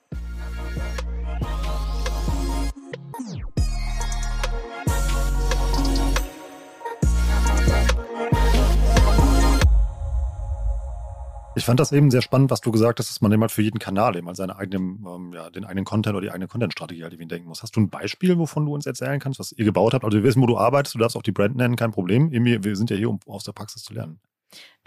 Ich 11.56 11.66
fand 11.66 11.80
das 11.80 11.92
eben 11.92 12.12
sehr 12.12 12.22
spannend, 12.22 12.52
was 12.52 12.62
du 12.62 12.72
gesagt 12.72 13.00
hast, 13.00 13.10
dass 13.10 13.22
man 13.22 13.32
immer 13.32 13.50
für 13.50 13.62
jeden 13.62 13.80
Kanal 13.80 14.16
eben 14.16 14.34
seine 14.36 14.56
eigenen, 14.56 15.04
ähm, 15.06 15.34
ja, 15.34 15.50
den 15.50 15.66
eigenen 15.66 15.84
Content 15.84 16.16
oder 16.16 16.22
die 16.22 16.32
eigene 16.32 16.48
Content-Strategie 16.48 17.04
halt 17.04 17.14
irgendwie 17.14 17.28
denken 17.28 17.50
muss. 17.50 17.64
Hast 17.64 17.76
du 17.76 17.82
ein 17.82 17.90
Beispiel, 17.90 18.38
wovon 18.38 18.66
du 18.66 18.74
uns 18.74 18.86
erzählen 18.86 19.20
kannst, 19.20 19.40
was 19.40 19.52
ihr 19.52 19.66
gebaut 19.66 19.94
habt? 19.94 20.06
Also 20.06 20.18
wir 20.18 20.24
wissen, 20.24 20.42
wo 20.42 20.46
du 20.46 20.58
arbeitest, 20.58 20.96
du 20.96 21.00
darfst 21.00 21.18
auch 21.18 21.24
die 21.24 21.32
Brand 21.32 21.56
nennen, 21.56 21.76
kein 21.76 21.92
Problem. 21.92 22.32
wir 22.32 22.76
sind 22.76 22.90
ja 22.90 22.96
hier, 22.96 23.10
um 23.10 23.20
aus 23.26 23.44
der 23.44 23.54
Praxis 23.54 23.84
zu 23.84 23.94
lernen. 23.94 24.20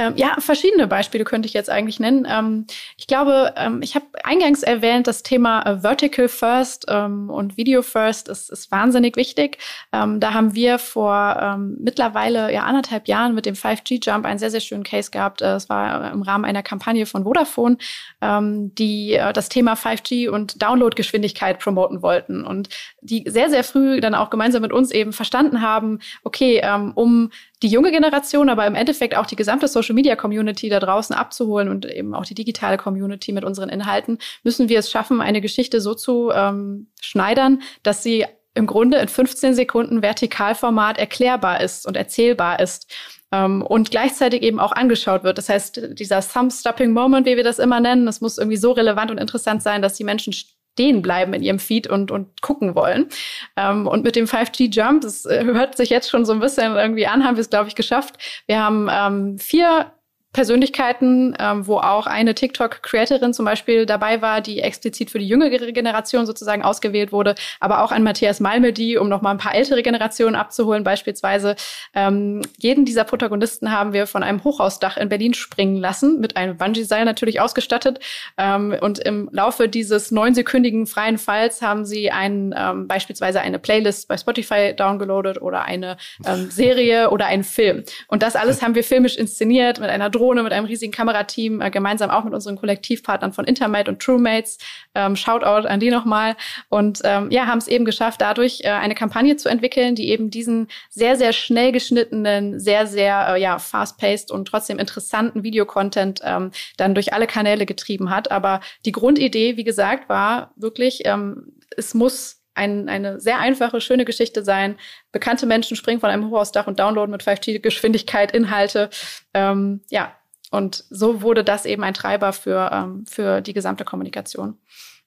Ähm, 0.02 0.14
ja, 0.16 0.34
verschiedene 0.40 0.88
Beispiele 0.88 1.24
könnte 1.24 1.46
ich 1.46 1.52
jetzt 1.52 1.70
eigentlich 1.70 2.00
nennen. 2.00 2.26
Ähm, 2.28 2.66
ich 2.96 3.06
glaube, 3.06 3.54
ähm, 3.56 3.82
ich 3.82 3.94
habe 3.94 4.06
eingangs 4.24 4.64
erwähnt, 4.64 5.06
das 5.06 5.22
Thema 5.22 5.62
äh, 5.62 5.80
Vertical 5.80 6.28
First 6.28 6.86
ähm, 6.88 7.30
und 7.30 7.56
Video 7.56 7.82
First 7.82 8.28
ist, 8.28 8.50
ist 8.50 8.72
wahnsinnig 8.72 9.16
wichtig. 9.16 9.58
Ähm, 9.92 10.18
da 10.18 10.34
haben 10.34 10.54
wir 10.54 10.80
vor 10.80 11.38
ähm, 11.40 11.76
mittlerweile 11.78 12.52
ja 12.52 12.64
anderthalb 12.64 13.06
Jahren 13.06 13.34
mit 13.34 13.46
dem 13.46 13.54
5G-Jump 13.54 14.26
einen 14.26 14.40
sehr, 14.40 14.50
sehr 14.50 14.60
schönen 14.60 14.82
Case 14.82 15.12
gehabt. 15.12 15.40
Äh, 15.40 15.54
es 15.54 15.68
war 15.68 16.10
im 16.10 16.22
Rahmen 16.22 16.44
einer 16.44 16.64
Kampagne 16.64 17.06
von 17.06 17.22
Vodafone, 17.22 17.76
die 18.20 19.14
äh, 19.14 19.32
das 19.32 19.48
Thema 19.48 19.74
5G 19.74 20.28
und 20.28 20.60
Downloadgeschwindigkeit 20.62 21.58
promoten 21.58 22.02
wollten 22.02 22.44
und 22.44 22.68
die 23.00 23.24
sehr, 23.26 23.50
sehr 23.50 23.64
früh 23.64 24.00
dann 24.00 24.14
auch 24.14 24.30
gemeinsam 24.30 24.62
mit 24.62 24.72
uns 24.72 24.90
eben 24.90 25.12
verstanden 25.12 25.60
haben, 25.60 26.00
okay, 26.24 26.62
um 26.94 27.30
die 27.62 27.68
junge 27.68 27.92
Generation, 27.92 28.48
aber 28.48 28.66
im 28.66 28.74
Endeffekt 28.74 29.16
auch 29.16 29.26
die 29.26 29.36
gesamte 29.36 29.68
Social 29.68 29.91
Media 29.92 30.16
Community 30.16 30.68
da 30.68 30.80
draußen 30.80 31.14
abzuholen 31.14 31.68
und 31.68 31.86
eben 31.86 32.14
auch 32.14 32.24
die 32.24 32.34
digitale 32.34 32.76
Community 32.76 33.32
mit 33.32 33.44
unseren 33.44 33.68
Inhalten, 33.68 34.18
müssen 34.42 34.68
wir 34.68 34.78
es 34.78 34.90
schaffen, 34.90 35.20
eine 35.20 35.40
Geschichte 35.40 35.80
so 35.80 35.94
zu 35.94 36.30
ähm, 36.34 36.88
schneidern, 37.00 37.62
dass 37.82 38.02
sie 38.02 38.26
im 38.54 38.66
Grunde 38.66 38.98
in 38.98 39.08
15 39.08 39.54
Sekunden 39.54 40.02
Vertikalformat 40.02 40.98
erklärbar 40.98 41.60
ist 41.60 41.86
und 41.86 41.96
erzählbar 41.96 42.60
ist 42.60 42.92
ähm, 43.32 43.62
und 43.62 43.90
gleichzeitig 43.90 44.42
eben 44.42 44.60
auch 44.60 44.72
angeschaut 44.72 45.24
wird. 45.24 45.38
Das 45.38 45.48
heißt, 45.48 45.98
dieser 45.98 46.20
Thumb-Stopping 46.20 46.92
Moment, 46.92 47.26
wie 47.26 47.36
wir 47.36 47.44
das 47.44 47.58
immer 47.58 47.80
nennen, 47.80 48.06
das 48.06 48.20
muss 48.20 48.38
irgendwie 48.38 48.58
so 48.58 48.72
relevant 48.72 49.10
und 49.10 49.18
interessant 49.18 49.62
sein, 49.62 49.82
dass 49.82 49.94
die 49.94 50.04
Menschen 50.04 50.34
stehen 50.72 51.02
bleiben 51.02 51.34
in 51.34 51.42
ihrem 51.42 51.58
Feed 51.58 51.86
und, 51.86 52.10
und 52.10 52.40
gucken 52.42 52.74
wollen. 52.74 53.08
Ähm, 53.56 53.86
und 53.86 54.04
mit 54.04 54.16
dem 54.16 54.26
5G-Jump, 54.26 55.02
das 55.02 55.26
äh, 55.26 55.44
hört 55.44 55.76
sich 55.76 55.90
jetzt 55.90 56.08
schon 56.08 56.24
so 56.24 56.32
ein 56.32 56.40
bisschen 56.40 56.76
irgendwie 56.76 57.06
an, 57.06 57.24
haben 57.24 57.36
wir 57.36 57.42
es, 57.42 57.50
glaube 57.50 57.68
ich, 57.68 57.74
geschafft. 57.74 58.16
Wir 58.46 58.62
haben 58.62 58.88
ähm, 58.90 59.38
vier 59.38 59.92
Persönlichkeiten, 60.32 61.36
ähm, 61.38 61.66
wo 61.66 61.76
auch 61.76 62.06
eine 62.06 62.34
TikTok-Creatorin 62.34 63.34
zum 63.34 63.44
Beispiel 63.44 63.84
dabei 63.84 64.22
war, 64.22 64.40
die 64.40 64.60
explizit 64.60 65.10
für 65.10 65.18
die 65.18 65.28
jüngere 65.28 65.72
Generation 65.72 66.24
sozusagen 66.24 66.62
ausgewählt 66.62 67.12
wurde, 67.12 67.34
aber 67.60 67.82
auch 67.84 67.92
ein 67.92 68.02
Matthias 68.02 68.40
Malmedy, 68.40 68.96
um 68.96 69.08
noch 69.08 69.20
mal 69.20 69.30
ein 69.30 69.38
paar 69.38 69.54
ältere 69.54 69.82
Generationen 69.82 70.34
abzuholen 70.34 70.84
beispielsweise. 70.84 71.54
Ähm, 71.94 72.40
jeden 72.58 72.84
dieser 72.86 73.04
Protagonisten 73.04 73.70
haben 73.72 73.92
wir 73.92 74.06
von 74.06 74.22
einem 74.22 74.42
Hochhausdach 74.42 74.96
in 74.96 75.10
Berlin 75.10 75.34
springen 75.34 75.76
lassen, 75.76 76.18
mit 76.20 76.36
einem 76.36 76.56
Bungee-Seil 76.56 77.04
natürlich 77.04 77.40
ausgestattet. 77.40 78.00
Ähm, 78.38 78.74
und 78.80 79.00
im 79.00 79.28
Laufe 79.32 79.68
dieses 79.68 80.10
neunsekündigen 80.10 80.86
freien 80.86 81.18
Falls 81.18 81.60
haben 81.60 81.84
sie 81.84 82.10
einen, 82.10 82.54
ähm, 82.56 82.88
beispielsweise 82.88 83.40
eine 83.40 83.58
Playlist 83.58 84.08
bei 84.08 84.16
Spotify 84.16 84.74
downgeloadet 84.74 85.42
oder 85.42 85.64
eine 85.64 85.98
ähm, 86.26 86.50
Serie 86.50 87.10
oder 87.10 87.26
einen 87.26 87.44
Film. 87.44 87.84
Und 88.08 88.22
das 88.22 88.34
alles 88.34 88.62
haben 88.62 88.74
wir 88.74 88.84
filmisch 88.84 89.16
inszeniert 89.16 89.78
mit 89.78 89.90
einer 89.90 90.08
Drohne 90.22 90.44
mit 90.44 90.52
einem 90.52 90.66
riesigen 90.66 90.92
Kamerateam, 90.92 91.60
äh, 91.60 91.70
gemeinsam 91.70 92.10
auch 92.10 92.22
mit 92.22 92.32
unseren 92.32 92.56
Kollektivpartnern 92.56 93.32
von 93.32 93.44
Intermate 93.44 93.90
und 93.90 94.00
TrueMates. 94.00 94.58
Ähm, 94.94 95.16
Shoutout 95.16 95.66
an 95.66 95.80
die 95.80 95.90
nochmal. 95.90 96.36
Und 96.68 97.00
ähm, 97.02 97.30
ja, 97.32 97.46
haben 97.46 97.58
es 97.58 97.66
eben 97.66 97.84
geschafft, 97.84 98.20
dadurch 98.20 98.60
äh, 98.62 98.68
eine 98.68 98.94
Kampagne 98.94 99.36
zu 99.36 99.48
entwickeln, 99.48 99.96
die 99.96 100.10
eben 100.10 100.30
diesen 100.30 100.68
sehr, 100.90 101.16
sehr 101.16 101.32
schnell 101.32 101.72
geschnittenen, 101.72 102.60
sehr, 102.60 102.86
sehr 102.86 103.34
äh, 103.34 103.42
ja, 103.42 103.58
fast-paced 103.58 104.30
und 104.30 104.46
trotzdem 104.46 104.78
interessanten 104.78 105.42
Videocontent 105.42 106.20
ähm, 106.22 106.52
dann 106.76 106.94
durch 106.94 107.12
alle 107.12 107.26
Kanäle 107.26 107.66
getrieben 107.66 108.10
hat. 108.10 108.30
Aber 108.30 108.60
die 108.84 108.92
Grundidee, 108.92 109.56
wie 109.56 109.64
gesagt, 109.64 110.08
war 110.08 110.52
wirklich, 110.54 111.02
ähm, 111.04 111.52
es 111.76 111.94
muss 111.94 112.41
ein, 112.54 112.88
eine 112.88 113.20
sehr 113.20 113.38
einfache, 113.38 113.80
schöne 113.80 114.04
Geschichte 114.04 114.44
sein. 114.44 114.76
Bekannte 115.10 115.46
Menschen 115.46 115.76
springen 115.76 116.00
von 116.00 116.10
einem 116.10 116.30
Hochhausdach 116.30 116.66
und 116.66 116.78
downloaden 116.78 117.10
mit 117.10 117.22
5G-Geschwindigkeit 117.22 118.32
Inhalte. 118.32 118.90
Ähm, 119.34 119.80
ja, 119.90 120.12
und 120.50 120.84
so 120.90 121.22
wurde 121.22 121.44
das 121.44 121.64
eben 121.64 121.82
ein 121.82 121.94
Treiber 121.94 122.32
für, 122.32 122.70
ähm, 122.72 123.06
für 123.06 123.40
die 123.40 123.54
gesamte 123.54 123.84
Kommunikation. 123.84 124.58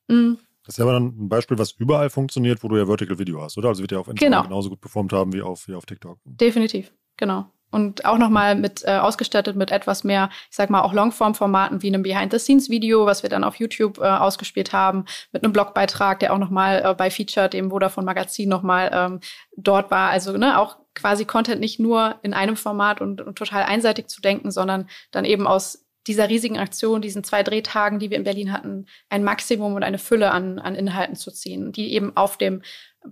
Mhm. 0.08 0.40
Das 0.66 0.76
ist 0.76 0.82
aber 0.82 0.94
dann 0.94 1.14
ein 1.18 1.30
Beispiel, 1.30 1.60
was 1.60 1.74
überall 1.74 2.10
funktioniert, 2.10 2.64
wo 2.64 2.68
du 2.68 2.78
ja 2.78 2.88
Vertical 2.88 3.20
Video 3.20 3.42
hast, 3.42 3.58
oder? 3.58 3.70
Also 3.70 3.84
wird 3.84 3.92
ja 3.92 4.00
auf 4.00 4.08
Instagram 4.08 4.32
genau. 4.32 4.44
genauso 4.48 4.70
gut 4.70 4.82
performt 4.82 5.14
haben 5.14 5.32
wie 5.32 5.42
auf, 5.44 5.68
wie 5.68 5.76
auf 5.76 5.86
TikTok. 5.86 6.18
Definitiv, 6.26 6.92
genau 7.18 7.52
und 7.76 8.06
auch 8.06 8.18
nochmal 8.18 8.56
mit 8.56 8.86
äh, 8.86 8.92
ausgestattet 8.92 9.58
mit 9.58 9.70
etwas 9.70 10.06
mehr, 10.06 10.30
ich 10.50 10.56
sag 10.56 10.70
mal, 10.70 10.82
auch 10.82 10.94
Longform-Formaten 10.94 11.82
wie 11.82 11.90
einem 11.90 12.04
Behind-the-Scenes-Video, 12.04 13.06
was 13.06 13.22
wir 13.22 13.30
dann 13.30 13.44
auf 13.44 13.58
YouTube 13.58 13.98
äh, 13.98 14.04
ausgespielt 14.04 14.72
haben, 14.72 15.04
mit 15.34 15.44
einem 15.44 15.52
Blogbeitrag, 15.52 16.20
der 16.20 16.34
auch 16.34 16.38
nochmal 16.38 16.82
äh, 16.86 16.94
bei 16.94 17.12
Feature, 17.12 17.50
dem 17.50 17.72
Vodafone 17.72 18.06
Magazin 18.06 18.48
nochmal 18.48 18.90
ähm, 18.94 19.20
dort 19.58 19.92
war. 19.92 20.10
Also 20.10 20.38
ne, 20.38 20.58
auch 20.58 20.78
quasi 20.94 21.26
Content 21.26 21.60
nicht 21.60 21.78
nur 21.78 22.16
in 22.24 22.34
einem 22.34 22.56
Format 22.56 23.02
und, 23.02 23.20
und 23.20 23.38
total 23.38 23.64
einseitig 23.64 24.08
zu 24.08 24.22
denken, 24.22 24.52
sondern 24.52 24.88
dann 25.12 25.26
eben 25.26 25.46
aus 25.46 25.86
dieser 26.08 26.30
riesigen 26.30 26.58
Aktion, 26.58 27.02
diesen 27.02 27.26
zwei 27.26 27.44
Drehtagen, 27.44 28.00
die 28.00 28.10
wir 28.10 28.18
in 28.18 28.24
Berlin 28.24 28.54
hatten, 28.54 28.86
ein 29.10 29.26
Maximum 29.26 29.74
und 29.74 29.84
eine 29.84 29.98
Fülle 29.98 30.32
an, 30.32 30.60
an 30.60 30.76
Inhalten 30.76 31.16
zu 31.16 31.30
ziehen, 31.30 31.74
die 31.74 31.94
eben 31.94 32.16
auf 32.16 32.38
dem 32.38 32.62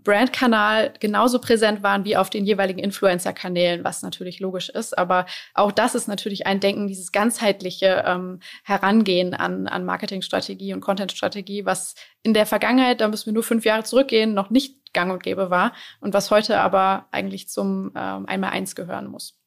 Brandkanal 0.03 0.93
genauso 0.99 1.39
präsent 1.39 1.83
waren 1.83 2.05
wie 2.05 2.17
auf 2.17 2.29
den 2.29 2.45
jeweiligen 2.45 2.79
Influencer-Kanälen, 2.79 3.83
was 3.83 4.01
natürlich 4.01 4.39
logisch 4.39 4.69
ist. 4.69 4.97
Aber 4.97 5.25
auch 5.53 5.71
das 5.71 5.95
ist 5.95 6.07
natürlich 6.07 6.47
ein 6.47 6.59
Denken, 6.59 6.87
dieses 6.87 7.11
ganzheitliche 7.11 8.03
ähm, 8.05 8.39
Herangehen 8.63 9.33
an, 9.33 9.67
an 9.67 9.85
Marketingstrategie 9.85 10.73
und 10.73 10.81
Contentstrategie, 10.81 11.65
was 11.65 11.95
in 12.23 12.33
der 12.33 12.45
Vergangenheit, 12.45 13.01
da 13.01 13.07
müssen 13.07 13.27
wir 13.27 13.33
nur 13.33 13.43
fünf 13.43 13.65
Jahre 13.65 13.83
zurückgehen, 13.83 14.33
noch 14.33 14.49
nicht 14.49 14.93
gang 14.93 15.11
und 15.11 15.23
gäbe 15.23 15.49
war 15.49 15.73
und 15.99 16.13
was 16.13 16.31
heute 16.31 16.59
aber 16.59 17.07
eigentlich 17.11 17.49
zum 17.49 17.91
ähm, 17.95 18.25
Einmal-Eins 18.25 18.75
gehören 18.75 19.07
muss. 19.07 19.42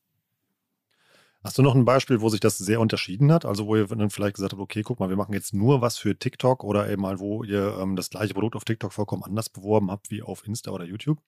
Hast 1.46 1.58
du 1.58 1.62
noch 1.62 1.76
ein 1.76 1.84
Beispiel, 1.84 2.20
wo 2.20 2.28
sich 2.28 2.40
das 2.40 2.58
sehr 2.58 2.80
unterschieden 2.80 3.30
hat? 3.30 3.44
Also 3.44 3.68
wo 3.68 3.76
ihr 3.76 3.86
dann 3.86 4.10
vielleicht 4.10 4.34
gesagt 4.34 4.52
habt, 4.52 4.60
okay, 4.60 4.82
guck 4.82 4.98
mal, 4.98 5.10
wir 5.10 5.16
machen 5.16 5.32
jetzt 5.32 5.54
nur 5.54 5.80
was 5.80 5.96
für 5.96 6.18
TikTok 6.18 6.64
oder 6.64 6.90
eben 6.90 7.02
mal, 7.02 7.20
wo 7.20 7.44
ihr 7.44 7.78
ähm, 7.80 7.94
das 7.94 8.10
gleiche 8.10 8.34
Produkt 8.34 8.56
auf 8.56 8.64
TikTok 8.64 8.92
vollkommen 8.92 9.22
anders 9.22 9.48
beworben 9.48 9.92
habt 9.92 10.10
wie 10.10 10.24
auf 10.24 10.44
Insta 10.44 10.72
oder 10.72 10.84
YouTube? 10.84 11.18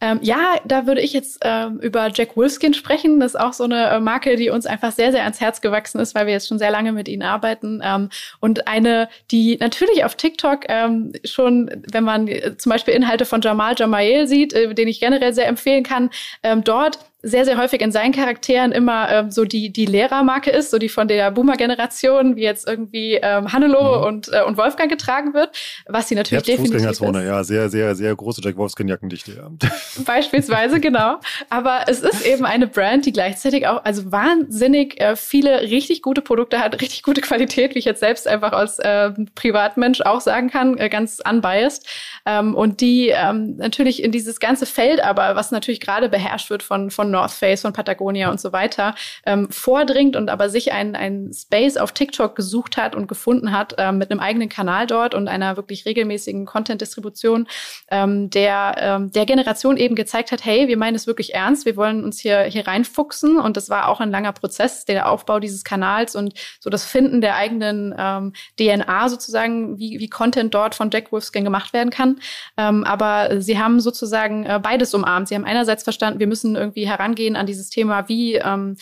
Ähm, 0.00 0.20
ja, 0.22 0.54
da 0.66 0.86
würde 0.86 1.00
ich 1.00 1.12
jetzt 1.12 1.40
ähm, 1.42 1.80
über 1.80 2.12
Jack 2.14 2.36
Wolfskin 2.36 2.74
sprechen. 2.74 3.18
Das 3.18 3.34
ist 3.34 3.40
auch 3.40 3.52
so 3.52 3.64
eine 3.64 3.88
äh, 3.88 3.98
Marke, 3.98 4.36
die 4.36 4.50
uns 4.50 4.66
einfach 4.66 4.92
sehr, 4.92 5.10
sehr 5.10 5.24
ans 5.24 5.40
Herz 5.40 5.60
gewachsen 5.60 5.98
ist, 5.98 6.14
weil 6.14 6.26
wir 6.26 6.34
jetzt 6.34 6.46
schon 6.46 6.60
sehr 6.60 6.70
lange 6.70 6.92
mit 6.92 7.08
ihnen 7.08 7.22
arbeiten. 7.22 7.80
Ähm, 7.82 8.10
und 8.38 8.68
eine, 8.68 9.08
die 9.32 9.56
natürlich 9.58 10.04
auf 10.04 10.14
TikTok 10.14 10.60
ähm, 10.68 11.12
schon, 11.24 11.82
wenn 11.90 12.04
man 12.04 12.28
äh, 12.28 12.56
zum 12.56 12.70
Beispiel 12.70 12.94
Inhalte 12.94 13.24
von 13.24 13.40
Jamal 13.40 13.74
Jamael 13.76 14.28
sieht, 14.28 14.52
äh, 14.52 14.72
den 14.72 14.86
ich 14.86 15.00
generell 15.00 15.34
sehr 15.34 15.48
empfehlen 15.48 15.82
kann, 15.82 16.10
ähm, 16.44 16.62
dort 16.62 17.00
sehr, 17.22 17.44
sehr 17.44 17.56
häufig 17.56 17.80
in 17.80 17.92
seinen 17.92 18.12
Charakteren 18.12 18.72
immer 18.72 19.10
ähm, 19.10 19.30
so 19.30 19.44
die, 19.44 19.70
die 19.72 19.86
Lehrermarke 19.86 20.50
ist, 20.50 20.70
so 20.70 20.78
die 20.78 20.88
von 20.88 21.08
der 21.08 21.30
Boomer-Generation, 21.30 22.36
wie 22.36 22.42
jetzt 22.42 22.68
irgendwie 22.68 23.18
ähm, 23.22 23.52
Hannelore 23.52 24.00
mhm. 24.00 24.04
und, 24.04 24.32
äh, 24.32 24.42
und 24.42 24.56
Wolfgang 24.56 24.90
getragen 24.90 25.34
wird, 25.34 25.50
was 25.86 26.08
sie 26.08 26.14
natürlich 26.14 26.44
definitiv 26.44 26.84
ist. 26.84 27.00
Ja, 27.00 27.42
sehr, 27.42 27.68
sehr, 27.70 27.94
sehr 27.94 28.14
große 28.14 28.42
Jack 28.44 28.56
Wolfskin-Jackendichte. 28.56 29.32
Ja. 29.32 29.50
Beispielsweise, 30.04 30.78
genau. 30.78 31.16
Aber 31.48 31.84
es 31.86 32.00
ist 32.00 32.24
eben 32.24 32.44
eine 32.44 32.66
Brand, 32.66 33.06
die 33.06 33.12
gleichzeitig 33.12 33.66
auch 33.66 33.84
also 33.84 34.12
wahnsinnig 34.12 35.00
äh, 35.00 35.16
viele 35.16 35.62
richtig 35.62 36.02
gute 36.02 36.20
Produkte 36.20 36.60
hat, 36.60 36.80
richtig 36.80 37.02
gute 37.02 37.22
Qualität, 37.22 37.74
wie 37.74 37.78
ich 37.78 37.86
jetzt 37.86 38.00
selbst 38.00 38.28
einfach 38.28 38.52
als 38.52 38.78
äh, 38.78 39.10
Privatmensch 39.34 40.02
auch 40.02 40.20
sagen 40.20 40.50
kann, 40.50 40.76
äh, 40.76 40.90
ganz 40.90 41.20
unbiased. 41.28 41.86
Ähm, 42.26 42.54
und 42.54 42.80
die 42.80 43.08
ähm, 43.08 43.56
natürlich 43.56 44.02
in 44.02 44.12
dieses 44.12 44.38
ganze 44.38 44.66
Feld, 44.66 45.02
aber 45.02 45.34
was 45.34 45.50
natürlich 45.50 45.80
gerade 45.80 46.08
beherrscht 46.08 46.50
wird 46.50 46.62
von, 46.62 46.90
von 46.90 47.05
North 47.10 47.32
Face, 47.32 47.62
von 47.62 47.72
Patagonia 47.72 48.30
und 48.30 48.40
so 48.40 48.52
weiter, 48.52 48.94
ähm, 49.24 49.50
vordringt 49.50 50.16
und 50.16 50.28
aber 50.30 50.48
sich 50.48 50.72
ein, 50.72 50.94
ein 50.96 51.30
Space 51.32 51.76
auf 51.76 51.92
TikTok 51.92 52.36
gesucht 52.36 52.76
hat 52.76 52.94
und 52.94 53.08
gefunden 53.08 53.52
hat 53.52 53.74
ähm, 53.78 53.98
mit 53.98 54.10
einem 54.10 54.20
eigenen 54.20 54.48
Kanal 54.48 54.86
dort 54.86 55.14
und 55.14 55.28
einer 55.28 55.56
wirklich 55.56 55.86
regelmäßigen 55.86 56.46
Content-Distribution, 56.46 57.48
ähm, 57.90 58.30
der 58.30 58.76
ähm, 58.78 59.10
der 59.12 59.26
Generation 59.26 59.76
eben 59.76 59.94
gezeigt 59.94 60.32
hat, 60.32 60.44
hey, 60.44 60.68
wir 60.68 60.76
meinen 60.76 60.94
es 60.94 61.06
wirklich 61.06 61.34
ernst, 61.34 61.66
wir 61.66 61.76
wollen 61.76 62.04
uns 62.04 62.20
hier, 62.20 62.42
hier 62.44 62.66
reinfuchsen 62.66 63.38
und 63.38 63.56
das 63.56 63.70
war 63.70 63.88
auch 63.88 64.00
ein 64.00 64.10
langer 64.10 64.32
Prozess, 64.32 64.84
der 64.84 65.10
Aufbau 65.10 65.40
dieses 65.40 65.64
Kanals 65.64 66.16
und 66.16 66.34
so 66.60 66.70
das 66.70 66.84
Finden 66.84 67.20
der 67.20 67.36
eigenen 67.36 67.94
ähm, 67.96 68.32
DNA 68.58 69.08
sozusagen, 69.08 69.78
wie, 69.78 69.98
wie 69.98 70.08
Content 70.08 70.54
dort 70.54 70.74
von 70.74 70.90
Jack 70.90 71.12
Wolfskin 71.12 71.44
gemacht 71.44 71.72
werden 71.72 71.90
kann. 71.90 72.20
Ähm, 72.56 72.84
aber 72.84 73.40
sie 73.40 73.58
haben 73.58 73.80
sozusagen 73.80 74.44
äh, 74.44 74.60
beides 74.62 74.94
umarmt. 74.94 75.28
Sie 75.28 75.34
haben 75.34 75.44
einerseits 75.44 75.82
verstanden, 75.82 76.20
wir 76.20 76.26
müssen 76.26 76.56
irgendwie 76.56 76.88
herangehen 76.98 77.36
an 77.36 77.46
dieses 77.46 77.70
Thema, 77.70 78.08
wie 78.08 78.36
ähm, 78.36 78.76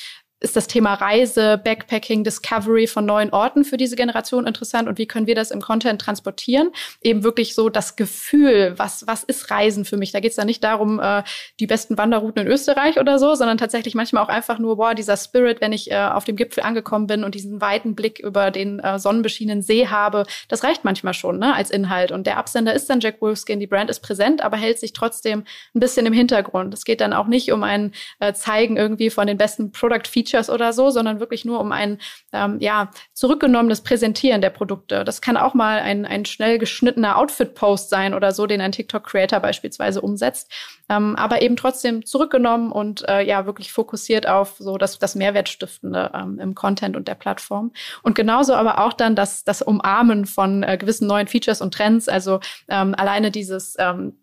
ist 0.45 0.57
das 0.57 0.67
Thema 0.67 0.95
Reise, 0.95 1.59
Backpacking, 1.63 2.23
Discovery 2.23 2.87
von 2.87 3.07
neuen 3.07 3.31
Orten 3.31 3.65
für 3.65 3.77
diese 3.77 3.97
Generation 3.97 4.47
interessant 4.47 4.89
und 4.89 4.99
wie 4.99 5.07
können 5.07 5.27
wir 5.27 5.35
das 5.35 5.51
im 5.51 5.61
Content 5.61 6.01
transportieren? 6.01 6.71
Eben 7.03 7.25
wirklich 7.25 7.55
so 7.55 7.71
das 7.71 7.97
Gefühl, 7.97 8.75
was, 8.77 9.07
was 9.07 9.25
ist 9.25 9.51
Reisen 9.51 9.85
für 9.85 9.97
mich? 9.97 10.13
Da 10.13 10.21
geht 10.21 10.31
es 10.31 10.37
dann 10.37 10.47
nicht 10.47 10.63
darum, 10.63 11.01
äh, 11.01 11.23
die 11.59 11.67
besten 11.67 11.97
Wanderrouten 11.97 12.43
in 12.43 12.49
Österreich 12.49 13.01
oder 13.01 13.19
so, 13.19 13.35
sondern 13.35 13.57
tatsächlich 13.57 13.95
manchmal 13.95 14.23
auch 14.23 14.29
einfach 14.29 14.59
nur, 14.59 14.77
boah, 14.77 14.95
dieser 14.95 15.17
Spirit, 15.17 15.63
wenn 15.63 15.73
ich 15.73 15.91
äh, 15.91 15.97
auf 15.97 16.25
dem 16.25 16.37
Gipfel 16.37 16.63
angekommen 16.63 17.07
bin 17.07 17.25
und 17.25 17.35
diesen 17.35 17.61
weiten 17.61 17.95
Blick 17.95 18.19
über 18.19 18.51
den 18.51 18.81
äh, 18.81 18.99
sonnenbeschienenen 18.99 19.63
See 19.63 19.89
habe, 19.89 20.25
das 20.49 20.63
reicht 20.63 20.85
manchmal 20.85 21.15
schon 21.15 21.39
ne, 21.39 21.55
als 21.55 21.71
Inhalt. 21.71 22.13
Und 22.13 22.27
der 22.27 22.37
Absender 22.37 22.75
ist 22.75 22.91
dann 22.91 23.01
Jack 23.01 23.23
Wolfskin, 23.23 23.61
die 23.61 23.67
Brand 23.67 23.89
ist 23.89 24.01
präsent, 24.01 24.43
aber 24.43 24.59
hält 24.59 24.79
sich 24.79 24.93
trotzdem 24.93 25.45
ein 25.75 25.81
bisschen 25.81 26.05
im 26.05 26.13
Hintergrund. 26.13 26.75
Es 26.75 26.85
geht 26.85 27.01
dann 27.01 27.15
auch 27.15 27.29
nicht 27.29 27.51
um 27.51 27.63
ein 27.63 27.93
äh, 28.21 28.35
Zeigen 28.35 28.77
irgendwie 28.77 29.09
von 29.09 29.27
den 29.27 29.39
besten 29.39 29.73
Product 29.73 30.07
Features 30.07 30.34
Features 30.35 30.51
oder 30.51 30.73
so, 30.73 30.91
sondern 30.91 31.21
wirklich 31.21 31.45
nur 31.45 31.61
um 31.61 31.73
ein 31.73 31.99
ähm, 32.33 32.59
ja, 32.61 32.91
zurückgenommenes 33.13 33.83
Präsentieren 33.83 34.41
der 34.41 34.51
Produkte. 34.51 35.05
Das 35.05 35.21
kann 35.21 35.37
auch 35.37 35.55
mal 35.55 35.79
ein, 35.79 36.05
ein 36.05 36.25
schnell 36.25 36.59
geschnittener 36.59 37.17
Outfit-Post 37.19 37.91
sein 37.91 38.15
oder 38.15 38.33
so, 38.33 38.47
den 38.47 38.61
ein 38.61 38.73
TikTok-Creator 38.73 39.41
beispielsweise 39.41 40.01
umsetzt. 40.01 40.51
Ähm, 40.89 41.17
aber 41.17 41.41
eben 41.43 41.57
trotzdem 41.57 42.05
zurückgenommen 42.05 42.71
und 42.71 43.09
äh, 43.09 43.23
ja 43.23 43.47
wirklich 43.47 43.73
fokussiert 43.73 44.29
auf 44.29 44.57
so 44.59 44.77
das, 44.77 44.99
das 44.99 45.15
Mehrwertstiftende 45.15 46.11
ähm, 46.15 46.39
im 46.39 46.55
Content 46.55 46.97
und 46.97 47.09
der 47.09 47.15
Plattform. 47.15 47.73
Und 48.03 48.15
genauso 48.15 48.55
aber 48.55 48.85
auch 48.85 48.93
dann 48.93 49.17
das, 49.17 49.45
das 49.45 49.63
Umarmen 49.63 50.27
von 50.27 50.63
äh, 50.63 50.77
gewissen 50.77 51.07
neuen 51.07 51.27
Features 51.27 51.61
und 51.61 51.73
Trends. 51.73 52.09
Also 52.09 52.41
ähm, 52.69 52.95
alleine 52.95 53.31
dieses 53.31 53.77
ähm, 53.79 54.19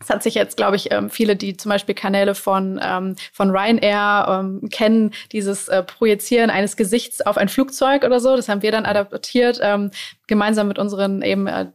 es 0.00 0.08
hat 0.08 0.22
sich 0.22 0.34
jetzt, 0.34 0.56
glaube 0.56 0.76
ich, 0.76 0.90
ähm, 0.92 1.10
viele, 1.10 1.36
die 1.36 1.56
zum 1.56 1.68
Beispiel 1.68 1.94
Kanäle 1.94 2.34
von, 2.34 2.80
ähm, 2.82 3.16
von 3.32 3.50
Ryanair 3.50 4.26
ähm, 4.40 4.68
kennen, 4.70 5.12
dieses 5.32 5.68
äh, 5.68 5.82
Projizieren 5.82 6.48
eines 6.48 6.76
Gesichts 6.76 7.20
auf 7.20 7.36
ein 7.36 7.50
Flugzeug 7.50 8.04
oder 8.04 8.18
so. 8.18 8.34
Das 8.34 8.48
haben 8.48 8.62
wir 8.62 8.72
dann 8.72 8.86
adaptiert, 8.86 9.60
gemeinsam 10.26 10.68
mit 10.68 10.78
unseren 10.78 11.22
eben 11.22 11.46
äh, 11.46 11.66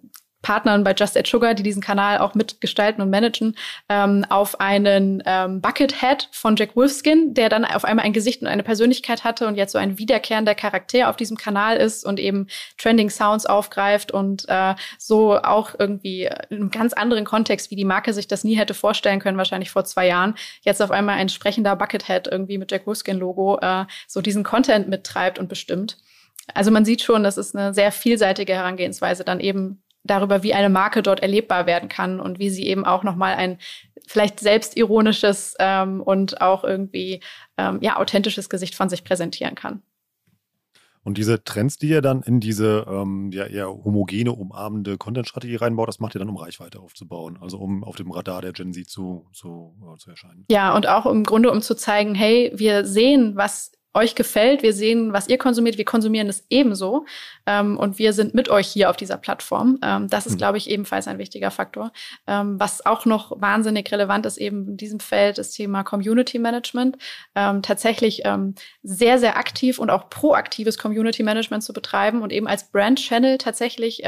Partnern 0.45 0.83
bei 0.83 0.93
Just 0.93 1.17
Add 1.17 1.27
Sugar, 1.27 1.55
die 1.55 1.63
diesen 1.63 1.81
Kanal 1.81 2.19
auch 2.19 2.35
mitgestalten 2.35 3.01
und 3.01 3.09
managen, 3.09 3.57
ähm, 3.89 4.23
auf 4.29 4.59
einen 4.59 5.23
ähm, 5.25 5.59
Buckethead 5.59 6.29
von 6.31 6.55
Jack 6.55 6.75
Wolfskin, 6.75 7.33
der 7.33 7.49
dann 7.49 7.65
auf 7.65 7.83
einmal 7.83 8.05
ein 8.05 8.13
Gesicht 8.13 8.43
und 8.43 8.47
eine 8.47 8.61
Persönlichkeit 8.61 9.23
hatte 9.23 9.47
und 9.47 9.55
jetzt 9.55 9.71
so 9.71 9.79
ein 9.79 9.97
wiederkehrender 9.97 10.53
Charakter 10.53 11.09
auf 11.09 11.15
diesem 11.15 11.35
Kanal 11.35 11.77
ist 11.77 12.05
und 12.05 12.19
eben 12.19 12.45
Trending 12.77 13.09
Sounds 13.09 13.47
aufgreift 13.47 14.11
und 14.11 14.47
äh, 14.47 14.75
so 14.99 15.41
auch 15.41 15.73
irgendwie 15.79 16.29
in 16.51 16.57
einem 16.57 16.69
ganz 16.69 16.93
anderen 16.93 17.25
Kontext, 17.25 17.71
wie 17.71 17.75
die 17.75 17.83
Marke 17.83 18.13
sich 18.13 18.27
das 18.27 18.43
nie 18.43 18.55
hätte 18.55 18.75
vorstellen 18.75 19.19
können, 19.19 19.39
wahrscheinlich 19.39 19.71
vor 19.71 19.83
zwei 19.83 20.05
Jahren, 20.05 20.35
jetzt 20.61 20.79
auf 20.79 20.91
einmal 20.91 21.17
ein 21.17 21.29
sprechender 21.29 21.75
Buckethead 21.75 22.27
irgendwie 22.27 22.59
mit 22.59 22.71
Jack 22.71 22.85
Wolfskin-Logo 22.85 23.57
äh, 23.61 23.85
so 24.07 24.21
diesen 24.21 24.43
Content 24.43 24.89
mittreibt 24.89 25.39
und 25.39 25.49
bestimmt. 25.49 25.97
Also 26.53 26.69
man 26.69 26.85
sieht 26.85 27.01
schon, 27.01 27.23
das 27.23 27.37
ist 27.37 27.55
eine 27.55 27.73
sehr 27.73 27.91
vielseitige 27.91 28.53
Herangehensweise, 28.53 29.23
dann 29.23 29.39
eben 29.39 29.81
darüber, 30.05 30.43
wie 30.43 30.53
eine 30.53 30.69
Marke 30.69 31.03
dort 31.03 31.19
erlebbar 31.19 31.65
werden 31.65 31.89
kann 31.89 32.19
und 32.19 32.39
wie 32.39 32.49
sie 32.49 32.67
eben 32.67 32.85
auch 32.85 33.03
nochmal 33.03 33.35
ein 33.35 33.57
vielleicht 34.07 34.39
selbstironisches 34.39 35.55
ähm, 35.59 36.01
und 36.01 36.41
auch 36.41 36.63
irgendwie 36.63 37.21
ähm, 37.57 37.79
ja 37.81 37.97
authentisches 37.97 38.49
Gesicht 38.49 38.75
von 38.75 38.89
sich 38.89 39.03
präsentieren 39.03 39.55
kann. 39.55 39.81
Und 41.05 41.19
diese 41.19 41.43
Trends, 41.43 41.77
die 41.77 41.89
ihr 41.89 42.01
dann 42.01 42.23
in 42.23 42.39
diese 42.39 42.83
ähm, 42.89 43.29
ja, 43.31 43.45
eher 43.45 43.67
homogene, 43.67 44.31
umarmende 44.31 44.97
Content-Strategie 44.97 45.55
reinbaut, 45.55 45.87
das 45.87 45.99
macht 45.99 46.15
ihr 46.15 46.19
dann, 46.19 46.29
um 46.29 46.35
Reichweite 46.37 46.79
aufzubauen, 46.79 47.37
also 47.39 47.59
um 47.59 47.83
auf 47.83 47.95
dem 47.95 48.09
Radar 48.09 48.41
der 48.41 48.53
Gen 48.53 48.73
Z 48.73 48.89
zu, 48.89 49.27
zu, 49.31 49.75
uh, 49.83 49.97
zu 49.97 50.09
erscheinen. 50.09 50.45
Ja, 50.49 50.75
und 50.75 50.87
auch 50.87 51.05
im 51.05 51.23
Grunde, 51.23 51.51
um 51.51 51.61
zu 51.61 51.75
zeigen, 51.75 52.15
hey, 52.15 52.51
wir 52.55 52.85
sehen, 52.85 53.35
was 53.35 53.71
euch 53.95 54.13
gefällt. 54.13 54.61
Wir 54.61 54.73
sehen, 54.73 55.13
was 55.13 55.27
ihr 55.27 55.37
konsumiert. 55.37 55.77
Wir 55.77 55.85
konsumieren 55.85 56.27
es 56.27 56.45
ebenso. 56.49 57.05
Ähm, 57.45 57.77
und 57.77 57.97
wir 57.97 58.13
sind 58.13 58.33
mit 58.33 58.49
euch 58.49 58.67
hier 58.67 58.89
auf 58.89 58.97
dieser 58.97 59.17
Plattform. 59.17 59.79
Ähm, 59.81 60.09
das 60.09 60.25
ist, 60.25 60.33
mhm. 60.33 60.37
glaube 60.37 60.57
ich, 60.57 60.69
ebenfalls 60.69 61.07
ein 61.07 61.17
wichtiger 61.17 61.49
Faktor. 61.49 61.91
Ähm, 62.27 62.59
was 62.59 62.85
auch 62.85 63.05
noch 63.05 63.39
wahnsinnig 63.41 63.91
relevant 63.91 64.25
ist, 64.25 64.37
eben 64.37 64.67
in 64.67 64.77
diesem 64.77 64.99
Feld, 64.99 65.37
das 65.37 65.51
Thema 65.51 65.83
Community 65.83 66.37
Management. 66.37 66.97
Ähm, 67.35 67.61
tatsächlich 67.61 68.21
ähm, 68.25 68.55
sehr, 68.83 69.17
sehr 69.17 69.37
aktiv 69.37 69.79
und 69.79 69.89
auch 69.89 70.09
proaktives 70.09 70.77
Community 70.77 71.23
Management 71.23 71.63
zu 71.63 71.73
betreiben 71.73 72.21
und 72.21 72.33
eben 72.33 72.47
als 72.47 72.69
Brand 72.69 72.99
Channel 72.99 73.37
tatsächlich 73.37 74.01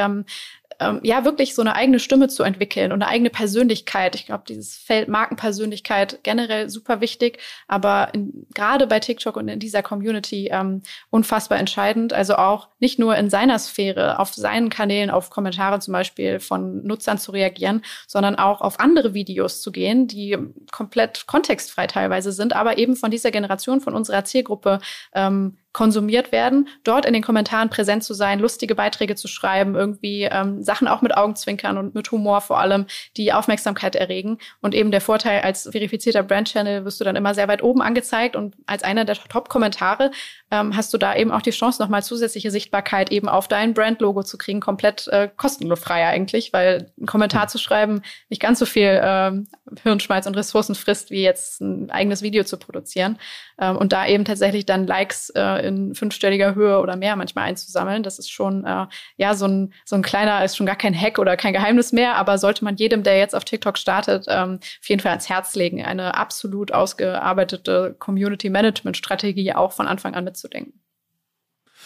ähm, 0.80 0.99
ja 1.03 1.26
wirklich 1.26 1.55
so 1.55 1.61
eine 1.61 1.76
eigene 1.76 1.99
Stimme 1.99 2.28
zu 2.28 2.43
entwickeln 2.43 2.91
und 2.91 3.01
eine 3.01 3.11
eigene 3.11 3.30
Persönlichkeit. 3.30 4.15
Ich 4.15 4.26
glaube, 4.26 4.43
dieses 4.47 4.76
Feld 4.76 5.07
Markenpersönlichkeit 5.07 6.20
generell 6.24 6.70
super 6.70 7.01
wichtig, 7.01 7.39
aber 7.68 8.11
gerade 8.53 8.88
bei 8.88 8.99
TikTok 8.99 9.38
und 9.38 9.47
in 9.47 9.59
dieser 9.59 9.82
Community 9.82 10.49
ähm, 10.51 10.82
unfassbar 11.09 11.57
entscheidend. 11.57 12.13
Also 12.13 12.36
auch 12.36 12.70
nicht 12.80 12.99
nur 12.99 13.15
in 13.15 13.30
seiner 13.30 13.59
Sphäre, 13.59 14.20
auf 14.20 14.34
seinen 14.34 14.70
Kanälen, 14.70 15.09
auf 15.09 15.30
Kommentare 15.30 15.80
zum 15.80 15.93
Beispiel 15.93 16.39
von 16.39 16.86
Nutzern 16.86 17.18
zu 17.18 17.32
reagieren, 17.32 17.82
sondern 18.07 18.36
auch 18.36 18.61
auf 18.61 18.80
andere 18.80 19.13
Videos 19.13 19.61
zu 19.61 19.72
gehen, 19.72 20.07
die 20.07 20.38
komplett 20.72 21.26
kontextfrei 21.28 21.88
teilweise 21.88 22.32
sind, 22.32 22.53
aber 22.53 22.78
eben 22.78 22.95
von 22.95 23.11
dieser 23.11 23.32
Generation, 23.32 23.82
von 23.82 23.95
unserer 23.95 24.26
Zielgruppe 24.26 24.80
ähm, 25.13 25.57
konsumiert 25.74 26.32
werden, 26.32 26.68
dort 26.84 27.05
in 27.05 27.13
den 27.13 27.22
Kommentaren 27.22 27.70
präsent 27.70 28.03
zu 28.03 28.13
sein, 28.13 28.39
lustige 28.39 28.74
Beiträge 28.74 29.15
zu 29.15 29.28
schreiben, 29.28 29.76
irgendwie 29.76 30.24
ähm, 30.24 30.63
Sachen 30.63 30.88
auch 30.88 31.01
mit 31.01 31.15
Augenzwinkern 31.15 31.78
und 31.78 31.93
mit 31.93 32.11
Humor 32.11 32.41
vor 32.41 32.59
allem, 32.59 32.88
die 33.15 33.32
Aufmerksamkeit 33.32 33.95
erregen. 33.95 34.39
Und 34.61 34.74
eben 34.74 34.89
der 34.91 35.01
Vorteil, 35.01 35.41
als 35.41 35.70
verifizierter 35.72 36.24
Brand-Channel 36.24 36.84
wirst 36.86 36.99
du 36.99 37.03
dann 37.03 37.15
immer 37.15 37.36
sehr 37.36 37.47
weit 37.47 37.61
oben 37.61 37.82
angezeigt 37.82 38.36
und 38.36 38.55
als 38.65 38.84
einer 38.84 39.05
der 39.05 39.15
Top-Kommentare 39.15 40.11
ähm, 40.49 40.76
hast 40.76 40.93
du 40.93 40.97
da 40.97 41.15
eben 41.15 41.32
auch 41.32 41.41
die 41.41 41.51
Chance, 41.51 41.82
nochmal 41.82 42.03
zusätzliche 42.03 42.49
Sichtbarkeit 42.49 43.11
eben 43.11 43.30
auf 43.30 43.47
dein 43.47 43.74
Brand-Logo 43.74 44.24
zu 44.24 44.38
kriegen, 44.38 44.59
komplett 44.59 45.07
äh, 45.09 45.30
kostenfrei 45.36 46.07
eigentlich, 46.07 46.53
weil 46.53 46.91
ein 46.99 47.05
Kommentar 47.05 47.43
mhm. 47.43 47.49
zu 47.49 47.57
schreiben 47.57 48.01
nicht 48.30 48.41
ganz 48.41 48.59
so 48.59 48.65
viel 48.65 48.99
ähm, 49.03 49.47
Hirnschmalz 49.84 50.26
und 50.26 50.38
Ressourcen 50.38 50.76
frisst, 50.76 51.11
wie 51.11 51.22
jetzt 51.22 51.61
ein 51.61 51.91
eigenes 51.91 52.22
Video 52.22 52.43
zu 52.43 52.57
produzieren. 52.57 53.20
Ähm, 53.59 53.78
und 53.78 53.93
da 53.93 54.07
eben 54.07 54.26
tatsächlich 54.26 54.65
dann 54.65 54.88
Likes 54.88 55.30
äh, 55.36 55.66
in 55.68 55.93
fünfstelliger 55.93 56.55
Höhe 56.55 56.80
oder 56.80 56.95
mehr 56.95 57.15
manchmal 57.15 57.45
einzusammeln. 57.45 58.03
Das 58.03 58.20
ist 58.20 58.32
schon 58.32 58.65
äh, 58.65 58.88
ja 59.18 59.36
so 59.36 59.45
ein, 59.45 59.74
so 59.86 59.95
ein 59.95 60.01
kleiner, 60.01 60.43
ist 60.43 60.57
schon 60.57 60.65
gar 60.65 60.76
kein 60.76 60.99
Hack 60.99 61.20
oder 61.20 61.38
kein 61.38 61.53
Geheimnis 61.53 61.91
mehr, 61.91 62.15
aber 62.15 62.38
sollte 62.38 62.63
man 62.63 62.76
jedem, 62.78 63.03
der 63.03 63.18
jetzt 63.18 63.36
auf 63.36 63.45
TikTok 63.45 63.78
startet, 63.78 64.26
ähm, 64.28 64.59
auf 64.61 64.89
jeden 64.89 65.01
Fall 65.01 65.11
ans 65.11 65.30
Herz 65.30 65.55
legen, 65.55 65.84
eine 65.84 66.15
absolut 66.15 66.72
ausgearbeitete 66.72 67.95
Community-Management-Strategie 67.99 69.53
auch 69.53 69.72
von 69.72 69.88
Anfang 69.88 70.15
an 70.15 70.24
mitzudenken. 70.24 70.82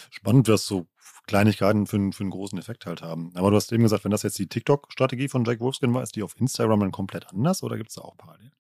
Spannend, 0.10 0.48
was 0.48 0.66
so 0.66 0.88
Kleinigkeiten 1.28 1.86
für, 1.88 1.98
für 2.12 2.24
einen 2.24 2.32
großen 2.32 2.58
Effekt 2.58 2.86
halt 2.86 3.02
haben. 3.02 3.32
Aber 3.36 3.52
du 3.52 3.56
hast 3.56 3.72
eben 3.72 3.84
gesagt, 3.84 4.04
wenn 4.04 4.12
das 4.12 4.24
jetzt 4.24 4.40
die 4.40 4.48
TikTok-Strategie 4.48 5.30
von 5.30 5.46
Jack 5.46 5.60
Wolfskin 5.60 5.94
war, 5.94 6.04
ist 6.04 6.16
die 6.16 6.24
auf 6.24 6.36
Instagram 6.40 6.80
dann 6.82 6.92
komplett 6.92 7.28
anders 7.28 7.64
oder 7.64 7.78
gibt 7.78 7.90
es 7.90 7.96
da 7.96 8.02
auch 8.02 8.18
Parallelen? 8.18 8.52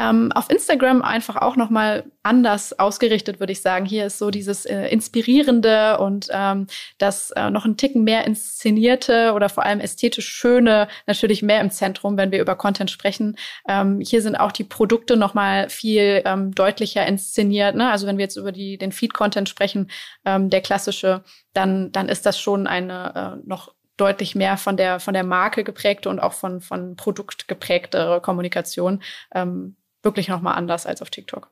Ähm, 0.00 0.32
auf 0.32 0.48
Instagram 0.48 1.02
einfach 1.02 1.36
auch 1.36 1.56
nochmal 1.56 2.04
anders 2.22 2.78
ausgerichtet, 2.78 3.38
würde 3.38 3.52
ich 3.52 3.60
sagen. 3.60 3.84
Hier 3.84 4.06
ist 4.06 4.18
so 4.18 4.30
dieses 4.30 4.64
äh, 4.64 4.86
Inspirierende 4.88 5.98
und 5.98 6.28
ähm, 6.32 6.68
das 6.96 7.32
äh, 7.32 7.50
noch 7.50 7.66
ein 7.66 7.76
Ticken 7.76 8.02
mehr 8.02 8.26
inszenierte 8.26 9.34
oder 9.34 9.50
vor 9.50 9.64
allem 9.64 9.80
ästhetisch 9.80 10.26
Schöne 10.26 10.88
natürlich 11.06 11.42
mehr 11.42 11.60
im 11.60 11.70
Zentrum, 11.70 12.16
wenn 12.16 12.32
wir 12.32 12.40
über 12.40 12.56
Content 12.56 12.90
sprechen. 12.90 13.36
Ähm, 13.68 14.00
hier 14.00 14.22
sind 14.22 14.36
auch 14.36 14.52
die 14.52 14.64
Produkte 14.64 15.18
nochmal 15.18 15.68
viel 15.68 16.22
ähm, 16.24 16.54
deutlicher 16.54 17.06
inszeniert. 17.06 17.74
Ne? 17.76 17.90
Also 17.90 18.06
wenn 18.06 18.16
wir 18.16 18.24
jetzt 18.24 18.36
über 18.36 18.52
die, 18.52 18.78
den 18.78 18.92
Feed-Content 18.92 19.50
sprechen, 19.50 19.90
ähm, 20.24 20.48
der 20.48 20.62
klassische, 20.62 21.24
dann, 21.52 21.92
dann 21.92 22.08
ist 22.08 22.24
das 22.24 22.40
schon 22.40 22.66
eine 22.66 23.38
äh, 23.42 23.46
noch 23.46 23.74
deutlich 24.00 24.34
mehr 24.34 24.56
von 24.56 24.76
der, 24.76 25.00
von 25.00 25.14
der 25.14 25.24
Marke 25.24 25.64
geprägte 25.64 26.08
und 26.08 26.20
auch 26.20 26.32
von, 26.32 26.60
von 26.60 26.96
Produkt 26.96 27.48
geprägte 27.48 28.20
Kommunikation 28.22 29.02
ähm, 29.34 29.76
wirklich 30.02 30.28
nochmal 30.28 30.56
anders 30.56 30.86
als 30.86 31.02
auf 31.02 31.10
TikTok. 31.10 31.50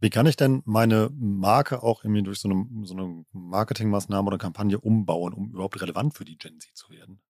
Wie 0.00 0.10
kann 0.10 0.26
ich 0.26 0.36
denn 0.36 0.62
meine 0.64 1.10
Marke 1.12 1.82
auch 1.82 2.04
irgendwie 2.04 2.22
durch 2.22 2.40
so 2.40 2.48
eine, 2.48 2.66
so 2.84 2.94
eine 2.94 3.24
Marketingmaßnahme 3.32 4.26
oder 4.26 4.38
Kampagne 4.38 4.80
umbauen, 4.80 5.34
um 5.34 5.50
überhaupt 5.50 5.80
relevant 5.82 6.14
für 6.14 6.24
die 6.24 6.38
Gen 6.38 6.58
Z 6.58 6.74
zu 6.74 6.90
werden? 6.90 7.20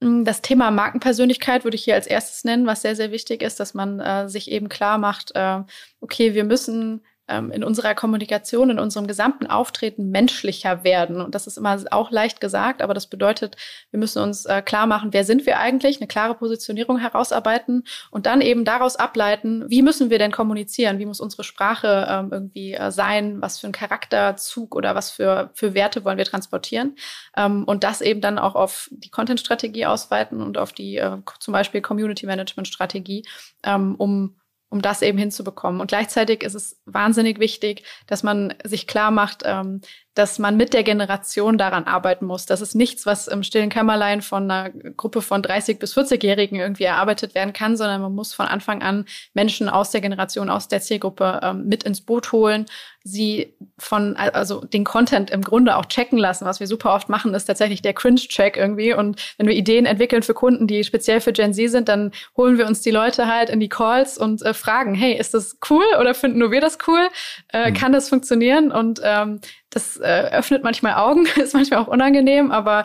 Mm, 0.00 0.24
das 0.24 0.42
Thema 0.42 0.72
Markenpersönlichkeit 0.72 1.62
würde 1.62 1.76
ich 1.76 1.84
hier 1.84 1.94
als 1.94 2.08
erstes 2.08 2.42
nennen, 2.42 2.66
was 2.66 2.82
sehr, 2.82 2.96
sehr 2.96 3.12
wichtig 3.12 3.42
ist, 3.42 3.60
dass 3.60 3.74
man 3.74 4.00
äh, 4.00 4.28
sich 4.28 4.50
eben 4.50 4.68
klar 4.68 4.98
macht, 4.98 5.32
äh, 5.36 5.62
okay, 6.00 6.34
wir 6.34 6.44
müssen 6.44 7.04
in 7.28 7.64
unserer 7.64 7.94
Kommunikation, 7.94 8.70
in 8.70 8.78
unserem 8.78 9.06
gesamten 9.06 9.46
Auftreten 9.46 10.10
menschlicher 10.10 10.84
werden. 10.84 11.20
Und 11.20 11.34
das 11.34 11.46
ist 11.46 11.56
immer 11.56 11.78
auch 11.90 12.10
leicht 12.10 12.40
gesagt, 12.40 12.82
aber 12.82 12.94
das 12.94 13.06
bedeutet, 13.06 13.56
wir 13.90 14.00
müssen 14.00 14.22
uns 14.22 14.44
äh, 14.44 14.60
klar 14.60 14.86
machen, 14.86 15.12
wer 15.12 15.24
sind 15.24 15.46
wir 15.46 15.58
eigentlich, 15.58 15.98
eine 15.98 16.08
klare 16.08 16.34
Positionierung 16.34 16.98
herausarbeiten 16.98 17.84
und 18.10 18.26
dann 18.26 18.40
eben 18.40 18.64
daraus 18.64 18.96
ableiten, 18.96 19.64
wie 19.68 19.82
müssen 19.82 20.10
wir 20.10 20.18
denn 20.18 20.32
kommunizieren, 20.32 20.98
wie 20.98 21.06
muss 21.06 21.20
unsere 21.20 21.44
Sprache 21.44 22.06
ähm, 22.10 22.28
irgendwie 22.32 22.74
äh, 22.74 22.90
sein, 22.90 23.40
was 23.40 23.60
für 23.60 23.68
ein 23.68 23.72
Charakterzug 23.72 24.74
oder 24.74 24.94
was 24.94 25.10
für, 25.10 25.50
für 25.54 25.74
Werte 25.74 26.04
wollen 26.04 26.18
wir 26.18 26.24
transportieren? 26.24 26.96
Ähm, 27.36 27.64
und 27.64 27.84
das 27.84 28.00
eben 28.00 28.20
dann 28.20 28.38
auch 28.38 28.56
auf 28.56 28.88
die 28.90 29.10
Content-Strategie 29.10 29.86
ausweiten 29.86 30.42
und 30.42 30.58
auf 30.58 30.72
die 30.72 30.96
äh, 30.96 31.18
zum 31.38 31.52
Beispiel 31.52 31.80
Community-Management-Strategie, 31.80 33.24
ähm, 33.62 33.94
um 33.96 34.36
um 34.72 34.80
das 34.80 35.02
eben 35.02 35.18
hinzubekommen. 35.18 35.82
Und 35.82 35.88
gleichzeitig 35.88 36.42
ist 36.42 36.54
es 36.54 36.80
wahnsinnig 36.86 37.38
wichtig, 37.38 37.84
dass 38.06 38.22
man 38.22 38.54
sich 38.64 38.86
klar 38.86 39.10
macht, 39.10 39.42
ähm, 39.44 39.82
dass 40.14 40.38
man 40.38 40.56
mit 40.56 40.74
der 40.74 40.82
Generation 40.82 41.56
daran 41.56 41.84
arbeiten 41.84 42.26
muss. 42.26 42.44
Das 42.44 42.60
ist 42.60 42.74
nichts, 42.74 43.06
was 43.06 43.28
im 43.28 43.42
stillen 43.42 43.70
Kämmerlein 43.70 44.20
von 44.20 44.50
einer 44.50 44.70
Gruppe 44.70 45.22
von 45.22 45.42
30 45.42 45.78
bis 45.78 45.96
40-Jährigen 45.96 46.58
irgendwie 46.58 46.84
erarbeitet 46.84 47.34
werden 47.34 47.52
kann, 47.52 47.76
sondern 47.76 48.02
man 48.02 48.14
muss 48.14 48.34
von 48.34 48.46
Anfang 48.46 48.82
an 48.82 49.06
Menschen 49.32 49.70
aus 49.70 49.90
der 49.90 50.02
Generation, 50.02 50.50
aus 50.50 50.68
der 50.68 50.82
Zielgruppe 50.82 51.40
ähm, 51.42 51.66
mit 51.66 51.84
ins 51.84 52.02
Boot 52.02 52.32
holen, 52.32 52.66
sie 53.04 53.54
von, 53.78 54.16
also 54.16 54.64
den 54.64 54.84
Content 54.84 55.30
im 55.30 55.42
Grunde 55.42 55.76
auch 55.76 55.86
checken 55.86 56.18
lassen. 56.18 56.44
Was 56.44 56.60
wir 56.60 56.66
super 56.66 56.94
oft 56.94 57.08
machen, 57.08 57.34
ist 57.34 57.46
tatsächlich 57.46 57.82
der 57.82 57.94
Cringe-Check 57.94 58.56
irgendwie. 58.56 58.94
Und 58.94 59.34
wenn 59.38 59.46
wir 59.46 59.54
Ideen 59.54 59.86
entwickeln 59.86 60.22
für 60.22 60.34
Kunden, 60.34 60.66
die 60.66 60.84
speziell 60.84 61.20
für 61.20 61.32
Gen 61.32 61.54
Z 61.54 61.70
sind, 61.70 61.88
dann 61.88 62.12
holen 62.36 62.58
wir 62.58 62.66
uns 62.66 62.82
die 62.82 62.90
Leute 62.90 63.26
halt 63.26 63.50
in 63.50 63.60
die 63.60 63.68
Calls 63.68 64.18
und 64.18 64.42
äh, 64.42 64.54
fragen, 64.54 64.94
hey, 64.94 65.18
ist 65.18 65.34
das 65.34 65.58
cool 65.70 65.84
oder 66.00 66.14
finden 66.14 66.38
nur 66.38 66.52
wir 66.52 66.60
das 66.60 66.78
cool? 66.86 67.08
Äh, 67.52 67.70
mhm. 67.70 67.74
Kann 67.74 67.92
das 67.92 68.08
funktionieren? 68.08 68.70
Und 68.70 69.00
ähm, 69.02 69.40
das 69.72 69.96
äh, 69.98 70.30
öffnet 70.32 70.62
manchmal 70.62 70.94
Augen, 70.94 71.26
ist 71.36 71.54
manchmal 71.54 71.80
auch 71.80 71.88
unangenehm, 71.88 72.52
aber 72.52 72.84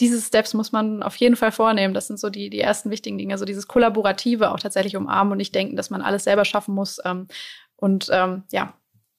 diese 0.00 0.20
Steps 0.20 0.54
muss 0.54 0.72
man 0.72 1.02
auf 1.02 1.14
jeden 1.16 1.36
Fall 1.36 1.52
vornehmen. 1.52 1.94
Das 1.94 2.08
sind 2.08 2.18
so 2.18 2.28
die, 2.28 2.50
die 2.50 2.60
ersten 2.60 2.90
wichtigen 2.90 3.16
Dinge. 3.16 3.38
So 3.38 3.44
dieses 3.44 3.68
Kollaborative 3.68 4.50
auch 4.50 4.58
tatsächlich 4.58 4.96
umarmen 4.96 5.32
und 5.32 5.38
nicht 5.38 5.54
denken, 5.54 5.76
dass 5.76 5.90
man 5.90 6.02
alles 6.02 6.24
selber 6.24 6.44
schaffen 6.44 6.74
muss. 6.74 6.98
Ähm, 7.04 7.28
und 7.76 8.08
ähm, 8.12 8.42
ja, 8.50 8.74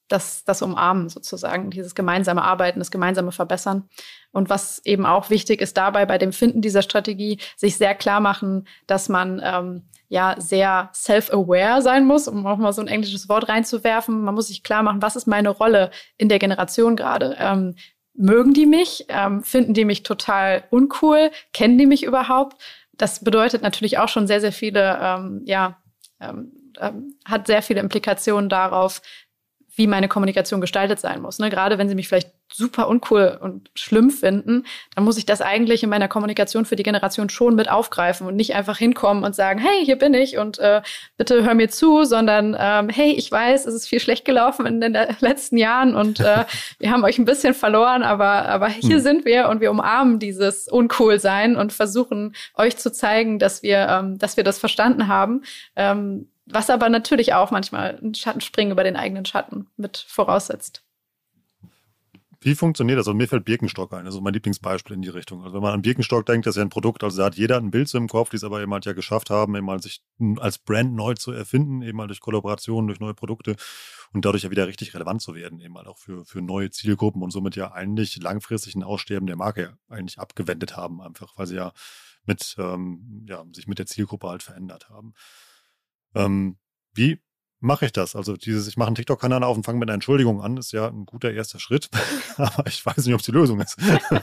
das, 0.08 0.43
das 0.43 0.62
Umarmen 0.62 1.10
sozusagen, 1.10 1.72
dieses 1.72 1.95
gemeinsame 1.95 2.43
Arbeiten, 2.43 2.80
das 2.80 2.91
gemeinsame 2.91 3.32
Verbessern. 3.32 3.89
Und 4.32 4.49
was 4.49 4.82
eben 4.86 5.06
auch 5.06 5.30
wichtig 5.30 5.62
ist 5.62 5.78
dabei 5.78 6.06
bei 6.06 6.18
dem 6.18 6.34
Finden 6.34 6.62
dieser 6.62 6.82
Strategie, 6.82 7.39
sich 7.56 7.78
sehr 7.78 7.95
klar 7.95 8.20
machen, 8.20 8.68
dass 8.86 9.10
man 9.10 9.41
ähm, 9.43 9.84
ja 10.08 10.36
sehr 10.38 10.89
self-aware 10.93 11.82
sein 11.82 12.06
muss, 12.06 12.28
um 12.28 12.45
auch 12.45 12.58
mal 12.58 12.74
so 12.74 12.82
ein 12.82 12.88
englisches 12.88 13.28
Wort 13.30 13.49
reinzuwerfen. 13.49 14.22
Man 14.22 14.36
muss 14.36 14.47
sich 14.47 14.64
klar 14.64 14.84
machen, 14.84 15.01
was 15.01 15.16
ist 15.16 15.28
meine 15.28 15.49
Rolle 15.49 15.91
in 16.18 16.30
der 16.30 16.39
Generation 16.39 16.95
gerade? 16.95 17.36
Ähm, 17.39 17.76
mögen 18.14 18.53
die 18.53 18.66
mich? 18.66 19.06
Ähm, 19.10 19.43
finden 19.43 19.74
die 19.74 19.86
mich 19.86 20.03
total 20.03 20.64
uncool? 20.70 21.32
Kennen 21.53 21.78
die 21.78 21.86
mich 21.88 22.03
überhaupt? 22.03 22.62
Das 22.93 23.24
bedeutet 23.24 23.62
natürlich 23.62 23.97
auch 23.97 24.10
schon 24.10 24.28
sehr, 24.28 24.41
sehr 24.41 24.53
viele, 24.53 24.99
ähm, 25.01 25.41
ja, 25.45 25.82
ähm, 26.20 26.51
ähm 26.80 27.16
hat 27.26 27.47
sehr 27.47 27.62
viele 27.62 27.82
Implikationen 27.82 28.49
darauf, 28.49 29.01
wie 29.76 29.88
meine 29.88 30.08
Kommunikation 30.08 30.62
gestaltet 30.62 31.00
sein 31.00 31.22
muss. 31.22 31.40
Ne? 31.40 31.50
Gerade 31.50 31.78
wenn 31.78 31.90
sie 31.90 31.96
mich 31.96 32.08
vielleicht 32.08 32.32
super 32.52 32.88
uncool 32.88 33.38
und 33.42 33.70
schlimm 33.76 34.10
finden, 34.10 34.66
dann 34.94 35.04
muss 35.04 35.18
ich 35.18 35.26
das 35.26 35.42
eigentlich 35.42 35.84
in 35.84 35.90
meiner 35.90 36.08
Kommunikation 36.08 36.66
für 36.66 36.76
die 36.76 36.84
Generation 36.84 37.30
schon 37.30 37.56
mit 37.56 37.70
aufgreifen 37.70 38.28
und 38.28 38.36
nicht 38.36 38.56
einfach 38.56 38.78
hinkommen 38.78 39.24
und 39.24 39.36
sagen, 39.36 39.60
hey, 39.60 39.84
hier 39.84 39.98
bin 39.98 40.14
ich 40.14 40.38
und 40.38 40.60
äh, 40.60 40.82
bitte 41.18 41.44
hör 41.44 41.54
mir 41.54 41.70
zu, 41.70 42.06
sondern 42.06 42.56
ähm, 42.58 42.90
hey, 42.90 43.12
ich 43.12 43.32
weiß, 43.32 43.66
es 43.66 43.74
ist 43.74 43.88
viel 43.88 44.00
schlecht 44.00 44.26
gelaufen 44.26 44.66
in 44.66 44.80
den 44.80 44.94
letzten 45.20 45.58
Jahren 45.58 45.96
und 45.96 46.20
äh, 46.20 46.46
wir 46.80 46.92
haben 46.92 47.04
euch 47.04 47.18
ein 47.18 47.26
bisschen 47.26 47.54
verloren, 47.54 48.04
aber, 48.04 48.46
aber 48.46 48.68
hier 48.68 48.98
hm. 48.98 49.04
sind 49.04 49.26
wir 49.26 49.50
und 49.50 49.60
wir 49.60 49.72
umarmen 49.72 50.20
dieses 50.20 50.68
Uncool-Sein 50.68 51.58
und 51.58 51.74
versuchen 51.74 52.36
euch 52.56 52.78
zu 52.78 52.92
zeigen, 52.92 53.40
dass 53.40 53.64
wir, 53.64 53.88
ähm, 53.90 54.18
dass 54.18 54.38
wir 54.38 54.44
das 54.44 54.60
verstanden 54.60 55.08
haben. 55.08 55.44
Ähm, 55.76 56.28
was 56.46 56.70
aber 56.70 56.89
natürlich 56.89 57.34
auch 57.34 57.52
manchmal 57.52 58.00
ein 58.02 58.14
Schattenspringen 58.14 58.72
über 58.72 58.84
den 58.84 58.96
eigenen 58.96 59.26
Schatten 59.26 59.68
mit 59.78 60.06
voraussetzt. 60.08 60.86
Wie 62.46 62.54
funktioniert 62.54 63.00
das? 63.00 63.08
Also 63.08 63.18
mir 63.18 63.28
fällt 63.28 63.43
Birkenstock 63.43 63.91
ein, 63.93 64.06
also 64.06 64.22
mein 64.22 64.34
Lieblingsbeispiel 64.34 64.96
in 64.96 65.02
die 65.02 65.10
Richtung. 65.10 65.41
Also 65.41 65.56
wenn 65.56 65.64
man 65.64 65.74
an 65.74 65.82
Birkenstock 65.82 66.28
denkt, 66.28 66.46
das 66.46 66.52
ist 66.52 66.58
ja 66.58 66.62
ein 66.62 66.70
Produkt, 66.70 67.04
also 67.04 67.18
da 67.18 67.26
hat 67.26 67.36
jeder 67.36 67.58
ein 67.58 67.72
Bild 67.72 67.88
so 67.88 67.98
im 67.98 68.08
Kopf, 68.08 68.30
die 68.30 68.36
es 68.36 68.43
aber 68.43 68.62
eben 68.62 68.72
halt 68.72 68.86
ja 68.86 68.93
geschafft 68.93 69.32
haben, 69.32 69.56
eben 69.56 69.66
mal 69.66 69.82
sich 69.82 70.04
als 70.38 70.60
Brand 70.60 70.93
neu 70.93 71.16
zu 71.16 71.32
erfinden, 71.32 71.82
eben 71.82 71.98
mal 71.98 72.06
durch 72.06 72.20
Kollaborationen, 72.20 72.88
durch 72.88 73.00
neue 73.00 73.16
Produkte 73.16 73.56
und 74.14 74.26
dadurch 74.26 74.43
ja 74.43 74.52
wieder 74.52 74.68
richtig 74.68 74.93
relevant 74.93 75.24
zu 75.24 75.34
werden, 75.34 75.60
eben 75.60 75.74
mal 75.74 75.88
auch 75.88 75.98
für, 75.98 76.24
für 76.24 76.39
neue 76.39 76.70
Zielgruppen 76.70 77.24
und 77.24 77.32
somit 77.32 77.56
ja 77.56 77.72
eigentlich 77.72 78.16
langfristig 78.22 78.76
ein 78.76 78.84
Aussterben 78.84 79.26
der 79.26 79.38
Marke 79.38 79.80
eigentlich 79.89 80.20
abgewendet 80.20 80.78
haben, 80.78 81.02
einfach 81.02 81.34
weil 81.38 81.48
sie 81.48 81.56
ja 81.56 81.74
mit, 82.28 82.56
ähm, 82.60 83.26
ja, 83.28 83.43
sich 83.54 83.66
mit 83.66 83.80
der 83.80 83.88
Zielgruppe 83.88 84.28
halt 84.30 84.43
verändert 84.43 84.89
haben. 84.89 85.16
Ähm, 86.16 86.57
wie 86.93 87.20
mache 87.66 87.86
ich 87.86 87.91
das? 87.91 88.16
Also 88.16 88.36
dieses, 88.36 88.68
ich 88.68 88.78
mache 88.78 88.88
einen 88.88 88.95
TikTok-Kanal 88.95 89.43
auf 89.43 89.57
und 89.57 89.66
fange 89.66 89.80
mit 89.80 89.89
einer 89.89 89.95
Entschuldigung 89.95 90.41
an, 90.41 90.57
ist 90.57 90.72
ja 90.72 90.88
ein 90.88 91.05
guter 91.05 91.32
erster 91.32 91.59
Schritt. 91.59 91.89
Aber 92.38 92.68
ich 92.68 92.86
weiß 92.86 92.97
nicht, 92.97 93.13
ob 93.13 93.20
es 93.20 93.26
die 93.26 93.32
Lösung 93.32 93.59
ist. 93.59 93.78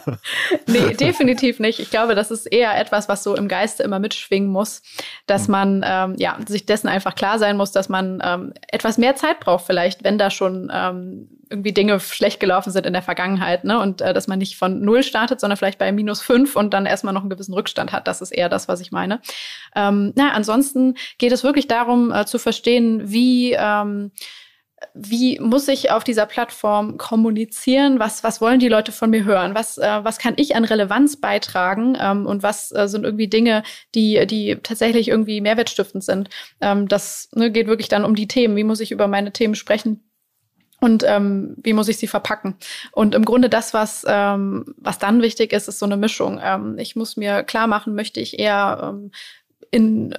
nee, 0.67 0.95
definitiv 0.95 1.59
nicht. 1.59 1.81
Ich 1.81 1.91
glaube, 1.91 2.15
das 2.15 2.31
ist 2.31 2.47
eher 2.47 2.79
etwas, 2.79 3.09
was 3.09 3.23
so 3.23 3.35
im 3.35 3.49
Geiste 3.49 3.83
immer 3.83 3.99
mitschwingen 3.99 4.51
muss, 4.51 4.83
dass 5.27 5.49
mhm. 5.49 5.53
man 5.53 5.85
ähm, 5.85 6.15
ja, 6.19 6.39
sich 6.47 6.67
dessen 6.67 6.89
einfach 6.89 7.15
klar 7.15 7.39
sein 7.39 7.57
muss, 7.57 7.73
dass 7.73 7.89
man 7.89 8.23
ähm, 8.25 8.53
etwas 8.69 8.97
mehr 8.97 9.17
Zeit 9.17 9.41
braucht, 9.41 9.67
vielleicht, 9.67 10.05
wenn 10.05 10.19
da 10.19 10.31
schon 10.31 10.71
ähm, 10.73 11.29
irgendwie 11.53 11.73
Dinge 11.73 12.01
schlecht 12.01 12.41
gelaufen 12.41 12.73
sind 12.73 12.87
in 12.87 12.93
der 12.93 13.03
Vergangenheit, 13.03 13.65
ne? 13.65 13.79
Und 13.79 14.01
äh, 14.01 14.13
dass 14.13 14.27
man 14.27 14.39
nicht 14.39 14.57
von 14.57 14.81
null 14.81 15.03
startet, 15.03 15.41
sondern 15.41 15.57
vielleicht 15.57 15.79
bei 15.79 15.93
minus 15.93 16.21
fünf 16.21 16.57
und 16.57 16.75
dann 16.75 16.87
erstmal 16.87 17.15
noch 17.15 17.21
einen 17.21 17.31
gewissen 17.31 17.55
Rückstand 17.55 17.93
hat. 17.93 18.09
Das 18.09 18.21
ist 18.21 18.33
eher 18.33 18.49
das, 18.49 18.69
was 18.69 18.81
ich 18.81 18.93
meine. 18.93 19.21
Ähm, 19.77 20.13
na, 20.17 20.33
ansonsten 20.33 20.95
geht 21.19 21.33
es 21.33 21.45
wirklich 21.45 21.69
darum, 21.69 22.13
äh, 22.13 22.27
zu 22.27 22.39
verstehen, 22.39 23.03
wie 23.05 23.53
ähm, 23.53 24.11
wie 24.95 25.39
muss 25.41 25.69
ich 25.69 25.91
auf 25.91 26.05
dieser 26.05 26.27
Plattform 26.27 26.99
kommunizieren? 26.99 27.99
Was, 27.99 28.25
was 28.25 28.41
wollen 28.41 28.61
die 28.61 28.69
Leute 28.69 28.93
von 28.93 29.11
mir 29.11 29.25
hören? 29.25 29.55
Was, 29.55 29.79
äh, 29.79 30.05
was 30.05 30.19
kann 30.19 30.35
ich 30.37 30.57
an 30.57 30.65
Relevanz 30.65 31.17
beitragen? 31.21 31.97
Ähm, 32.01 32.27
und 32.27 32.43
was 32.43 32.73
äh, 32.73 32.89
sind 32.89 33.05
irgendwie 33.05 33.29
Dinge, 33.29 33.63
die, 33.95 34.27
die 34.27 34.59
tatsächlich 34.63 35.09
irgendwie 35.09 35.41
mehrwertstiftend 35.41 36.05
sind? 36.05 36.29
Ähm, 36.61 36.89
das 36.89 37.29
ne, 37.35 37.51
geht 37.51 37.67
wirklich 37.67 37.89
dann 37.89 38.05
um 38.05 38.15
die 38.15 38.29
Themen. 38.29 38.57
Wie 38.57 38.65
muss 38.65 38.81
ich 38.81 38.93
über 38.93 39.09
meine 39.09 39.33
Themen 39.33 39.55
sprechen? 39.55 40.03
Und 40.83 41.05
ähm, 41.07 41.55
wie 41.63 41.75
muss 41.75 41.87
ich 41.87 41.97
sie 41.97 42.09
verpacken? 42.09 42.57
Und 42.91 43.15
im 43.15 43.25
Grunde 43.25 43.49
das, 43.49 43.73
was, 43.73 44.05
ähm, 44.09 44.75
was 44.79 44.99
dann 44.99 45.23
wichtig 45.23 45.53
ist, 45.53 45.69
ist 45.69 45.79
so 45.79 45.87
eine 45.87 45.97
Mischung. 45.97 46.41
Ähm, 46.43 46.77
ich 46.77 46.97
muss 46.97 47.17
mir 47.17 47.45
klar 47.45 47.69
machen, 47.69 47.95
möchte 47.95 48.19
ich 48.19 48.41
eher 48.41 48.81
ähm, 48.83 49.13
in 49.71 50.13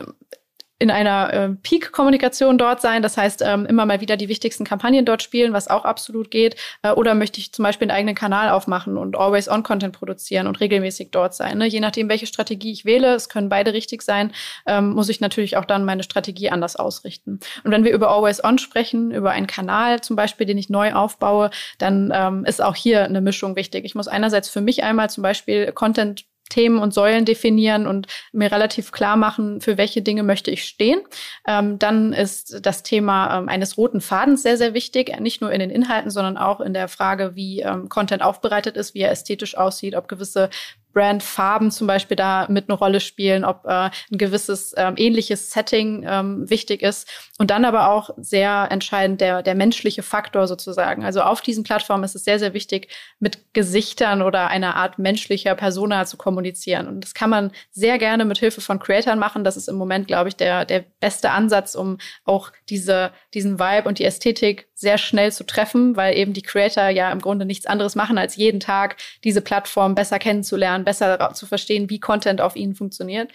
in 0.83 0.91
einer 0.91 1.33
äh, 1.33 1.49
Peak-Kommunikation 1.63 2.57
dort 2.57 2.81
sein, 2.81 3.01
das 3.01 3.15
heißt 3.15 3.41
ähm, 3.41 3.65
immer 3.65 3.85
mal 3.85 4.01
wieder 4.01 4.17
die 4.17 4.27
wichtigsten 4.27 4.65
Kampagnen 4.65 5.05
dort 5.05 5.23
spielen, 5.23 5.53
was 5.53 5.69
auch 5.69 5.85
absolut 5.85 6.29
geht. 6.29 6.57
Äh, 6.81 6.91
oder 6.91 7.15
möchte 7.15 7.39
ich 7.39 7.53
zum 7.53 7.63
Beispiel 7.63 7.89
einen 7.89 7.97
eigenen 7.97 8.15
Kanal 8.15 8.49
aufmachen 8.49 8.97
und 8.97 9.15
Always-on-Content 9.15 9.97
produzieren 9.97 10.45
und 10.45 10.59
regelmäßig 10.59 11.11
dort 11.11 11.35
sein. 11.35 11.57
Ne? 11.57 11.67
Je 11.67 11.79
nachdem, 11.79 12.09
welche 12.09 12.27
Strategie 12.27 12.73
ich 12.73 12.83
wähle, 12.83 13.15
es 13.15 13.29
können 13.29 13.47
beide 13.47 13.71
richtig 13.71 14.01
sein, 14.01 14.33
ähm, 14.65 14.89
muss 14.89 15.07
ich 15.07 15.21
natürlich 15.21 15.55
auch 15.55 15.63
dann 15.63 15.85
meine 15.85 16.03
Strategie 16.03 16.49
anders 16.49 16.75
ausrichten. 16.75 17.39
Und 17.63 17.71
wenn 17.71 17.85
wir 17.85 17.93
über 17.93 18.09
Always-on 18.09 18.57
sprechen, 18.57 19.11
über 19.11 19.31
einen 19.31 19.47
Kanal 19.47 20.01
zum 20.01 20.17
Beispiel, 20.17 20.45
den 20.45 20.57
ich 20.57 20.69
neu 20.69 20.91
aufbaue, 20.91 21.49
dann 21.77 22.11
ähm, 22.13 22.43
ist 22.43 22.61
auch 22.61 22.75
hier 22.75 23.05
eine 23.05 23.21
Mischung 23.21 23.55
wichtig. 23.55 23.85
Ich 23.85 23.95
muss 23.95 24.09
einerseits 24.09 24.49
für 24.49 24.59
mich 24.59 24.83
einmal 24.83 25.09
zum 25.09 25.23
Beispiel 25.23 25.71
Content 25.71 26.25
Themen 26.53 26.77
und 26.77 26.93
Säulen 26.93 27.25
definieren 27.25 27.87
und 27.87 28.05
mir 28.31 28.51
relativ 28.51 28.91
klar 28.91 29.17
machen, 29.17 29.59
für 29.59 29.75
welche 29.77 30.03
Dinge 30.03 30.21
möchte 30.21 30.51
ich 30.51 30.65
stehen. 30.65 31.01
Ähm, 31.47 31.79
dann 31.79 32.13
ist 32.13 32.63
das 32.63 32.83
Thema 32.83 33.39
ähm, 33.39 33.49
eines 33.49 33.75
roten 33.75 34.01
Fadens 34.01 34.43
sehr, 34.43 34.57
sehr 34.57 34.75
wichtig, 34.75 35.19
nicht 35.19 35.41
nur 35.41 35.51
in 35.51 35.59
den 35.59 35.71
Inhalten, 35.71 36.11
sondern 36.11 36.37
auch 36.37 36.61
in 36.61 36.75
der 36.75 36.87
Frage, 36.89 37.35
wie 37.35 37.61
ähm, 37.61 37.89
Content 37.89 38.21
aufbereitet 38.21 38.77
ist, 38.77 38.93
wie 38.93 38.99
er 38.99 39.11
ästhetisch 39.11 39.57
aussieht, 39.57 39.95
ob 39.95 40.07
gewisse 40.07 40.51
Brandfarben 40.93 41.71
zum 41.71 41.87
Beispiel 41.87 42.15
da 42.15 42.47
mit 42.49 42.69
eine 42.69 42.77
Rolle 42.77 42.99
spielen, 42.99 43.43
ob 43.43 43.65
äh, 43.65 43.89
ein 43.89 43.91
gewisses 44.11 44.73
ähm, 44.77 44.93
ähnliches 44.97 45.51
Setting 45.51 46.05
ähm, 46.07 46.49
wichtig 46.49 46.81
ist. 46.81 47.09
Und 47.39 47.49
dann 47.51 47.65
aber 47.65 47.89
auch 47.89 48.11
sehr 48.17 48.67
entscheidend 48.69 49.19
der, 49.21 49.41
der 49.41 49.55
menschliche 49.55 50.03
Faktor 50.03 50.47
sozusagen. 50.47 51.03
Also 51.03 51.21
auf 51.21 51.41
diesen 51.41 51.63
Plattformen 51.63 52.03
ist 52.03 52.15
es 52.15 52.23
sehr, 52.23 52.39
sehr 52.39 52.53
wichtig, 52.53 52.87
mit 53.19 53.53
Gesichtern 53.53 54.21
oder 54.21 54.47
einer 54.47 54.75
Art 54.75 54.99
menschlicher 54.99 55.55
Persona 55.55 56.05
zu 56.05 56.17
kommunizieren. 56.17 56.87
Und 56.87 57.01
das 57.01 57.13
kann 57.13 57.29
man 57.29 57.51
sehr 57.71 57.97
gerne 57.97 58.25
mit 58.25 58.37
Hilfe 58.37 58.61
von 58.61 58.79
Creatern 58.79 59.19
machen. 59.19 59.43
Das 59.43 59.57
ist 59.57 59.67
im 59.67 59.75
Moment, 59.75 60.07
glaube 60.07 60.29
ich, 60.29 60.35
der, 60.35 60.65
der 60.65 60.85
beste 60.99 61.31
Ansatz, 61.31 61.75
um 61.75 61.97
auch 62.25 62.51
diese, 62.69 63.11
diesen 63.33 63.59
Vibe 63.59 63.87
und 63.87 63.99
die 63.99 64.05
Ästhetik 64.05 64.67
sehr 64.83 64.99
schnell 64.99 65.31
zu 65.31 65.45
treffen, 65.45 65.95
weil 65.95 66.15
eben 66.15 66.33
die 66.33 66.43
Creator 66.43 66.89
ja 66.89 67.11
im 67.11 67.19
Grunde 67.19 67.45
nichts 67.45 67.65
anderes 67.65 67.95
machen, 67.95 68.19
als 68.19 68.35
jeden 68.35 68.59
Tag 68.59 68.97
diese 69.23 69.41
Plattform 69.41 69.95
besser 69.95 70.19
kennenzulernen, 70.19 70.85
besser 70.85 71.31
zu 71.33 71.47
verstehen, 71.47 71.89
wie 71.89 71.99
Content 71.99 72.41
auf 72.41 72.55
ihnen 72.55 72.75
funktioniert. 72.75 73.31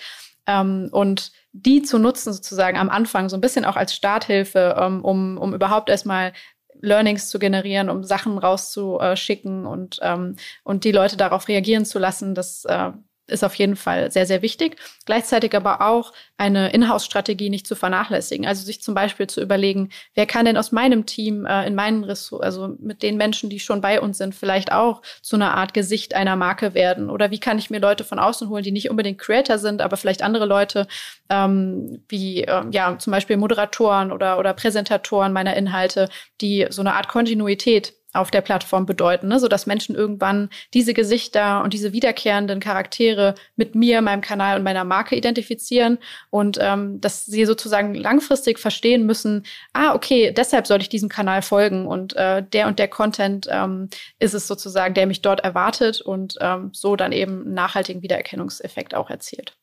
Ähm, 0.47 0.89
und 0.93 1.33
die 1.53 1.83
zu 1.83 1.99
nutzen 1.99 2.33
sozusagen 2.33 2.79
am 2.79 2.91
Anfang 2.91 3.29
so 3.29 3.37
ein 3.37 3.41
bisschen 3.41 3.65
auch 3.65 3.77
als 3.77 3.95
Starthilfe, 3.95 4.77
ähm, 4.79 5.05
um, 5.05 5.39
um 5.39 5.55
überhaupt 5.55 5.89
erstmal 5.89 6.33
Learnings 6.81 7.31
zu 7.31 7.39
generieren, 7.39 7.91
um 7.91 8.05
Sachen 8.05 8.39
rauszuschicken 8.39 9.67
und, 9.67 9.99
ähm, 10.03 10.37
und 10.63 10.85
die 10.85 10.93
Leute 10.93 11.17
darauf 11.17 11.49
reagieren 11.49 11.85
zu 11.85 11.99
lassen, 11.99 12.35
das 12.35 12.65
äh, 12.67 12.93
ist 13.29 13.45
auf 13.45 13.55
jeden 13.55 13.77
Fall 13.77 14.11
sehr, 14.11 14.27
sehr 14.27 14.43
wichtig. 14.43 14.77
Gleichzeitig 15.07 15.55
aber 15.55 15.81
auch 15.83 16.13
eine 16.37 16.73
Inhouse-Strategie 16.73 17.51
nicht 17.51 17.67
zu 17.67 17.75
vernachlässigen. 17.77 18.47
Also 18.47 18.65
sich 18.65 18.81
zum 18.83 18.95
Beispiel 18.95 19.27
zu 19.27 19.41
überlegen, 19.41 19.91
wer 20.15 20.27
kann 20.27 20.47
denn 20.47 20.57
aus 20.57 20.73
meinem 20.73 21.07
Team, 21.07 21.47
äh, 21.47 21.67
in 21.67 21.75
meinen 21.75 22.05
Ressourcen, 22.05 22.45
also 22.45 22.75
mit 22.81 23.03
den 23.03 23.17
Menschen, 23.17 23.51
die 23.51 23.61
schon 23.61 23.81
bei 23.81 24.01
uns 24.01 24.19
sind, 24.19 24.35
vielleicht 24.35 24.73
auch 24.73 25.03
zu 25.23 25.37
einer 25.37 25.55
Art 25.55 25.75
Gesicht 25.75 26.15
einer 26.15 26.37
Marke 26.37 26.75
werden? 26.75 27.11
Oder 27.11 27.31
wie 27.31 27.41
kann 27.41 27.59
ich 27.59 27.71
mir 27.71 27.81
Leute 27.81 28.05
von 28.05 28.19
außen 28.19 28.49
holen, 28.49 28.65
die 28.65 28.73
nicht 28.73 28.91
unbedingt 28.91 29.19
Creator 29.19 29.59
sind, 29.59 29.83
aber 29.83 29.97
vielleicht 29.97 30.23
andere 30.23 30.47
Leute, 30.47 30.87
ähm, 31.29 32.03
wie 32.09 32.45
äh, 32.45 32.65
ja 32.71 32.97
zum 32.99 33.11
Beispiel 33.11 33.37
Moderatoren 33.37 34.13
oder, 34.13 34.39
oder 34.39 34.55
Präsentatoren 34.55 35.33
meiner 35.33 35.57
Inhalte, 35.57 36.09
die 36.41 36.67
so 36.71 36.83
eine 36.83 36.95
Art 36.95 37.09
Kontinuität 37.09 37.98
auf 38.13 38.31
der 38.31 38.41
Plattform 38.41 38.87
bedeuten, 38.87 39.29
ne? 39.29 39.39
sodass 39.39 39.67
Menschen 39.67 39.95
irgendwann 39.95 40.49
diese 40.73 40.95
Gesichter 40.95 41.63
und 41.63 41.75
diese 41.75 41.93
wiederkehrenden 41.93 42.59
Charaktere 42.59 43.35
mit 43.57 43.75
mir, 43.75 44.01
meinem 44.01 44.23
Kanal 44.23 44.57
und 44.57 44.65
meiner 44.65 44.85
Marke 44.85 45.15
identifizieren 45.15 45.99
und 46.31 46.59
ähm, 46.61 47.01
dass 47.01 47.27
sie 47.27 47.45
sozusagen 47.45 47.95
langfristig 47.95 48.59
verstehen 48.59 49.05
müssen, 49.05 49.45
ah, 49.75 49.95
okay, 49.95 50.33
deshalb 50.33 50.67
soll 50.67 50.81
ich 50.81 50.89
diesem 50.89 51.11
Kanal 51.11 51.43
folgen 51.43 51.87
und 51.87 52.17
äh, 52.17 52.43
der 52.43 52.69
und 52.69 52.79
der 52.79 52.89
Content 52.89 53.47
ähm, 53.51 53.91
ist 54.19 54.35
es 54.35 54.47
sozusagen, 54.47 54.95
der 54.95 55.07
mich 55.07 55.21
dort 55.21 55.41
erwartet 55.41 56.01
und 56.01 56.37
ähm, 56.41 56.71
so 56.73 56.97
dann 56.97 57.13
eben 57.13 57.53
nachhaltigen 57.53 58.03
Wiedererkennungseffekt 58.03 58.95
auch 58.95 59.11
erzielt 59.11 59.58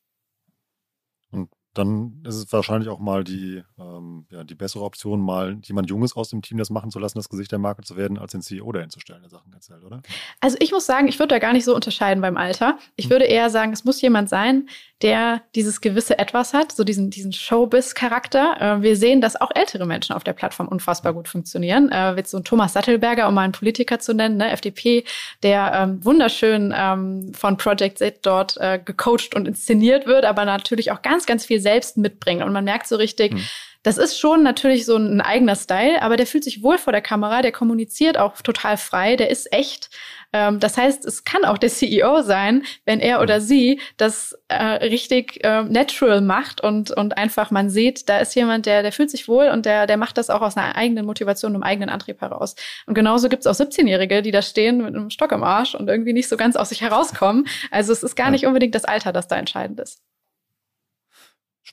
dann 1.77 2.21
ist 2.25 2.35
es 2.35 2.51
wahrscheinlich 2.51 2.89
auch 2.89 2.99
mal 2.99 3.23
die, 3.23 3.63
ähm, 3.79 4.25
ja, 4.29 4.43
die 4.43 4.55
bessere 4.55 4.83
Option, 4.83 5.21
mal 5.21 5.57
jemand 5.63 5.89
Junges 5.89 6.15
aus 6.15 6.29
dem 6.29 6.41
Team 6.41 6.57
das 6.57 6.69
machen 6.69 6.89
zu 6.89 6.99
lassen, 6.99 7.17
das 7.17 7.29
Gesicht 7.29 7.51
der 7.51 7.59
Marke 7.59 7.83
zu 7.83 7.97
werden, 7.97 8.17
als 8.17 8.31
den 8.31 8.41
CEO 8.41 8.71
dahin 8.71 8.89
zu 8.89 8.99
stellen, 8.99 9.21
der 9.21 9.29
Sachen 9.29 9.53
erzählt, 9.53 9.83
oder? 9.83 10.01
Also 10.39 10.57
ich 10.59 10.71
muss 10.71 10.85
sagen, 10.85 11.07
ich 11.07 11.19
würde 11.19 11.35
da 11.35 11.39
gar 11.39 11.53
nicht 11.53 11.65
so 11.65 11.75
unterscheiden 11.75 12.21
beim 12.21 12.37
Alter. 12.37 12.77
Ich 12.95 13.05
hm. 13.05 13.11
würde 13.11 13.25
eher 13.25 13.49
sagen, 13.49 13.73
es 13.73 13.83
muss 13.83 14.01
jemand 14.01 14.29
sein, 14.29 14.69
der 15.01 15.41
dieses 15.55 15.81
gewisse 15.81 16.17
Etwas 16.17 16.53
hat, 16.53 16.71
so 16.71 16.83
diesen, 16.83 17.09
diesen 17.09 17.33
Showbiz-Charakter. 17.33 18.77
Äh, 18.77 18.81
wir 18.81 18.95
sehen, 18.95 19.19
dass 19.19 19.39
auch 19.39 19.51
ältere 19.53 19.85
Menschen 19.85 20.15
auf 20.15 20.23
der 20.23 20.33
Plattform 20.33 20.67
unfassbar 20.69 21.13
gut 21.13 21.27
funktionieren. 21.27 21.91
Äh, 21.91 22.15
wird 22.15 22.27
so 22.27 22.37
ein 22.37 22.45
Thomas 22.45 22.73
Sattelberger, 22.73 23.27
um 23.27 23.33
mal 23.33 23.41
einen 23.41 23.51
Politiker 23.51 23.99
zu 23.99 24.13
nennen, 24.13 24.37
ne, 24.37 24.51
FDP, 24.51 25.03
der 25.43 25.73
ähm, 25.73 26.05
wunderschön 26.05 26.73
ähm, 26.75 27.33
von 27.33 27.57
Project 27.57 27.97
Z 27.97 28.19
dort 28.25 28.57
äh, 28.57 28.79
gecoacht 28.83 29.35
und 29.35 29.47
inszeniert 29.47 30.05
wird, 30.05 30.23
aber 30.23 30.45
natürlich 30.45 30.91
auch 30.91 31.01
ganz, 31.01 31.25
ganz 31.25 31.45
viel 31.45 31.59
selbst 31.59 31.97
mitbringt. 31.97 32.41
Und 32.41 32.53
man 32.53 32.63
merkt 32.63 32.87
so 32.87 32.95
richtig, 32.95 33.33
hm. 33.33 33.41
Das 33.85 33.99
ist 33.99 34.19
schon 34.19 34.41
natürlich 34.41 34.83
so 34.83 34.97
ein 34.97 35.21
eigener 35.21 35.55
Style, 35.55 36.01
aber 36.01 36.17
der 36.17 36.25
fühlt 36.25 36.43
sich 36.43 36.63
wohl 36.63 36.79
vor 36.79 36.91
der 36.91 37.03
Kamera, 37.03 37.43
der 37.43 37.51
kommuniziert 37.51 38.17
auch 38.17 38.41
total 38.41 38.77
frei, 38.77 39.15
der 39.15 39.29
ist 39.29 39.53
echt. 39.53 39.91
Ähm, 40.33 40.59
das 40.59 40.75
heißt, 40.75 41.05
es 41.05 41.23
kann 41.23 41.45
auch 41.45 41.59
der 41.59 41.69
CEO 41.69 42.23
sein, 42.23 42.63
wenn 42.85 42.99
er 42.99 43.21
oder 43.21 43.39
sie 43.41 43.79
das 43.97 44.35
äh, 44.47 44.55
richtig 44.55 45.43
äh, 45.43 45.61
natural 45.65 46.21
macht 46.21 46.61
und, 46.61 46.89
und 46.89 47.15
einfach 47.15 47.51
man 47.51 47.69
sieht, 47.69 48.09
da 48.09 48.17
ist 48.17 48.33
jemand, 48.33 48.65
der, 48.65 48.81
der 48.81 48.91
fühlt 48.91 49.11
sich 49.11 49.27
wohl 49.27 49.49
und 49.49 49.67
der, 49.67 49.85
der 49.85 49.97
macht 49.97 50.17
das 50.17 50.31
auch 50.31 50.41
aus 50.41 50.57
einer 50.57 50.75
eigenen 50.75 51.05
Motivation, 51.05 51.53
einem 51.53 51.61
eigenen 51.61 51.89
Antrieb 51.89 52.21
heraus. 52.21 52.55
Und 52.87 52.95
genauso 52.95 53.29
gibt 53.29 53.45
es 53.45 53.47
auch 53.47 53.63
17-Jährige, 53.63 54.23
die 54.23 54.31
da 54.31 54.41
stehen 54.41 54.77
mit 54.77 54.95
einem 54.95 55.11
Stock 55.11 55.31
im 55.31 55.43
Arsch 55.43 55.75
und 55.75 55.87
irgendwie 55.89 56.13
nicht 56.13 56.27
so 56.27 56.37
ganz 56.37 56.55
aus 56.55 56.69
sich 56.69 56.81
herauskommen. 56.81 57.45
Also 57.69 57.93
es 57.93 58.01
ist 58.01 58.15
gar 58.15 58.31
nicht 58.31 58.47
unbedingt 58.47 58.73
das 58.73 58.85
Alter, 58.85 59.13
das 59.13 59.27
da 59.27 59.35
entscheidend 59.35 59.79
ist. 59.79 60.01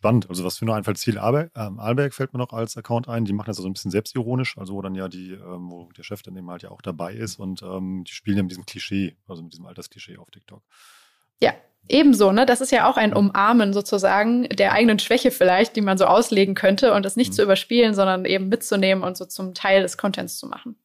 Spannend. 0.03 0.28
Also 0.28 0.42
was 0.42 0.59
für 0.59 0.64
nur 0.64 0.74
Einfallsziel 0.74 1.16
Alberg, 1.16 1.53
ähm, 1.55 1.78
Alberg 1.78 2.12
fällt 2.12 2.32
mir 2.32 2.40
noch 2.40 2.53
als 2.53 2.76
Account 2.76 3.09
ein. 3.09 3.24
Die 3.24 3.32
machen 3.32 3.46
das 3.46 3.59
so 3.59 3.68
ein 3.68 3.72
bisschen 3.72 3.92
selbstironisch, 3.92 4.59
also 4.59 4.74
wo 4.74 4.82
dann 4.82 4.96
ja 4.96 5.07
die, 5.07 5.30
ähm, 5.30 5.70
wo 5.70 5.88
der 5.96 6.03
Chef 6.03 6.24
dann 6.24 6.36
eben 6.36 6.50
halt 6.50 6.64
ja 6.64 6.72
auch 6.72 6.82
dabei 6.82 7.14
ist 7.14 7.38
und 7.38 7.62
ähm, 7.62 8.03
die 8.03 8.12
spielen 8.12 8.36
ja 8.36 8.42
mit 8.42 8.50
diesem 8.50 8.66
Klischee, 8.66 9.14
also 9.28 9.44
mit 9.44 9.53
diesem 9.53 9.64
Altersklischee 9.64 10.16
auf 10.16 10.28
TikTok. 10.32 10.61
Ja, 11.40 11.53
ebenso, 11.86 12.32
ne? 12.32 12.46
Das 12.46 12.61
ist 12.61 12.72
ja 12.72 12.90
auch 12.90 12.96
ein 12.96 13.14
Umarmen 13.14 13.72
sozusagen 13.72 14.48
der 14.48 14.72
eigenen 14.72 14.98
Schwäche 14.98 15.30
vielleicht, 15.30 15.76
die 15.76 15.82
man 15.82 15.98
so 15.98 16.07
auslegen 16.07 16.57
könnte 16.57 16.94
und 16.94 17.05
das 17.05 17.14
nicht 17.14 17.30
mhm. 17.30 17.34
zu 17.34 17.42
überspielen, 17.44 17.94
sondern 17.94 18.24
eben 18.24 18.48
mitzunehmen 18.48 19.05
und 19.05 19.16
so 19.16 19.24
zum 19.24 19.55
Teil 19.55 19.82
des 19.82 19.96
Contents 19.98 20.36
zu 20.36 20.48
machen. 20.48 20.82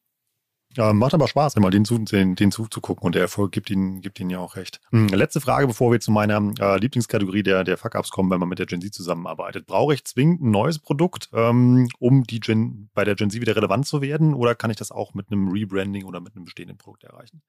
Ja, 0.76 0.94
macht 0.94 1.14
aber 1.14 1.28
Spaß, 1.28 1.56
immer 1.56 1.72
den, 1.72 1.86
zu, 1.86 1.98
den, 1.98 2.36
den 2.36 2.52
zuzugucken 2.52 3.06
und 3.06 3.16
der 3.16 3.24
Erfolg 3.24 3.52
gibt 3.52 3.70
ihnen, 3.70 4.02
gibt 4.02 4.20
ihnen 4.20 4.30
ja 4.30 4.40
auch 4.40 4.56
recht. 4.56 4.80
Hm, 4.92 5.08
letzte 5.08 5.42
Frage, 5.42 5.66
bevor 5.66 5.92
wir 5.92 6.00
zu 6.00 6.12
meiner 6.12 6.38
äh, 6.60 6.78
Lieblingskategorie 6.78 7.42
der, 7.42 7.64
der 7.64 7.78
Fuck-Ups 7.78 8.12
kommen, 8.12 8.30
wenn 8.30 8.40
man 8.40 8.50
mit 8.50 8.60
der 8.60 8.68
Gen 8.68 8.82
Z 8.82 8.94
zusammenarbeitet. 8.94 9.66
Brauche 9.66 9.94
ich 9.94 10.06
zwingend 10.06 10.42
ein 10.42 10.52
neues 10.52 10.78
Produkt, 10.78 11.30
ähm, 11.34 11.88
um 12.00 12.24
die 12.24 12.40
Gen, 12.40 12.90
bei 12.94 13.04
der 13.06 13.16
Gen 13.16 13.32
Z 13.32 13.42
wieder 13.42 13.56
relevant 13.56 13.88
zu 13.88 14.02
werden 14.02 14.34
oder 14.34 14.54
kann 14.54 14.70
ich 14.70 14.78
das 14.78 14.92
auch 14.92 15.14
mit 15.14 15.32
einem 15.32 15.48
Rebranding 15.50 16.06
oder 16.06 16.20
mit 16.20 16.36
einem 16.36 16.46
bestehenden 16.46 16.78
Produkt 16.78 17.06
erreichen? 17.06 17.42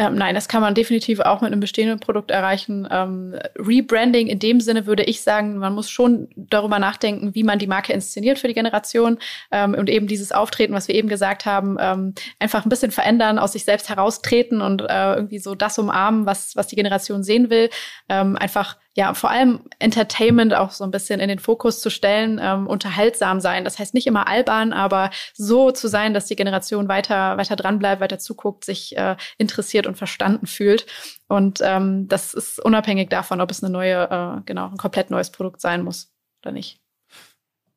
Ähm, 0.00 0.14
nein, 0.14 0.34
das 0.34 0.48
kann 0.48 0.62
man 0.62 0.74
definitiv 0.74 1.20
auch 1.20 1.42
mit 1.42 1.52
einem 1.52 1.60
bestehenden 1.60 2.00
Produkt 2.00 2.30
erreichen. 2.30 2.88
Ähm, 2.90 3.34
Rebranding 3.58 4.28
in 4.28 4.38
dem 4.38 4.62
Sinne 4.62 4.86
würde 4.86 5.02
ich 5.02 5.20
sagen, 5.20 5.58
man 5.58 5.74
muss 5.74 5.90
schon 5.90 6.28
darüber 6.36 6.78
nachdenken, 6.78 7.34
wie 7.34 7.42
man 7.42 7.58
die 7.58 7.66
Marke 7.66 7.92
inszeniert 7.92 8.38
für 8.38 8.48
die 8.48 8.54
Generation 8.54 9.18
ähm, 9.50 9.74
und 9.74 9.90
eben 9.90 10.06
dieses 10.06 10.32
Auftreten, 10.32 10.72
was 10.72 10.88
wir 10.88 10.94
eben 10.94 11.08
gesagt 11.10 11.44
haben, 11.44 11.76
ähm, 11.78 12.14
einfach 12.38 12.64
ein 12.64 12.70
bisschen 12.70 12.92
verändern, 12.92 13.38
aus 13.38 13.52
sich 13.52 13.66
selbst 13.66 13.90
heraustreten 13.90 14.62
und 14.62 14.80
äh, 14.80 15.16
irgendwie 15.16 15.38
so 15.38 15.54
das 15.54 15.78
umarmen, 15.78 16.24
was, 16.24 16.56
was 16.56 16.68
die 16.68 16.76
Generation 16.76 17.22
sehen 17.22 17.50
will. 17.50 17.68
Ähm, 18.08 18.36
einfach 18.36 18.78
ja, 18.96 19.14
vor 19.14 19.30
allem 19.30 19.60
Entertainment 19.78 20.52
auch 20.52 20.72
so 20.72 20.82
ein 20.82 20.90
bisschen 20.90 21.20
in 21.20 21.28
den 21.28 21.38
Fokus 21.38 21.80
zu 21.80 21.90
stellen, 21.90 22.40
ähm, 22.42 22.66
unterhaltsam 22.66 23.40
sein. 23.40 23.64
Das 23.64 23.78
heißt 23.78 23.94
nicht 23.94 24.08
immer 24.08 24.26
albern, 24.26 24.72
aber 24.72 25.10
so 25.32 25.70
zu 25.70 25.86
sein, 25.86 26.12
dass 26.12 26.26
die 26.26 26.34
Generation 26.34 26.88
weiter, 26.88 27.36
weiter 27.36 27.54
dran 27.54 27.78
bleibt, 27.78 28.00
weiter 28.00 28.18
zuguckt, 28.18 28.64
sich 28.64 28.96
äh, 28.96 29.16
interessiert 29.38 29.86
und 29.86 29.96
verstanden 29.96 30.46
fühlt. 30.46 30.86
Und 31.28 31.60
ähm, 31.62 32.08
das 32.08 32.34
ist 32.34 32.58
unabhängig 32.58 33.08
davon, 33.10 33.40
ob 33.40 33.50
es 33.52 33.62
eine 33.62 33.72
neue, 33.72 34.10
äh, 34.10 34.42
genau, 34.44 34.66
ein 34.68 34.76
komplett 34.76 35.10
neues 35.10 35.30
Produkt 35.30 35.60
sein 35.60 35.82
muss 35.82 36.12
oder 36.42 36.52
nicht. 36.52 36.79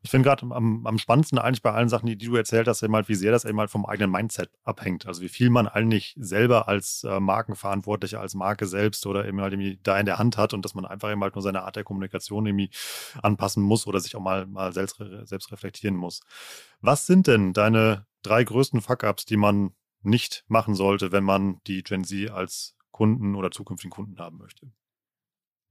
Ich 0.03 0.11
finde 0.11 0.27
gerade 0.27 0.45
am, 0.53 0.85
am 0.85 0.97
spannendsten 0.97 1.39
eigentlich 1.39 1.61
bei 1.61 1.71
allen 1.71 1.87
Sachen, 1.87 2.07
die, 2.07 2.17
die 2.17 2.25
du 2.25 2.35
erzählt 2.35 2.67
hast, 2.67 2.83
eben 2.83 2.93
halt, 2.93 3.07
wie 3.07 3.15
sehr 3.15 3.31
das 3.31 3.45
eben 3.45 3.57
halt 3.57 3.69
vom 3.69 3.85
eigenen 3.85 4.11
Mindset 4.11 4.51
abhängt. 4.65 5.05
Also 5.07 5.21
wie 5.21 5.29
viel 5.29 5.49
man 5.49 5.65
eigentlich 5.65 6.13
selber 6.19 6.67
als 6.67 7.05
äh, 7.05 7.21
Markenverantwortlicher, 7.21 8.19
als 8.19 8.35
Marke 8.35 8.65
selbst 8.65 9.05
oder 9.05 9.25
eben 9.25 9.39
halt 9.39 9.53
irgendwie 9.53 9.79
da 9.81 9.97
in 9.97 10.05
der 10.05 10.19
Hand 10.19 10.37
hat 10.37 10.53
und 10.53 10.65
dass 10.65 10.75
man 10.75 10.85
einfach 10.85 11.09
eben 11.09 11.23
halt 11.23 11.35
nur 11.35 11.41
seine 11.41 11.63
Art 11.63 11.77
der 11.77 11.85
Kommunikation 11.85 12.45
irgendwie 12.45 12.69
anpassen 13.21 13.63
muss 13.63 13.87
oder 13.87 14.01
sich 14.01 14.17
auch 14.17 14.21
mal, 14.21 14.45
mal 14.45 14.73
selbst, 14.73 15.01
selbst 15.23 15.53
reflektieren 15.53 15.95
muss. 15.95 16.19
Was 16.81 17.05
sind 17.05 17.27
denn 17.27 17.53
deine 17.53 18.05
drei 18.23 18.43
größten 18.43 18.81
Fuck-Ups, 18.81 19.23
die 19.23 19.37
man 19.37 19.71
nicht 20.01 20.43
machen 20.49 20.75
sollte, 20.75 21.13
wenn 21.13 21.23
man 21.23 21.61
die 21.65 21.81
Gen 21.81 22.03
Z 22.03 22.29
als 22.29 22.75
Kunden 22.91 23.35
oder 23.35 23.51
zukünftigen 23.51 23.91
Kunden 23.91 24.19
haben 24.19 24.37
möchte? 24.37 24.69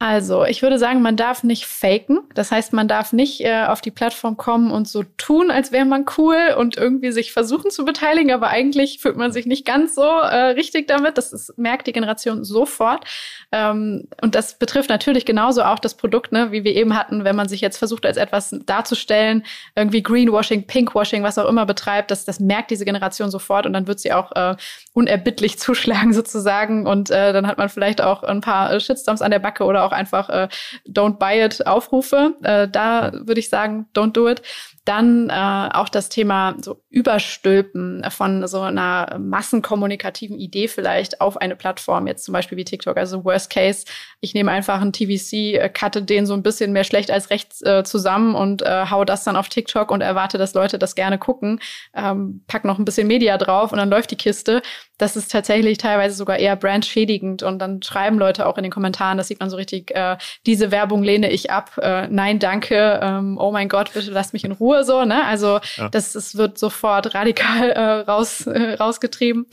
Also, 0.05 0.45
ich 0.45 0.63
würde 0.63 0.81
sagen, 0.81 1.01
man 1.01 1.17
darf 1.17 1.45
nicht 1.45 1.65
faken. 1.65 2.23
Das 2.35 2.51
heißt, 2.51 2.73
man 2.73 2.89
darf 2.89 3.13
nicht 3.13 3.41
äh, 3.41 3.67
auf 3.67 3.81
die 3.81 3.93
Plattform 3.93 4.37
kommen 4.37 4.73
und 4.73 4.89
so 4.89 5.05
tun, 5.17 5.53
als 5.53 5.71
wäre 5.71 5.85
man 5.85 6.07
cool 6.19 6.57
und 6.59 6.77
irgendwie 6.77 7.13
sich 7.13 7.33
versuchen 7.33 7.71
zu 7.71 7.85
beteiligen, 7.85 8.33
aber 8.33 8.49
eigentlich 8.49 8.99
fühlt 8.99 9.17
man 9.17 9.31
sich 9.31 9.47
nicht 9.47 9.65
ganz 9.65 9.95
so 9.95 10.03
äh, 10.03 10.55
richtig 10.55 10.89
damit. 10.89 11.19
Das 11.19 11.33
ist, 11.33 11.57
merkt 11.57 11.87
die 11.87 11.93
Generation 11.93 12.43
sofort. 12.43 13.05
Ähm, 13.53 14.09
und 14.21 14.35
das 14.35 14.59
betrifft 14.59 14.91
natürlich 14.91 15.25
genauso 15.25 15.63
auch 15.63 15.79
das 15.79 15.95
Produkt, 15.95 16.33
ne, 16.33 16.51
wie 16.51 16.65
wir 16.65 16.75
eben 16.75 16.99
hatten, 16.99 17.23
wenn 17.23 17.37
man 17.37 17.49
sich 17.49 17.61
jetzt 17.61 17.77
versucht, 17.77 18.05
als 18.05 18.17
etwas 18.17 18.53
darzustellen, 18.67 19.45
irgendwie 19.77 20.03
Greenwashing, 20.03 20.67
Pinkwashing, 20.67 21.23
was 21.23 21.39
auch 21.39 21.49
immer 21.49 21.65
betreibt, 21.65 22.11
das, 22.11 22.25
das 22.25 22.41
merkt 22.41 22.73
diese 22.73 22.85
Generation 22.85 23.31
sofort 23.31 23.67
und 23.67 23.73
dann 23.73 23.87
wird 23.87 24.01
sie 24.01 24.13
auch 24.13 24.33
äh, 24.33 24.57
unerbittlich 24.95 25.59
zuschlagen 25.61 26.13
sozusagen 26.13 26.89
und 26.89 27.11
äh, 27.11 27.33
dann 27.33 27.47
hat 27.47 27.59
man 27.59 27.69
vielleicht 27.69 28.01
auch 28.01 28.25
ein 28.25 28.41
paar 28.41 28.81
Shitstorms 28.81 29.23
an 29.23 29.31
der 29.31 29.39
Backe 29.39 29.63
oder 29.63 29.85
auch 29.85 29.92
auch 29.93 29.97
einfach 29.97 30.29
äh, 30.29 30.49
Don't 30.87 31.19
Buy 31.19 31.45
It 31.45 31.67
Aufrufe. 31.67 32.35
Äh, 32.43 32.69
da 32.69 33.13
würde 33.13 33.41
ich 33.41 33.49
sagen, 33.49 33.87
don't 33.95 34.13
do 34.13 34.29
it. 34.29 34.43
Dann 34.85 35.31
äh, 35.31 35.69
auch 35.73 35.89
das 35.89 36.09
Thema 36.09 36.57
so 36.61 36.83
Überstülpen 36.91 38.05
von 38.11 38.49
so 38.49 38.63
einer 38.63 39.17
massenkommunikativen 39.21 40.39
Idee 40.39 40.67
vielleicht 40.67 41.21
auf 41.21 41.37
eine 41.37 41.55
Plattform, 41.55 42.09
jetzt 42.09 42.25
zum 42.25 42.33
Beispiel 42.33 42.59
wie 42.59 42.65
TikTok. 42.65 42.97
Also 42.97 43.25
Worst 43.25 43.51
Case, 43.51 43.85
ich 44.21 44.35
nehme 44.35 44.51
einfach 44.51 44.81
einen 44.81 44.93
TVC, 44.93 45.33
äh, 45.55 45.69
cutte 45.69 46.03
den 46.03 46.27
so 46.27 46.35
ein 46.35 46.43
bisschen 46.43 46.73
mehr 46.73 46.83
schlecht 46.83 47.13
als 47.13 47.31
rechts 47.31 47.63
äh, 47.63 47.85
zusammen 47.85 48.35
und 48.35 48.63
äh, 48.63 48.87
hau 48.91 49.05
das 49.05 49.23
dann 49.23 49.37
auf 49.37 49.49
TikTok 49.49 49.93
und 49.93 50.01
erwarte, 50.01 50.37
dass 50.37 50.55
Leute 50.55 50.81
das 50.81 50.97
gerne 50.97 51.17
gucken. 51.17 51.61
Ähm, 51.95 52.43
pack 52.49 52.65
noch 52.65 52.81
ein 52.81 52.85
bisschen 52.85 53.07
Media 53.07 53.39
drauf 53.39 53.71
und 53.71 53.79
dann 53.79 53.91
läuft 53.91 54.11
die 54.11 54.17
Kiste. 54.17 54.63
Das 54.99 55.17
ist 55.17 55.31
tatsächlich 55.31 55.79
teilweise 55.79 56.17
sogar 56.17 56.39
eher 56.39 56.57
brandschädigend 56.57 57.45
und 57.45 57.61
dann 57.61 57.83
schreiben 57.83 58.19
Leute 58.19 58.47
auch 58.47 58.57
in 58.57 58.65
den 58.65 58.73
Kommentaren, 58.73 59.19
das 59.19 59.29
sieht 59.29 59.41
man 59.41 59.51
so 59.51 59.57
richtig, 59.57 59.95
äh, 59.95 60.17
diese 60.45 60.71
Werbung 60.71 61.03
lehne 61.03 61.31
ich 61.31 61.51
ab, 61.51 61.79
äh, 61.81 62.09
nein, 62.09 62.39
danke, 62.39 63.01
ähm, 63.03 63.39
oh 63.39 63.53
mein 63.53 63.69
Gott, 63.69 63.93
bitte 63.95 64.11
lass 64.11 64.33
mich 64.33 64.45
in 64.45 64.53
Ruhe 64.53 64.72
Ruhe 64.73 64.85
so, 64.85 65.05
ne? 65.05 65.25
Also 65.25 65.61
ja. 65.77 65.89
das, 65.89 66.13
das 66.13 66.37
wird 66.37 66.59
sofort 66.59 67.15
radikal 67.15 67.71
äh, 67.71 68.01
raus, 68.01 68.47
äh, 68.47 68.75
rausgetrieben. 68.75 69.47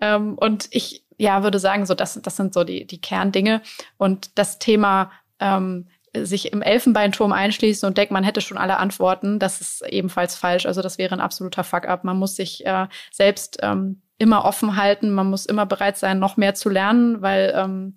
Ähm, 0.00 0.34
und 0.38 0.68
ich 0.70 1.04
ja 1.18 1.42
würde 1.42 1.58
sagen, 1.58 1.86
so 1.86 1.94
das, 1.94 2.20
das 2.22 2.36
sind 2.36 2.54
so 2.54 2.64
die, 2.64 2.86
die 2.86 3.00
Kerndinge. 3.00 3.62
Und 3.96 4.38
das 4.38 4.58
Thema 4.58 5.10
ähm, 5.40 5.88
sich 6.14 6.52
im 6.52 6.62
Elfenbeinturm 6.62 7.32
einschließen 7.32 7.86
und 7.86 7.98
denkt, 7.98 8.12
man 8.12 8.24
hätte 8.24 8.40
schon 8.40 8.58
alle 8.58 8.78
Antworten, 8.78 9.38
das 9.38 9.60
ist 9.60 9.82
ebenfalls 9.86 10.36
falsch. 10.36 10.66
Also 10.66 10.82
das 10.82 10.98
wäre 10.98 11.14
ein 11.14 11.20
absoluter 11.20 11.64
Fuck-up. 11.64 12.04
Man 12.04 12.18
muss 12.18 12.36
sich 12.36 12.64
äh, 12.64 12.86
selbst 13.10 13.58
ähm, 13.62 14.00
immer 14.18 14.44
offen 14.46 14.76
halten, 14.76 15.10
man 15.10 15.28
muss 15.28 15.44
immer 15.44 15.66
bereit 15.66 15.98
sein, 15.98 16.18
noch 16.18 16.38
mehr 16.38 16.54
zu 16.54 16.70
lernen, 16.70 17.20
weil 17.20 17.52
ähm, 17.54 17.96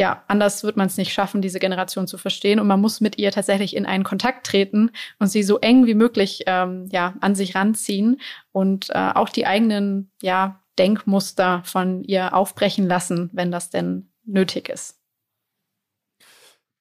ja, 0.00 0.24
anders 0.28 0.64
wird 0.64 0.78
man 0.78 0.86
es 0.86 0.96
nicht 0.96 1.12
schaffen, 1.12 1.42
diese 1.42 1.58
Generation 1.58 2.06
zu 2.06 2.16
verstehen. 2.16 2.58
Und 2.58 2.66
man 2.66 2.80
muss 2.80 3.02
mit 3.02 3.18
ihr 3.18 3.30
tatsächlich 3.32 3.76
in 3.76 3.84
einen 3.84 4.02
Kontakt 4.02 4.46
treten 4.46 4.92
und 5.18 5.26
sie 5.26 5.42
so 5.42 5.58
eng 5.58 5.84
wie 5.84 5.94
möglich 5.94 6.44
ähm, 6.46 6.88
ja, 6.90 7.12
an 7.20 7.34
sich 7.34 7.54
ranziehen 7.54 8.18
und 8.50 8.88
äh, 8.88 9.10
auch 9.14 9.28
die 9.28 9.46
eigenen 9.46 10.10
ja, 10.22 10.62
Denkmuster 10.78 11.60
von 11.66 12.02
ihr 12.02 12.32
aufbrechen 12.32 12.88
lassen, 12.88 13.28
wenn 13.34 13.50
das 13.50 13.68
denn 13.68 14.08
nötig 14.24 14.70
ist. 14.70 14.99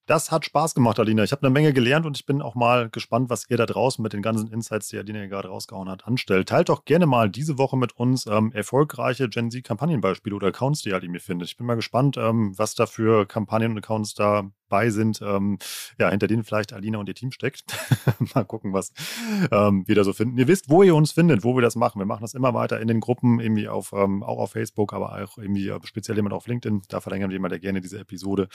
Das 0.09 0.31
hat 0.31 0.43
Spaß 0.43 0.73
gemacht, 0.73 0.99
Alina. 0.99 1.23
Ich 1.23 1.31
habe 1.31 1.43
eine 1.43 1.53
Menge 1.53 1.71
gelernt 1.71 2.07
und 2.07 2.17
ich 2.17 2.25
bin 2.25 2.41
auch 2.41 2.55
mal 2.55 2.89
gespannt, 2.89 3.29
was 3.29 3.47
ihr 3.47 3.57
da 3.57 3.67
draußen 3.67 4.01
mit 4.01 4.11
den 4.11 4.23
ganzen 4.23 4.51
Insights, 4.51 4.87
die 4.87 4.97
Alina 4.97 5.27
gerade 5.27 5.49
rausgehauen 5.49 5.87
hat, 5.87 6.07
anstellt. 6.07 6.49
Teilt 6.49 6.69
doch 6.69 6.83
gerne 6.83 7.05
mal 7.05 7.29
diese 7.29 7.59
Woche 7.59 7.77
mit 7.77 7.95
uns 7.95 8.25
ähm, 8.25 8.51
erfolgreiche 8.51 9.29
Gen 9.29 9.51
Z-Kampagnenbeispiele 9.51 10.35
oder 10.35 10.47
Accounts, 10.47 10.81
die 10.81 10.89
ihr 10.89 11.09
mir 11.11 11.19
findet. 11.19 11.49
Ich 11.49 11.57
bin 11.57 11.67
mal 11.67 11.75
gespannt, 11.75 12.17
ähm, 12.17 12.57
was 12.57 12.73
da 12.73 12.87
für 12.87 13.27
Kampagnen 13.27 13.73
und 13.73 13.77
Accounts 13.77 14.15
dabei 14.15 14.89
sind, 14.89 15.21
ähm, 15.21 15.59
ja, 15.99 16.09
hinter 16.09 16.25
denen 16.25 16.43
vielleicht 16.43 16.73
Alina 16.73 16.97
und 16.97 17.07
ihr 17.07 17.13
Team 17.13 17.31
steckt. 17.31 17.65
mal 18.33 18.45
gucken, 18.45 18.73
was 18.73 18.91
ähm, 19.51 19.83
wir 19.85 19.93
da 19.93 20.03
so 20.03 20.13
finden. 20.13 20.39
Ihr 20.39 20.47
wisst, 20.47 20.71
wo 20.71 20.81
ihr 20.81 20.95
uns 20.95 21.11
findet, 21.11 21.43
wo 21.43 21.53
wir 21.53 21.61
das 21.61 21.75
machen. 21.75 21.99
Wir 21.99 22.07
machen 22.07 22.23
das 22.23 22.33
immer 22.33 22.55
weiter 22.55 22.79
in 22.79 22.87
den 22.87 22.99
Gruppen, 22.99 23.39
irgendwie 23.39 23.67
auf, 23.67 23.93
ähm, 23.93 24.23
auch 24.23 24.39
auf 24.39 24.53
Facebook, 24.53 24.91
aber 24.91 25.21
auch 25.23 25.37
irgendwie 25.37 25.69
äh, 25.69 25.79
speziell 25.83 26.17
jemand 26.17 26.33
auf 26.33 26.47
LinkedIn. 26.47 26.81
Da 26.87 26.99
verlängern 26.99 27.29
wir 27.29 27.37
immer 27.37 27.49
gerne 27.49 27.79
diese 27.79 27.99
Episode. 27.99 28.47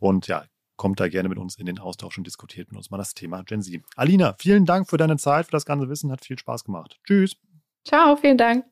Und 0.00 0.28
ja, 0.28 0.44
kommt 0.76 1.00
da 1.00 1.08
gerne 1.08 1.28
mit 1.28 1.38
uns 1.38 1.56
in 1.56 1.66
den 1.66 1.78
Austausch 1.78 2.18
und 2.18 2.26
diskutiert 2.26 2.70
mit 2.70 2.76
uns 2.76 2.90
mal 2.90 2.98
das 2.98 3.14
Thema 3.14 3.42
Gen 3.42 3.62
Z. 3.62 3.82
Alina, 3.96 4.34
vielen 4.38 4.64
Dank 4.64 4.88
für 4.88 4.96
deine 4.96 5.16
Zeit, 5.16 5.46
für 5.46 5.52
das 5.52 5.66
ganze 5.66 5.88
Wissen, 5.88 6.10
hat 6.10 6.24
viel 6.24 6.38
Spaß 6.38 6.64
gemacht. 6.64 6.98
Tschüss. 7.06 7.36
Ciao, 7.84 8.16
vielen 8.16 8.38
Dank. 8.38 8.64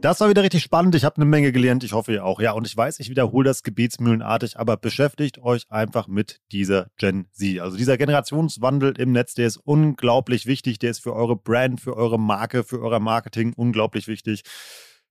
Das 0.00 0.18
war 0.20 0.30
wieder 0.30 0.42
richtig 0.42 0.62
spannend. 0.62 0.94
Ich 0.94 1.04
habe 1.04 1.16
eine 1.16 1.26
Menge 1.26 1.52
gelernt. 1.52 1.84
Ich 1.84 1.92
hoffe 1.92 2.12
ihr 2.12 2.24
auch. 2.24 2.40
Ja, 2.40 2.52
und 2.52 2.66
ich 2.66 2.74
weiß, 2.74 3.00
ich 3.00 3.10
wiederhole 3.10 3.44
das 3.44 3.62
gebetsmühlenartig, 3.62 4.58
aber 4.58 4.78
beschäftigt 4.78 5.42
euch 5.42 5.70
einfach 5.70 6.08
mit 6.08 6.40
dieser 6.52 6.86
Gen 6.96 7.26
Z. 7.32 7.60
Also 7.60 7.76
dieser 7.76 7.98
Generationswandel 7.98 8.98
im 8.98 9.12
Netz, 9.12 9.34
der 9.34 9.46
ist 9.46 9.58
unglaublich 9.58 10.46
wichtig. 10.46 10.78
Der 10.78 10.92
ist 10.92 11.02
für 11.02 11.12
eure 11.14 11.36
Brand, 11.36 11.82
für 11.82 11.98
eure 11.98 12.18
Marke, 12.18 12.64
für 12.64 12.80
euer 12.80 12.98
Marketing 12.98 13.52
unglaublich 13.54 14.08
wichtig. 14.08 14.42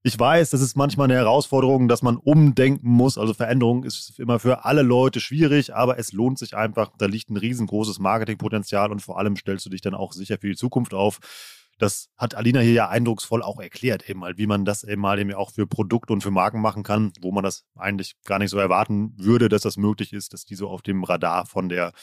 Ich 0.01 0.17
weiß, 0.17 0.51
das 0.51 0.61
ist 0.61 0.77
manchmal 0.77 1.05
eine 1.05 1.15
Herausforderung, 1.15 1.89
dass 1.89 2.01
man 2.01 2.15
umdenken 2.15 2.89
muss. 2.89 3.17
Also 3.17 3.33
Veränderung 3.33 3.83
ist 3.83 4.17
immer 4.17 4.39
für 4.39 4.63
alle 4.63 4.81
Leute 4.81 5.19
schwierig, 5.19 5.75
aber 5.75 5.99
es 5.99 6.13
lohnt 6.13 6.39
sich 6.39 6.55
einfach. 6.55 6.91
Da 6.97 7.05
liegt 7.05 7.29
ein 7.29 7.35
riesengroßes 7.35 7.99
Marketingpotenzial 7.99 8.91
und 8.91 9.01
vor 9.01 9.19
allem 9.19 9.35
stellst 9.35 9.65
du 9.65 9.69
dich 9.69 9.81
dann 9.81 9.95
auch 9.95 10.13
sicher 10.13 10.37
für 10.39 10.47
die 10.47 10.55
Zukunft 10.55 10.93
auf. 10.93 11.19
Das 11.79 12.09
hat 12.17 12.35
Alina 12.35 12.61
hier 12.61 12.73
ja 12.73 12.89
eindrucksvoll 12.89 13.41
auch 13.41 13.59
erklärt, 13.59 14.09
eben 14.09 14.19
mal, 14.19 14.37
wie 14.37 14.47
man 14.47 14.63
das 14.63 14.83
eben 14.83 15.01
mal 15.01 15.19
eben 15.19 15.33
auch 15.33 15.51
für 15.51 15.67
Produkte 15.67 16.13
und 16.13 16.21
für 16.21 16.31
Marken 16.31 16.61
machen 16.61 16.83
kann, 16.83 17.11
wo 17.21 17.31
man 17.31 17.43
das 17.43 17.65
eigentlich 17.75 18.15
gar 18.25 18.39
nicht 18.39 18.51
so 18.51 18.57
erwarten 18.57 19.13
würde, 19.17 19.49
dass 19.49 19.61
das 19.63 19.77
möglich 19.77 20.13
ist, 20.13 20.33
dass 20.33 20.45
die 20.45 20.55
so 20.55 20.69
auf 20.69 20.81
dem 20.81 21.03
Radar 21.03 21.45
von 21.45 21.67
der 21.67 21.93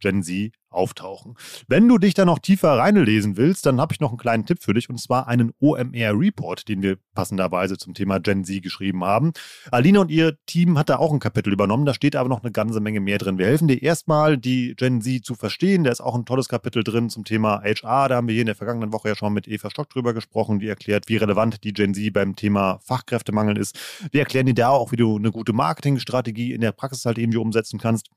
Gen 0.00 0.22
Z 0.22 0.52
auftauchen. 0.74 1.34
Wenn 1.68 1.88
du 1.88 1.98
dich 1.98 2.14
da 2.14 2.24
noch 2.24 2.38
tiefer 2.38 2.76
reinlesen 2.76 3.36
willst, 3.36 3.64
dann 3.64 3.80
habe 3.80 3.94
ich 3.94 4.00
noch 4.00 4.10
einen 4.10 4.18
kleinen 4.18 4.44
Tipp 4.44 4.58
für 4.60 4.74
dich 4.74 4.90
und 4.90 4.98
zwar 4.98 5.28
einen 5.28 5.52
OMR-Report, 5.60 6.68
den 6.68 6.82
wir 6.82 6.98
passenderweise 7.14 7.78
zum 7.78 7.94
Thema 7.94 8.18
Gen 8.18 8.44
Z 8.44 8.62
geschrieben 8.62 9.04
haben. 9.04 9.32
Alina 9.70 10.00
und 10.00 10.10
ihr 10.10 10.36
Team 10.46 10.76
hat 10.76 10.90
da 10.90 10.96
auch 10.96 11.12
ein 11.12 11.20
Kapitel 11.20 11.52
übernommen, 11.52 11.86
da 11.86 11.94
steht 11.94 12.16
aber 12.16 12.28
noch 12.28 12.42
eine 12.42 12.52
ganze 12.52 12.80
Menge 12.80 13.00
mehr 13.00 13.18
drin. 13.18 13.38
Wir 13.38 13.46
helfen 13.46 13.68
dir 13.68 13.80
erstmal, 13.80 14.36
die 14.36 14.74
Gen 14.76 15.00
Z 15.00 15.24
zu 15.24 15.34
verstehen. 15.34 15.84
Da 15.84 15.90
ist 15.90 16.00
auch 16.00 16.14
ein 16.14 16.26
tolles 16.26 16.48
Kapitel 16.48 16.82
drin 16.82 17.08
zum 17.08 17.24
Thema 17.24 17.62
HR. 17.62 18.08
Da 18.08 18.16
haben 18.16 18.28
wir 18.28 18.32
hier 18.32 18.42
in 18.42 18.46
der 18.46 18.56
vergangenen 18.56 18.92
Woche 18.92 19.08
ja 19.08 19.16
schon 19.16 19.32
mit 19.32 19.48
Eva 19.48 19.70
Stock 19.70 19.88
drüber 19.88 20.12
gesprochen, 20.12 20.58
die 20.58 20.68
erklärt, 20.68 21.08
wie 21.08 21.16
relevant 21.16 21.64
die 21.64 21.72
Gen 21.72 21.94
Z 21.94 22.12
beim 22.12 22.36
Thema 22.36 22.80
Fachkräftemangel 22.82 23.56
ist. 23.56 23.78
Wir 24.10 24.20
erklären 24.20 24.46
dir 24.46 24.54
da 24.54 24.68
auch, 24.70 24.92
wie 24.92 24.96
du 24.96 25.16
eine 25.16 25.30
gute 25.30 25.52
Marketingstrategie 25.52 26.52
in 26.52 26.60
der 26.60 26.72
Praxis 26.72 27.04
halt 27.04 27.18
irgendwie 27.18 27.38
umsetzen 27.38 27.78
kannst. 27.78 28.08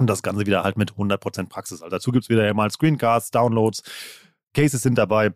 Und 0.00 0.06
das 0.06 0.22
Ganze 0.22 0.46
wieder 0.46 0.64
halt 0.64 0.78
mit 0.78 0.92
100% 0.92 1.50
Praxis. 1.50 1.82
Also 1.82 1.94
dazu 1.94 2.10
gibt 2.10 2.24
es 2.24 2.30
wieder 2.30 2.52
mal 2.54 2.70
Screencasts, 2.70 3.30
Downloads, 3.32 3.82
Cases 4.54 4.80
sind 4.80 4.96
dabei, 4.96 5.32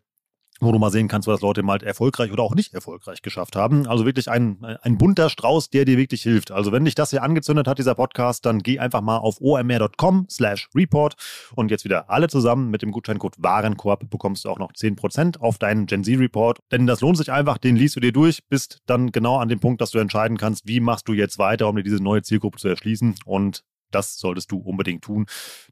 wo 0.59 0.73
du 0.73 0.79
mal 0.79 0.91
sehen 0.91 1.07
kannst, 1.07 1.29
was 1.29 1.43
Leute 1.43 1.63
mal 1.63 1.83
erfolgreich 1.83 2.33
oder 2.33 2.43
auch 2.43 2.55
nicht 2.55 2.73
erfolgreich 2.73 3.21
geschafft 3.21 3.57
haben. 3.57 3.87
Also 3.87 4.07
wirklich 4.07 4.31
ein, 4.31 4.65
ein 4.81 4.97
bunter 4.97 5.29
Strauß, 5.29 5.69
der 5.69 5.85
dir 5.85 5.99
wirklich 5.99 6.23
hilft. 6.23 6.51
Also 6.51 6.73
wenn 6.73 6.87
dich 6.87 6.95
das 6.95 7.11
hier 7.11 7.23
angezündet 7.23 7.69
hat, 7.69 7.79
dieser 7.79 7.95
Podcast, 7.95 8.47
dann 8.47 8.61
geh 8.61 8.79
einfach 8.79 9.03
mal 9.03 9.19
auf 9.19 9.37
omr.com 9.39 10.29
slash 10.31 10.71
report 10.75 11.15
und 11.55 11.71
jetzt 11.71 11.85
wieder 11.85 12.09
alle 12.09 12.29
zusammen 12.29 12.71
mit 12.71 12.81
dem 12.81 12.91
Gutscheincode 12.91 13.35
Warenkorb 13.37 14.09
bekommst 14.09 14.47
du 14.47 14.49
auch 14.49 14.59
noch 14.59 14.73
10% 14.73 15.41
auf 15.41 15.59
deinen 15.59 15.85
Gen 15.85 16.05
Z 16.05 16.19
Report. 16.19 16.59
Denn 16.73 16.87
das 16.87 17.03
lohnt 17.03 17.19
sich 17.19 17.31
einfach, 17.31 17.59
den 17.59 17.77
liest 17.77 17.97
du 17.97 18.01
dir 18.01 18.13
durch, 18.13 18.49
bist 18.49 18.79
dann 18.87 19.13
genau 19.13 19.37
an 19.37 19.51
dem 19.51 19.61
Punkt, 19.61 19.83
dass 19.83 19.91
du 19.91 19.99
entscheiden 19.99 20.39
kannst, 20.39 20.67
wie 20.67 20.81
machst 20.81 21.07
du 21.07 21.13
jetzt 21.13 21.39
weiter, 21.39 21.69
um 21.69 21.77
dir 21.77 21.83
diese 21.83 22.03
neue 22.03 22.23
Zielgruppe 22.23 22.57
zu 22.59 22.69
erschließen 22.69 23.17
und 23.27 23.63
das 23.95 24.17
solltest 24.17 24.51
du 24.53 24.59
unbedingt 24.59 25.05
tun, 25.05 25.27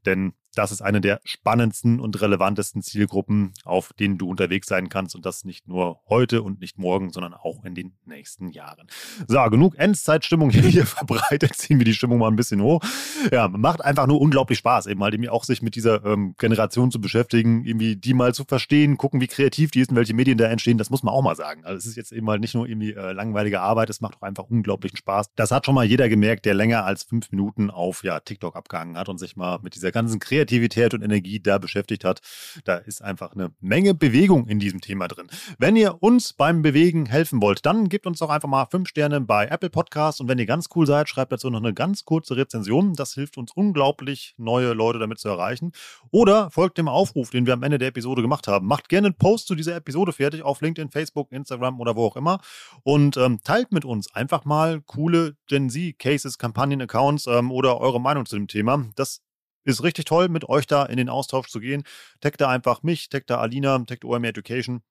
denn 0.07 0.35
das 0.55 0.71
ist 0.73 0.83
eine 0.83 1.01
der 1.01 1.21
spannendsten 1.25 1.99
und 2.01 2.21
relevantesten 2.21 2.83
Zielgruppen, 2.83 3.53
auf 3.65 3.93
denen 3.95 4.19
du 4.19 4.29
unterwegs 4.29 4.67
sein 4.67 4.89
kannst 4.89 5.15
und 5.15 5.25
das 5.25 5.45
nicht 5.45 5.67
nur 5.67 6.01
heute 6.09 6.43
und 6.43 6.61
nicht 6.61 6.79
morgen, 6.79 7.11
sondern 7.11 7.35
auch 7.35 7.65
in 7.65 7.75
den 7.75 7.95
nächsten 8.05 8.51
Jahren. 8.51 8.87
So, 9.27 9.43
genug 9.45 9.77
Endzeitstimmung 9.79 10.51
hier 10.51 10.87
verbreitet, 10.87 11.55
ziehen 11.57 11.79
wir 11.79 11.85
die 11.85 11.95
Stimmung 11.95 12.19
mal 12.19 12.29
ein 12.29 12.37
bisschen 12.37 12.61
hoch. 12.61 12.83
Ja, 13.31 13.49
macht 13.49 13.83
einfach 13.83 14.07
nur 14.07 14.21
unglaublich 14.21 14.59
Spaß, 14.59 14.87
eben 14.87 15.01
mal 15.01 15.13
irgendwie 15.13 15.31
auch 15.31 15.45
sich 15.45 15.63
mit 15.63 15.75
dieser 15.75 16.05
ähm, 16.05 16.35
Generation 16.39 16.91
zu 16.91 17.01
beschäftigen, 17.01 17.65
irgendwie 17.65 17.97
die 17.97 18.15
mal 18.15 18.35
zu 18.35 18.45
verstehen, 18.45 18.99
gucken, 18.99 19.21
wie 19.21 19.29
kreativ 19.29 19.71
die 19.71 19.81
ist 19.81 19.91
und 19.91 19.97
welche 19.97 20.15
Medien 20.15 20.39
da 20.39 20.47
entstehen, 20.47 20.79
das 20.79 20.91
muss 20.91 21.03
man 21.03 21.15
auch 21.15 21.23
mal 21.23 21.37
sagen. 21.37 21.65
Also 21.65 21.79
es 21.79 21.87
ist 21.87 21.97
jetzt 21.97 22.13
eben 22.13 22.27
mal 22.27 22.39
nicht 22.39 22.55
nur 22.55 22.69
irgendwie 22.69 22.93
äh, 22.93 23.13
langweilige 23.13 23.61
Arbeit, 23.61 23.89
es 23.91 24.01
macht 24.01 24.17
auch 24.17 24.23
einfach 24.23 24.45
unglaublichen 24.45 24.97
Spaß. 24.99 25.31
Das 25.35 25.51
hat 25.51 25.65
schon 25.65 25.75
mal 25.75 25.85
jeder 25.85 26.09
gemerkt, 26.09 26.45
der 26.45 26.55
länger 26.55 26.85
als 26.85 27.05
fünf 27.05 27.31
Minuten 27.31 27.71
auf 27.71 28.05
ja, 28.05 28.21
TikTok 28.21 28.55
abgehangen 28.55 28.99
hat 28.99 29.09
und 29.09 29.19
sich 29.19 29.37
mal 29.37 29.59
mit 29.63 29.75
dieser 29.75 29.93
ganzen 29.93 30.21
Kreativität 30.21 30.42
Kreativität 30.43 30.93
und 30.95 31.03
Energie 31.03 31.41
da 31.41 31.59
beschäftigt 31.59 32.05
hat. 32.05 32.21
Da 32.65 32.77
ist 32.77 33.01
einfach 33.01 33.33
eine 33.33 33.53
Menge 33.61 33.95
Bewegung 33.95 34.49
in 34.49 34.59
diesem 34.59 34.81
Thema 34.81 35.07
drin. 35.07 35.29
Wenn 35.59 35.77
ihr 35.77 36.03
uns 36.03 36.33
beim 36.33 36.63
Bewegen 36.63 37.07
helfen 37.07 37.41
wollt, 37.41 37.65
dann 37.65 37.89
gebt 37.89 38.07
uns 38.07 38.19
doch 38.19 38.31
einfach 38.31 38.49
mal 38.49 38.67
fünf 38.67 38.89
Sterne 38.89 39.21
bei 39.21 39.47
Apple 39.47 39.71
Podcasts 39.71 40.21
und 40.21 40.29
wenn 40.29 40.39
ihr 40.39 40.47
ganz 40.47 40.69
cool 40.75 40.87
seid, 40.87 41.09
schreibt 41.09 41.31
dazu 41.31 41.49
noch 41.49 41.61
eine 41.61 41.75
ganz 41.75 42.05
kurze 42.05 42.37
Rezension. 42.37 42.95
Das 42.95 43.15
hilft 43.15 43.39
uns 43.39 43.53
unglaublich, 43.53 44.35
neue 44.37 44.73
Leute 44.73 44.99
damit 44.99 45.21
zu 45.21 45.29
erreichen. 45.29 45.73
Oder 46.11 46.51
folgt 46.51 46.79
dem 46.79 46.89
Aufruf, 46.89 47.31
den 47.31 47.47
wir 47.47 47.55
am 47.55 47.63
Ende 47.63 47.79
der 47.79 47.89
Episode 47.89 48.23
gemacht 48.23 48.49
haben. 48.49 48.67
Macht 48.67 48.89
gerne 48.89 49.09
einen 49.09 49.17
Post 49.17 49.47
zu 49.47 49.55
dieser 49.55 49.77
Episode 49.77 50.13
fertig 50.13 50.43
auf 50.43 50.61
LinkedIn, 50.61 50.91
Facebook, 50.91 51.31
Instagram 51.31 51.81
oder 51.81 51.95
wo 51.95 52.07
auch 52.07 52.17
immer 52.17 52.41
und 52.83 53.17
ähm, 53.17 53.41
teilt 53.45 53.71
mit 53.71 53.85
uns 53.85 54.13
einfach 54.13 54.45
mal 54.45 54.81
coole 54.83 55.37
Gen 55.47 55.71
Z 55.71 55.99
Cases, 55.99 56.37
Kampagnen, 56.37 56.83
Accounts 56.83 57.27
ähm, 57.29 57.53
oder 57.53 57.81
eure 57.81 58.01
Meinung 58.01 58.27
zu 58.27 58.37
dem 58.37 58.49
Thema. 58.49 58.85
Das 58.97 59.23
ist 59.65 59.83
richtig 59.83 60.07
toll, 60.07 60.29
mit 60.29 60.49
euch 60.49 60.67
da 60.67 60.85
in 60.85 60.97
den 60.97 61.09
Austausch 61.09 61.49
zu 61.49 61.61
gehen. 61.61 61.85
Tag 62.21 62.39
da 62.39 62.49
einfach 62.49 62.83
mich, 62.83 63.09
tag 63.09 63.27
da 63.27 63.39
Alina, 63.39 63.79
tag 63.85 64.05
OMR 64.05 64.29
Education. 64.29 64.83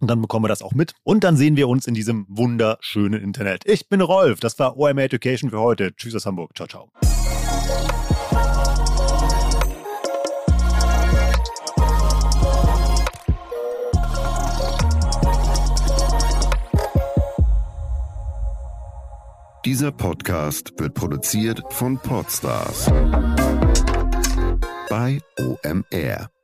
Und 0.00 0.08
dann 0.08 0.20
bekommen 0.20 0.44
wir 0.44 0.48
das 0.48 0.62
auch 0.62 0.72
mit. 0.72 0.92
Und 1.04 1.24
dann 1.24 1.36
sehen 1.36 1.56
wir 1.56 1.68
uns 1.68 1.86
in 1.86 1.94
diesem 1.94 2.26
wunderschönen 2.28 3.22
Internet. 3.22 3.62
Ich 3.66 3.88
bin 3.88 4.00
Rolf. 4.00 4.40
Das 4.40 4.58
war 4.58 4.76
OMR 4.76 5.04
Education 5.04 5.50
für 5.50 5.60
heute. 5.60 5.94
Tschüss 5.96 6.14
aus 6.14 6.26
Hamburg. 6.26 6.54
Ciao, 6.54 6.68
ciao. 6.68 6.90
Dieser 19.66 19.90
Podcast 19.90 20.74
wird 20.78 20.94
produziert 20.94 21.60
von 21.70 21.98
Podstars 21.98 22.88
bei 24.88 25.20
OMR. 25.38 26.35